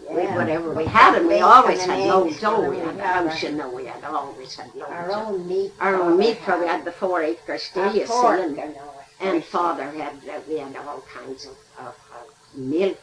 Yeah. 0.09 0.37
Whatever 0.37 0.73
we 0.73 0.85
had, 0.85 1.15
and 1.17 1.27
we 1.27 1.39
always 1.41 1.83
had 1.83 1.99
eggs 1.99 2.07
loads. 2.07 2.39
for 2.39 2.47
Oh, 2.47 2.61
them 2.61 2.69
we 2.71 2.77
had 2.77 2.95
to 2.95 3.03
a 3.03 3.07
house, 3.07 3.43
you 3.43 3.51
know, 3.51 3.69
we 3.69 3.85
had 3.85 4.03
always 4.05 4.55
had 4.55 4.73
loads. 4.73 4.89
Our 4.89 5.11
own 5.11 5.47
meat. 5.47 5.71
Our 5.81 5.95
own 6.01 6.17
meat, 6.17 6.37
for 6.37 6.57
we 6.59 6.65
had. 6.65 6.77
had 6.77 6.85
the 6.85 6.93
four 6.93 7.21
acres 7.23 7.63
still, 7.63 7.83
Our 7.83 7.93
you 7.93 8.07
see, 8.07 8.13
and, 8.15 8.75
and 9.19 9.43
father 9.43 9.83
had, 9.91 10.13
uh, 10.29 10.39
we 10.47 10.59
had 10.59 10.73
all 10.77 11.03
kinds 11.13 11.45
of, 11.45 11.57
of, 11.79 11.87
of 11.87 12.55
milk, 12.55 12.97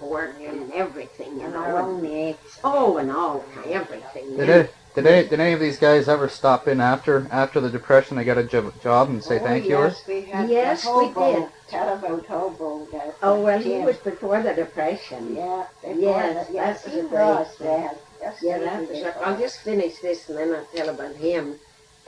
and 0.00 0.10
we 0.10 0.16
had 0.16 0.30
pork 0.30 0.34
and 0.40 0.72
everything, 0.72 1.34
you 1.38 1.42
and 1.44 1.52
know. 1.54 1.60
our 1.60 1.78
and- 1.78 2.04
own 2.04 2.06
eggs. 2.06 2.58
Oh, 2.64 2.98
and 2.98 3.10
all 3.10 3.44
everything. 3.66 4.36
Did 4.36 4.48
it? 4.48 4.74
Did 4.94 5.06
any, 5.06 5.28
did 5.28 5.38
any 5.38 5.52
of 5.52 5.60
these 5.60 5.78
guys 5.78 6.08
ever 6.08 6.28
stop 6.28 6.66
in 6.66 6.80
after 6.80 7.28
after 7.30 7.60
the 7.60 7.70
depression? 7.70 8.16
They 8.16 8.24
got 8.24 8.38
a 8.38 8.42
jo- 8.42 8.72
job 8.82 9.10
and 9.10 9.22
say 9.22 9.38
oh, 9.38 9.44
thank 9.44 9.66
you? 9.66 9.76
or- 9.76 9.86
Yes, 9.88 10.06
we 10.08 10.22
had 10.22 10.50
Yes, 10.50 10.82
the 10.84 10.96
we 10.96 11.04
did. 11.06 11.48
Tell 11.68 11.96
hobo. 11.98 12.86
That, 12.90 13.14
Oh, 13.22 13.40
well, 13.42 13.60
he 13.60 13.78
was 13.78 13.96
before 13.98 14.42
the 14.42 14.54
depression. 14.54 15.36
Yeah, 15.36 15.66
before 15.82 15.94
Yes, 16.00 16.46
that, 16.46 16.54
yes, 16.54 16.82
that 16.82 16.90
he 16.90 16.96
was 16.96 17.06
a 17.06 17.08
great 17.10 17.26
was 17.26 17.48
thing. 17.58 17.66
there. 17.68 17.90
Just 18.20 18.42
Yeah, 18.42 18.54
really 18.54 18.86
that 19.02 19.16
was. 19.16 19.24
I'll 19.24 19.38
just 19.38 19.60
finish 19.60 19.98
this 19.98 20.28
and 20.30 20.38
then 20.38 20.54
I'll 20.54 20.64
tell 20.74 20.88
about 20.88 21.14
him. 21.14 21.54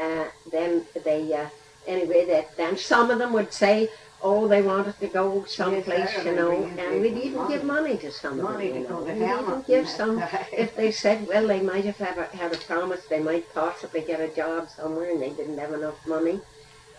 Uh, 0.01 0.25
then 0.51 0.85
they, 1.05 1.33
uh, 1.33 1.47
anyway, 1.87 2.25
that 2.27 2.57
then 2.57 2.77
some 2.77 3.11
of 3.11 3.19
them 3.19 3.33
would 3.35 3.53
say, 3.53 3.89
oh, 4.23 4.47
they 4.49 4.63
wanted 4.63 4.99
to 5.01 5.07
go 5.09 5.45
someplace, 5.47 6.25
you 6.25 6.33
know, 6.35 6.51
and 6.79 7.07
even 7.07 7.35
money. 7.37 7.55
give 7.55 7.65
money 7.65 7.97
to 7.99 8.11
some 8.13 8.41
of 8.41 8.53
them. 8.53 8.61
you 8.61 8.89
know. 8.89 9.05
to 9.05 9.13
We'd 9.13 9.17
even 9.23 9.65
give 9.67 9.89
some, 9.89 10.23
if 10.53 10.77
they 10.77 10.91
said, 10.93 11.27
well, 11.27 11.47
they 11.47 11.61
might 11.61 11.85
have 11.85 11.97
had 11.97 12.19
a, 12.19 12.25
had 12.37 12.53
a 12.53 12.59
promise, 12.59 13.05
they 13.07 13.21
might 13.21 13.53
possibly 13.55 14.03
get 14.03 14.21
a 14.21 14.29
job 14.29 14.69
somewhere 14.69 15.11
and 15.13 15.23
they 15.23 15.31
didn't 15.31 15.59
have 15.59 15.73
enough 15.73 16.07
money. 16.07 16.41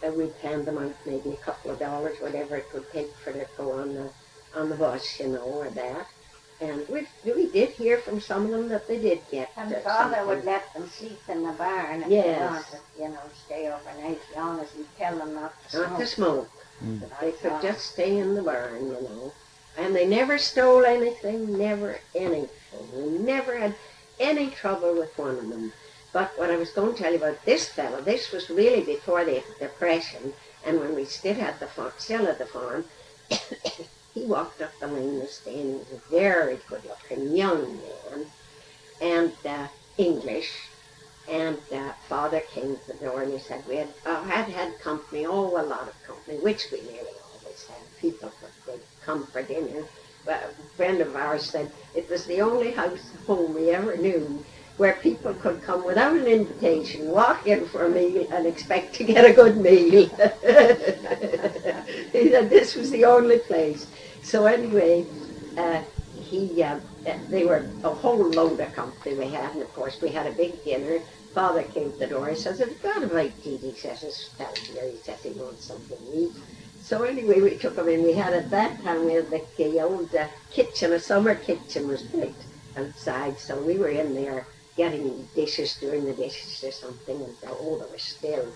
Uh, 0.05 0.11
we'd 0.11 0.33
hand 0.41 0.65
them 0.65 0.77
out 0.79 0.95
maybe 1.05 1.29
a 1.31 1.37
couple 1.37 1.71
of 1.71 1.79
dollars, 1.79 2.17
whatever 2.19 2.55
it 2.57 2.65
would 2.73 2.91
take 2.91 3.13
for 3.23 3.31
them 3.31 3.41
to 3.41 3.47
go 3.57 3.71
on 3.73 3.93
the, 3.93 4.09
on 4.55 4.69
the 4.69 4.75
bus, 4.75 5.19
you 5.19 5.27
know, 5.27 5.41
or 5.41 5.69
that. 5.69 6.07
And 6.59 6.87
we, 6.89 7.07
we 7.25 7.47
did 7.51 7.69
hear 7.69 7.97
from 7.99 8.19
some 8.19 8.45
of 8.45 8.51
them 8.51 8.67
that 8.69 8.87
they 8.87 8.99
did 8.99 9.19
get 9.31 9.51
And 9.57 9.73
uh, 9.73 9.79
father 9.79 10.15
something. 10.17 10.27
would 10.27 10.45
let 10.45 10.71
them 10.73 10.87
sleep 10.89 11.19
in 11.27 11.43
the 11.43 11.53
barn 11.53 12.01
if 12.03 12.09
Yes. 12.09 12.25
they 12.25 12.45
wanted, 12.45 12.65
you 12.99 13.09
know, 13.15 13.29
stay 13.45 13.67
overnight 13.71 14.19
as 14.29 14.35
long 14.35 14.59
as 14.59 14.67
you 14.77 14.85
tell 14.97 15.17
them 15.17 15.33
not 15.35 15.53
to 15.63 15.69
smoke. 15.71 15.89
Not 15.89 15.99
to 15.99 16.05
smoke. 16.07 16.49
Mm. 16.83 17.01
They 17.19 17.31
could 17.33 17.61
just 17.61 17.93
stay 17.93 18.17
in 18.17 18.35
the 18.35 18.41
barn, 18.41 18.87
you 18.87 18.93
know. 18.93 19.33
And 19.77 19.95
they 19.95 20.05
never 20.05 20.37
stole 20.37 20.85
anything, 20.85 21.57
never 21.57 21.99
anything. 22.13 22.49
We 22.93 23.17
never 23.19 23.57
had 23.57 23.75
any 24.19 24.49
trouble 24.49 24.95
with 24.95 25.17
one 25.17 25.37
of 25.37 25.49
them. 25.49 25.73
But 26.13 26.37
what 26.37 26.51
I 26.51 26.57
was 26.57 26.71
going 26.71 26.93
to 26.95 27.01
tell 27.01 27.11
you 27.11 27.17
about 27.17 27.45
this 27.45 27.69
fellow, 27.69 28.01
this 28.01 28.31
was 28.31 28.49
really 28.49 28.81
before 28.81 29.23
the 29.23 29.43
Depression, 29.59 30.33
and 30.65 30.79
when 30.79 30.95
we 30.95 31.05
still 31.05 31.35
had 31.35 31.59
the 31.59 31.67
farm, 31.67 31.93
still 31.97 32.25
had 32.25 32.37
the 32.37 32.45
farm, 32.45 32.83
he 34.13 34.25
walked 34.25 34.61
up 34.61 34.71
the 34.79 34.87
lane 34.87 35.19
this 35.19 35.39
day 35.39 35.61
and 35.61 35.69
he 35.71 35.77
was 35.77 35.91
a 35.93 36.09
very 36.09 36.59
good-looking 36.67 37.35
young 37.35 37.77
man, 37.77 38.25
and 38.99 39.31
uh, 39.45 39.67
English, 39.97 40.67
and 41.31 41.57
uh, 41.73 41.93
father 42.09 42.41
came 42.53 42.75
to 42.75 42.87
the 42.87 43.05
door 43.05 43.21
and 43.21 43.31
he 43.31 43.39
said 43.39 43.63
we 43.67 43.77
had 43.77 43.87
uh, 44.05 44.21
had 44.23 44.49
had 44.49 44.77
company, 44.79 45.25
oh 45.25 45.47
a 45.59 45.63
lot 45.63 45.87
of 45.87 46.03
company, 46.05 46.37
which 46.37 46.67
we 46.71 46.81
nearly 46.81 47.15
always 47.33 47.65
had. 47.67 47.77
People 47.99 48.31
they'd 48.67 48.81
come 49.03 49.25
for 49.27 49.41
dinner. 49.41 49.83
But 50.25 50.43
a 50.43 50.75
friend 50.75 51.01
of 51.01 51.15
ours 51.15 51.49
said 51.49 51.71
it 51.95 52.09
was 52.09 52.25
the 52.25 52.41
only 52.41 52.71
house 52.71 53.11
home 53.25 53.53
we 53.55 53.71
ever 53.71 53.95
knew 53.97 54.43
where 54.77 54.93
people 54.93 55.33
could 55.35 55.61
come 55.61 55.85
without 55.85 56.15
an 56.15 56.25
invitation, 56.25 57.07
walk 57.09 57.47
in 57.47 57.65
for 57.67 57.85
a 57.85 57.89
meal, 57.89 58.27
and 58.31 58.45
expect 58.45 58.95
to 58.95 59.03
get 59.03 59.25
a 59.25 59.33
good 59.33 59.57
meal. 59.57 60.07
he 62.11 62.29
said 62.29 62.49
this 62.49 62.75
was 62.75 62.89
the 62.91 63.05
only 63.05 63.39
place. 63.39 63.87
So 64.23 64.45
anyway, 64.45 65.05
uh, 65.57 65.81
he, 66.19 66.63
uh, 66.63 66.79
they 67.29 67.45
were 67.45 67.67
a 67.83 67.89
whole 67.89 68.29
load 68.31 68.59
of 68.59 68.73
company 68.73 69.15
we 69.15 69.27
had, 69.27 69.53
and 69.53 69.61
of 69.61 69.73
course 69.73 70.01
we 70.01 70.09
had 70.09 70.27
a 70.27 70.31
big 70.31 70.63
dinner. 70.63 70.99
Father 71.33 71.63
came 71.63 71.91
to 71.93 71.97
the 71.99 72.07
door. 72.07 72.27
He 72.29 72.35
says, 72.35 72.59
"Have 72.59 72.69
you 72.69 72.75
got 72.83 73.01
to 73.01 73.19
eat?" 73.21 73.59
He 73.61 73.73
says, 73.73 74.03
"It's 74.03 74.29
down 74.37 74.55
here." 74.55 74.89
He 74.89 74.97
says 74.97 75.19
he 75.23 75.29
wants 75.29 75.65
something 75.65 75.97
to 75.97 76.17
eat. 76.17 76.31
So 76.81 77.03
anyway, 77.03 77.41
we 77.41 77.57
took 77.57 77.77
him 77.77 77.87
in. 77.87 78.03
We 78.03 78.13
had 78.13 78.33
at 78.33 78.49
that 78.49 78.81
time 78.83 79.05
we 79.05 79.13
had 79.13 79.29
the, 79.29 79.41
the 79.57 79.79
old 79.81 80.13
uh, 80.15 80.27
kitchen, 80.51 80.91
a 80.93 80.99
summer 80.99 81.35
kitchen 81.35 81.87
was 81.87 82.01
built 82.01 82.35
outside, 82.75 83.37
so 83.39 83.61
we 83.61 83.77
were 83.77 83.89
in 83.89 84.15
there 84.15 84.45
getting 84.75 85.27
dishes, 85.35 85.75
doing 85.75 86.05
the 86.05 86.13
dishes 86.13 86.63
or 86.63 86.71
something, 86.71 87.21
and 87.21 87.35
oh, 87.47 87.77
there 87.77 87.87
was 87.87 88.01
still 88.01 88.47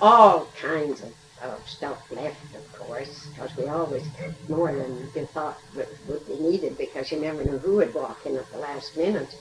all 0.00 0.48
kinds 0.60 1.02
of, 1.02 1.14
of 1.42 1.68
stuff 1.68 2.10
left, 2.10 2.54
of 2.54 2.78
course, 2.78 3.26
because 3.26 3.54
we 3.56 3.66
always 3.66 4.06
kept 4.16 4.48
more 4.48 4.72
than 4.72 5.10
we 5.14 5.22
thought 5.26 5.58
would 5.74 6.26
be 6.26 6.38
needed, 6.38 6.78
because 6.78 7.12
you 7.12 7.20
never 7.20 7.44
knew 7.44 7.58
who 7.58 7.76
would 7.76 7.94
walk 7.94 8.24
in 8.24 8.36
at 8.36 8.50
the 8.52 8.58
last 8.58 8.96
minute. 8.96 9.36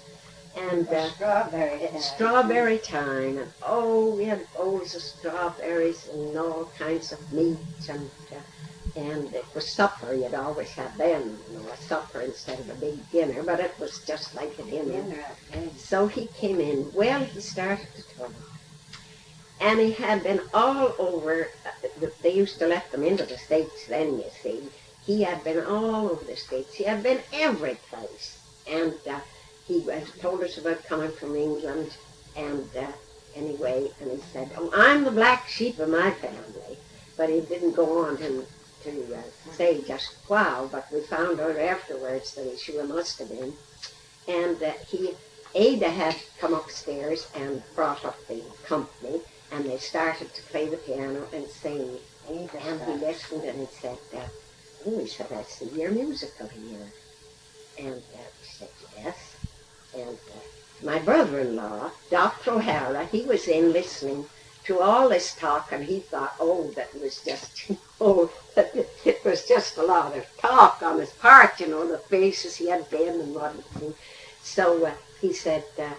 And 0.58 0.88
uh, 0.88 1.10
Strawberry 1.10 1.88
time. 1.88 1.99
strawberry 2.01 2.78
time, 2.80 3.38
and 3.38 3.51
oh, 3.64 4.16
we 4.16 4.24
had 4.26 4.47
bowls 4.56 4.95
of 4.95 5.01
strawberries 5.01 6.08
and 6.14 6.38
all 6.38 6.72
kinds 6.78 7.12
of 7.12 7.20
meat, 7.34 7.58
and 7.89 8.10
uh, 8.32 8.99
and 8.99 9.34
it 9.34 9.45
was 9.53 9.68
supper. 9.68 10.14
You'd 10.14 10.34
always 10.34 10.70
have 10.72 10.97
then, 10.97 11.38
you 11.51 11.60
know, 11.60 11.68
a 11.70 11.78
supper 11.78 12.22
instead 12.22 12.60
of 12.60 12.70
a 12.70 12.76
big 12.76 12.97
dinner, 13.12 13.43
but 13.43 13.60
it 13.60 13.74
was 13.80 13.99
just 14.06 14.34
like 14.36 14.58
a 14.58 14.64
dinner. 14.64 15.01
Dinner. 15.03 15.70
So 15.78 16.08
he 16.08 16.28
came 16.28 16.62
in. 16.62 16.89
Well, 16.93 17.20
he 17.26 17.41
started 17.41 17.88
to 17.97 18.18
talk. 18.18 18.32
And 19.60 19.80
he 19.80 19.91
had 19.91 20.24
been 20.24 20.41
all 20.53 20.93
over. 20.97 21.49
uh, 21.66 22.08
They 22.22 22.34
used 22.34 22.60
to 22.60 22.68
let 22.68 22.89
them 22.91 23.03
into 23.03 23.26
the 23.26 23.38
States 23.38 23.88
then, 23.88 24.18
you 24.18 24.30
see. 24.41 24.64
He 25.06 25.24
had 25.24 25.43
been 25.43 25.66
all 25.66 26.08
over 26.12 26.24
the 26.24 26.36
States. 26.38 26.74
He 26.74 26.86
had 26.86 27.03
been 27.03 27.20
every 27.34 27.78
place. 27.89 28.39
And 28.68 28.93
uh, 29.10 29.20
he 29.68 29.80
was, 29.80 30.09
told 30.20 30.41
us 30.43 30.57
about 30.57 30.84
coming 30.86 31.11
from 31.11 31.36
England. 31.36 31.95
And 32.36 32.70
uh, 32.78 32.88
anyway, 33.36 33.89
and 34.01 34.11
he 34.11 34.18
said, 34.34 34.49
oh, 34.57 34.72
I'm 34.76 35.03
the 35.03 35.11
black 35.11 35.47
sheep 35.47 35.80
of 35.80 35.89
my 35.89 36.11
family. 36.11 36.78
But 37.18 37.30
he 37.30 37.41
didn't 37.41 37.76
go 37.76 38.05
on 38.05 38.18
to, 38.18 38.45
to 38.84 39.16
uh, 39.16 39.22
say 39.53 39.82
just 39.82 40.16
wow, 40.30 40.70
but 40.72 40.88
we 40.91 41.01
found 41.01 41.39
out 41.39 41.57
afterwards 41.57 42.36
that 42.36 42.45
he 42.45 42.57
sure 42.57 42.86
must 42.86 43.20
have 43.20 43.30
been. 43.30 43.53
And 44.28 44.59
that 44.59 44.80
he 44.82 45.16
Ada 45.55 45.89
had 45.89 46.16
come 46.39 46.53
upstairs 46.53 47.28
and 47.34 47.63
brought 47.76 48.03
up 48.03 48.18
the 48.28 48.43
company, 48.66 49.22
and 49.53 49.63
they 49.63 49.78
started 49.78 50.34
to 50.34 50.41
play 50.43 50.68
the 50.68 50.76
piano 50.76 51.26
and 51.32 51.47
sing. 51.47 51.97
And 52.28 52.49
he 52.49 52.93
listened 52.93 53.43
and 53.43 53.59
he 53.59 53.68
said, 53.68 53.97
uh, 54.18 54.28
oh, 54.86 54.99
he 54.99 55.07
said, 55.07 55.32
I 55.32 55.43
see 55.43 55.70
musical 55.88 56.49
here. 56.49 56.91
And 57.80 57.95
uh, 57.95 58.28
he 58.41 58.47
said, 58.47 58.70
yes. 58.97 59.35
And 59.96 60.18
my 60.84 61.00
brother-in-law, 61.00 61.91
Dr. 62.10 62.52
O'Hara, 62.52 63.06
he 63.06 63.22
was 63.22 63.48
in 63.48 63.72
listening 63.72 64.26
to 64.66 64.82
all 64.82 65.10
this 65.10 65.36
talk, 65.36 65.72
and 65.72 65.86
he 65.86 66.00
thought, 66.00 66.36
oh, 66.39 66.72
that 66.76 66.93
was 67.00 67.22
just, 67.22 67.72
oh, 68.02 68.32
it 68.58 69.24
was 69.24 69.48
just 69.48 69.78
a 69.78 69.84
lot 69.84 70.18
of 70.18 70.26
talk 70.38 70.82
on 70.84 71.00
his 71.00 71.12
part, 71.12 71.60
you 71.60 71.68
know, 71.68 71.88
the 71.88 71.98
places 71.98 72.56
he 72.56 72.70
had 72.70 72.89
been 72.89 73.22
and 73.22 73.36
what 73.36 73.56
he'd. 73.80 73.93
So 74.41 74.86
uh, 74.86 74.91
he 75.22 75.34
said, 75.34 75.64
uh, 75.80 75.89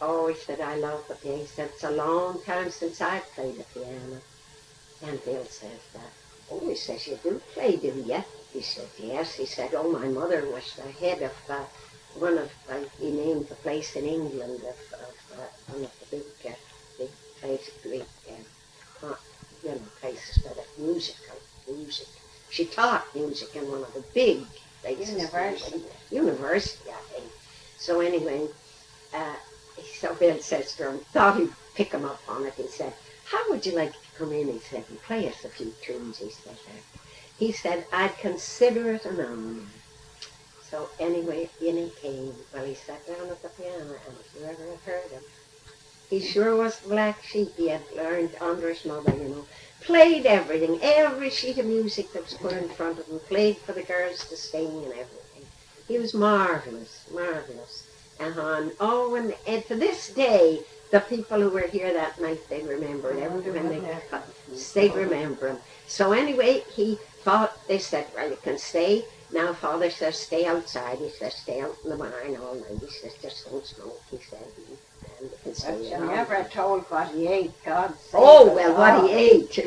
oh, 0.00 0.28
he 0.28 0.34
said, 0.34 0.60
I 0.60 0.76
love 0.76 1.04
the 1.08 1.14
piano. 1.14 1.38
He 1.38 1.46
said, 1.46 1.70
it's 1.74 1.84
a 1.84 1.90
long 1.90 2.40
time 2.42 2.70
since 2.70 3.00
I've 3.00 3.30
played 3.34 3.56
the 3.56 3.64
piano. 3.64 4.20
And 5.04 5.24
Bill 5.24 5.44
says, 5.44 5.80
uh, 5.94 5.98
oh, 6.52 6.68
he 6.68 6.74
says, 6.74 7.06
you 7.06 7.18
do 7.22 7.40
play, 7.54 7.76
do 7.76 7.88
you? 7.88 8.24
He 8.52 8.62
said, 8.62 8.88
yes. 8.98 9.34
He 9.34 9.46
said, 9.46 9.74
oh, 9.74 9.90
my 9.90 10.06
mother 10.06 10.46
was 10.50 10.74
the 10.76 10.90
head 10.92 11.22
of 11.22 11.32
uh, 11.50 11.64
one 12.18 12.38
of, 12.38 12.50
uh, 12.70 12.80
he 12.98 13.10
named 13.10 13.48
the 13.48 13.54
place 13.56 13.96
in 13.96 14.04
England 14.04 14.60
of, 14.62 15.00
of 15.00 15.38
uh, 15.38 15.72
one 15.72 15.84
of 15.84 15.92
the 16.00 16.16
big, 16.16 16.52
uh, 16.52 16.54
big 16.98 17.10
places, 17.40 17.74
big, 17.82 18.04
uh, 18.30 19.06
uh, 19.06 19.14
you 19.62 19.70
know, 19.70 19.80
places 20.00 20.42
for 20.42 20.54
the 20.54 20.82
musical, 20.82 21.36
music. 21.68 22.08
She 22.50 22.64
taught 22.64 23.04
music 23.14 23.54
in 23.56 23.70
one 23.70 23.82
of 23.82 23.92
the 23.92 24.04
big 24.14 24.44
places. 24.82 25.10
University. 25.10 25.82
University, 26.10 26.90
I 26.90 27.12
think. 27.12 27.32
So 27.78 28.00
anyway, 28.00 28.48
uh, 29.14 29.36
so 29.98 30.14
Bill 30.14 30.38
says 30.38 30.74
to 30.76 30.90
him, 30.90 30.98
thought 31.12 31.38
he'd 31.38 31.50
pick 31.74 31.92
him 31.92 32.04
up 32.04 32.20
on 32.28 32.46
it. 32.46 32.54
He 32.54 32.68
said, 32.68 32.92
how 33.24 33.50
would 33.50 33.66
you 33.66 33.74
like 33.74 33.92
to 33.92 33.98
come 34.16 34.32
in, 34.32 34.48
he 34.48 34.58
said, 34.60 34.84
and 34.88 35.02
play 35.02 35.28
us 35.28 35.44
a 35.44 35.48
few 35.48 35.72
tunes, 35.82 36.18
he 36.18 36.30
said. 36.30 36.56
He 37.38 37.52
said, 37.52 37.84
I'd 37.92 38.16
consider 38.18 38.94
it 38.94 39.04
an 39.04 39.20
honor. 39.20 39.62
So 40.76 40.90
anyway, 41.00 41.48
in 41.62 41.78
he 41.78 41.90
came. 42.02 42.34
Well, 42.52 42.66
he 42.66 42.74
sat 42.74 43.06
down 43.06 43.30
at 43.30 43.40
the 43.40 43.48
piano, 43.48 43.80
and 43.80 44.16
if 44.20 44.34
you 44.38 44.44
ever 44.44 44.62
had 44.62 44.80
heard 44.80 45.10
him, 45.10 45.22
he 46.10 46.20
sure 46.20 46.54
was 46.54 46.78
the 46.80 46.90
black 46.90 47.22
sheep. 47.22 47.56
He 47.56 47.68
had 47.68 47.80
learned 47.96 48.32
under 48.42 48.68
his 48.68 48.84
mother, 48.84 49.10
you 49.16 49.28
know. 49.30 49.46
Played 49.80 50.26
everything, 50.26 50.78
every 50.82 51.30
sheet 51.30 51.56
of 51.56 51.64
music 51.64 52.12
that 52.12 52.24
was 52.24 52.34
put 52.34 52.52
in 52.52 52.68
front 52.68 52.98
of 52.98 53.06
him, 53.06 53.20
played 53.20 53.56
for 53.56 53.72
the 53.72 53.84
girls 53.84 54.28
to 54.28 54.36
sing 54.36 54.68
and 54.84 54.92
everything. 54.92 55.46
He 55.88 55.98
was 55.98 56.12
marvelous, 56.12 57.06
marvelous. 57.10 57.88
Uh-huh. 58.20 58.60
And 58.60 58.72
oh, 58.78 59.14
and, 59.14 59.34
and 59.46 59.64
to 59.68 59.76
this 59.76 60.10
day, 60.10 60.60
the 60.90 61.00
people 61.00 61.40
who 61.40 61.48
were 61.48 61.68
here 61.68 61.90
that 61.94 62.20
night, 62.20 62.46
they 62.50 62.62
remember 62.62 63.12
it. 63.12 63.22
Every 63.22 63.50
when 63.50 63.68
they 63.70 63.80
they 64.74 64.88
remember 64.90 65.48
him. 65.48 65.58
So 65.86 66.12
anyway, 66.12 66.64
he 66.74 66.98
thought 67.24 67.66
they 67.66 67.78
said, 67.78 68.08
"Well, 68.14 68.28
you 68.28 68.38
can 68.42 68.58
stay." 68.58 69.06
Now 69.32 69.52
Father 69.52 69.90
says, 69.90 70.18
"Stay 70.18 70.46
outside." 70.46 70.98
He 70.98 71.10
says, 71.10 71.34
"Stay 71.34 71.60
out 71.60 71.76
in 71.84 71.90
the 71.90 71.96
barn 71.96 72.36
all 72.36 72.54
night." 72.54 72.78
He 72.80 72.90
says, 72.90 73.12
"Just 73.20 73.44
don't 73.50 73.66
smoke." 73.66 74.00
He 74.10 74.18
said, 74.18 74.38
"And 75.20 75.30
you 75.30 75.36
can 75.42 75.52
But 75.52 75.56
stay 75.56 75.88
you 75.88 75.94
all 75.96 76.00
never 76.02 76.44
told 76.44 76.82
what 76.90 77.08
he 77.08 77.26
ate, 77.26 77.64
God 77.64 77.94
save 77.98 78.20
Oh 78.22 78.48
us 78.50 78.54
well, 78.54 78.74
what 78.76 78.94
all. 78.94 79.06
he 79.08 79.14
ate. 79.14 79.58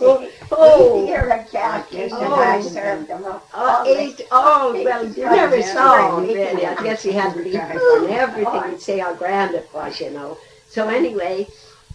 oh. 0.00 0.28
oh, 0.52 1.06
You're 1.08 1.28
a 1.30 1.44
cat, 1.44 1.86
Yes, 1.90 2.12
and 2.12 2.22
oh. 2.22 2.34
I 2.34 2.60
served 2.62 3.08
him 3.08 3.24
up. 3.24 3.48
Oh, 3.52 3.84
ate 3.86 4.26
all. 4.30 4.72
Well, 4.72 5.06
you 5.06 5.24
never 5.24 5.62
saw 5.62 6.18
him 6.18 6.26
really. 6.28 6.66
I 6.66 6.82
guess 6.82 7.02
he 7.02 7.12
had 7.12 7.34
to 7.34 7.46
eat 7.46 7.54
and 7.54 8.10
everything. 8.10 8.46
Oh, 8.46 8.70
He'd 8.70 8.80
say 8.80 8.98
how 8.98 9.14
grand 9.14 9.54
it 9.54 9.68
was, 9.74 10.00
you 10.00 10.10
know. 10.10 10.38
So 10.68 10.88
anyway, 10.88 11.48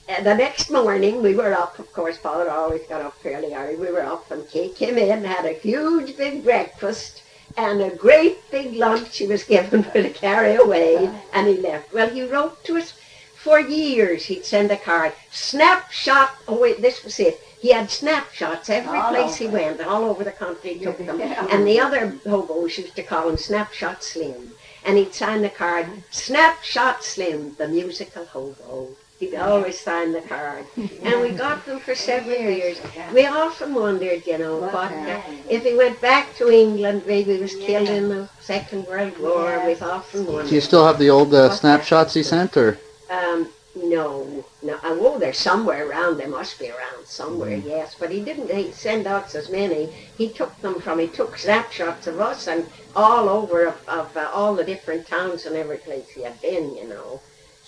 uh, 0.09 0.21
the 0.21 0.35
next 0.35 0.69
morning 0.69 1.21
we 1.21 1.35
were 1.35 1.53
up. 1.53 1.79
Of 1.79 1.91
course, 1.93 2.17
Father 2.17 2.49
always 2.49 2.83
got 2.87 3.01
up 3.01 3.15
fairly 3.21 3.53
early. 3.53 3.75
We 3.75 3.91
were 3.91 4.03
up, 4.03 4.29
and 4.31 4.47
Kate 4.49 4.75
came 4.75 4.97
in, 4.97 5.23
had 5.23 5.45
a 5.45 5.53
huge 5.53 6.17
big 6.17 6.43
breakfast 6.43 7.23
and 7.57 7.81
a 7.81 7.95
great 7.95 8.49
big 8.51 8.75
lunch 8.75 9.17
he 9.17 9.27
was 9.27 9.43
given 9.55 9.83
for 9.83 10.01
to 10.01 10.09
carry 10.09 10.55
away, 10.55 11.09
and 11.33 11.47
he 11.47 11.57
left. 11.57 11.93
Well, 11.93 12.09
he 12.09 12.23
wrote 12.23 12.63
to 12.65 12.77
us 12.77 12.93
for 13.35 13.59
years. 13.59 14.25
He'd 14.25 14.45
send 14.45 14.71
a 14.71 14.77
card, 14.77 15.13
snapshot. 15.31 16.35
Oh 16.47 16.59
wait, 16.59 16.81
this 16.81 17.03
was 17.03 17.19
it. 17.19 17.39
He 17.59 17.71
had 17.71 17.89
snapshots 17.89 18.69
every 18.69 18.97
All 18.97 19.11
place 19.11 19.35
he 19.35 19.47
went, 19.47 19.81
all 19.81 20.03
over 20.03 20.23
the 20.23 20.31
country. 20.31 20.73
He 20.73 20.83
took 20.83 20.97
them, 20.97 21.21
and 21.21 21.65
the 21.65 21.79
other 21.79 22.17
hobos 22.25 22.77
used 22.77 22.95
to 22.95 23.03
call 23.03 23.29
him 23.29 23.37
Snapshot 23.37 24.03
Slim. 24.03 24.51
And 24.85 24.97
he'd 24.97 25.13
sign 25.13 25.41
the 25.41 25.49
card, 25.49 25.87
Snapshot 26.11 27.05
Slim, 27.05 27.55
the 27.55 27.69
musical 27.69 28.25
hobo. 28.25 28.89
He'd 29.23 29.35
always 29.35 29.79
sign 29.79 30.11
the 30.11 30.21
card. 30.21 30.65
And 31.03 31.21
we 31.21 31.29
got 31.31 31.65
them 31.65 31.79
for 31.79 31.95
several 31.95 32.37
years. 32.37 32.77
We 33.13 33.25
often 33.25 33.73
wondered, 33.73 34.25
you 34.27 34.37
know, 34.37 34.57
what, 34.57 34.91
uh, 34.91 35.21
if 35.49 35.63
he 35.63 35.75
went 35.75 36.01
back 36.01 36.35
to 36.39 36.49
England, 36.49 37.03
maybe 37.07 37.35
he 37.35 37.41
was 37.41 37.55
killed 37.55 37.89
in 37.89 38.09
the 38.09 38.29
Second 38.41 38.85
World 38.85 39.17
War. 39.19 39.63
We've 39.65 39.81
often 39.81 40.25
wondered. 40.25 40.49
Do 40.49 40.55
you 40.55 40.61
still 40.61 40.85
have 40.85 40.99
the 40.99 41.09
old 41.09 41.33
uh, 41.33 41.49
snapshots 41.51 42.13
he 42.13 42.23
sent, 42.23 42.57
or 42.57 42.77
Um, 43.09 43.47
no, 43.75 44.43
no. 44.61 44.77
I 44.83 44.89
know 44.95 45.17
they're 45.17 45.33
somewhere 45.49 45.87
around. 45.89 46.17
They 46.17 46.27
must 46.39 46.59
be 46.59 46.69
around 46.69 47.05
somewhere. 47.05 47.57
Mm-hmm. 47.57 47.69
Yes, 47.77 47.95
but 47.99 48.11
he 48.11 48.19
didn't 48.21 48.49
he 48.51 48.71
send 48.71 49.07
out 49.07 49.33
as 49.35 49.49
many. 49.49 49.81
He 50.17 50.27
took 50.39 50.53
them 50.61 50.75
from. 50.81 50.99
He 50.99 51.07
took 51.07 51.37
snapshots 51.37 52.07
of 52.07 52.19
us 52.19 52.47
and 52.47 52.61
all 52.95 53.29
over 53.29 53.65
of, 53.71 53.77
of 53.87 54.17
uh, 54.17 54.29
all 54.33 54.53
the 54.53 54.63
different 54.63 55.07
towns 55.07 55.45
and 55.45 55.55
every 55.55 55.77
place 55.77 56.07
he 56.09 56.21
had 56.23 56.37
been. 56.41 56.75
You 56.75 56.87
know. 56.89 57.21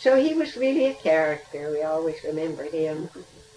So 0.06 0.16
he 0.22 0.36
was 0.36 0.56
really 0.56 0.86
a 0.86 0.94
character. 0.94 1.72
We 1.72 1.82
always 1.82 2.24
remembered 2.24 2.70
him. 2.70 3.10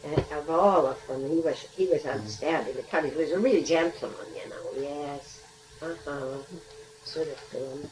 Uh, 0.03 0.39
of 0.39 0.49
all 0.49 0.87
of 0.87 0.97
them, 1.07 1.29
he 1.29 1.41
was 1.41 1.61
he 1.77 1.85
was 1.89 2.07
outstanding 2.07 2.73
because 2.73 3.05
he 3.05 3.15
was 3.15 3.33
a 3.33 3.39
real 3.39 3.63
gentleman. 3.63 4.27
You 4.35 4.49
know. 4.49 4.89
Yes. 4.89 5.43
Uh 5.83 5.95
huh. 6.07 6.39
sort 7.05 7.29
of 7.29 7.37
thing. 7.53 7.91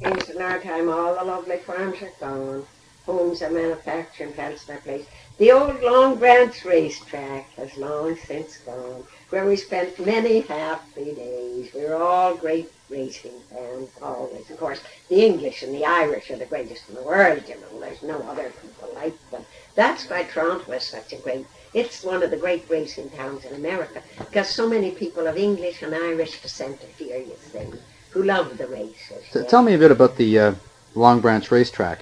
Here's 0.00 0.28
in 0.30 0.42
our 0.42 0.58
time, 0.58 0.88
all 0.88 1.14
the 1.14 1.22
lovely 1.22 1.58
farms 1.58 2.02
are 2.02 2.10
gone. 2.18 2.66
homes 3.06 3.40
are 3.40 3.50
manufacturing 3.50 4.32
plants 4.32 4.68
in 4.68 4.74
our 4.74 4.80
place. 4.80 5.06
The 5.38 5.52
old 5.52 5.80
Long 5.82 6.16
Branch 6.16 6.64
racetrack 6.64 7.48
has 7.50 7.76
long 7.76 8.16
since 8.16 8.58
gone, 8.58 9.04
where 9.34 9.46
we 9.46 9.56
spent 9.56 9.98
many 10.06 10.42
happy 10.42 11.12
days. 11.12 11.74
We 11.74 11.80
were 11.80 11.96
all 11.96 12.36
great 12.36 12.70
racing 12.88 13.32
fans, 13.50 13.90
always. 14.00 14.48
Of 14.48 14.58
course, 14.58 14.80
the 15.08 15.26
English 15.26 15.64
and 15.64 15.74
the 15.74 15.84
Irish 15.84 16.30
are 16.30 16.36
the 16.36 16.46
greatest 16.46 16.88
in 16.88 16.94
the 16.94 17.02
world, 17.02 17.42
you 17.48 17.56
know. 17.56 17.80
There's 17.80 18.04
no 18.04 18.18
other 18.30 18.52
people 18.62 18.90
like 18.94 19.18
them. 19.32 19.44
That's 19.74 20.08
why 20.08 20.22
Toronto 20.22 20.70
is 20.70 20.84
such 20.84 21.12
a 21.12 21.16
great, 21.16 21.46
it's 21.72 22.04
one 22.04 22.22
of 22.22 22.30
the 22.30 22.36
great 22.36 22.64
racing 22.70 23.10
towns 23.10 23.44
in 23.44 23.54
America, 23.56 24.00
because 24.20 24.48
so 24.48 24.68
many 24.68 24.92
people 24.92 25.26
of 25.26 25.36
English 25.36 25.82
and 25.82 25.92
Irish 25.92 26.40
descent 26.40 26.80
are 26.84 26.94
here, 27.04 27.18
you 27.18 27.36
see, 27.50 27.66
who 28.10 28.22
love 28.22 28.56
the 28.56 28.68
races. 28.68 29.24
So 29.32 29.40
yeah. 29.40 29.46
tell 29.46 29.64
me 29.64 29.74
a 29.74 29.78
bit 29.78 29.90
about 29.90 30.16
the 30.16 30.38
uh, 30.38 30.54
Long 30.94 31.18
Branch 31.18 31.50
racetrack. 31.50 31.98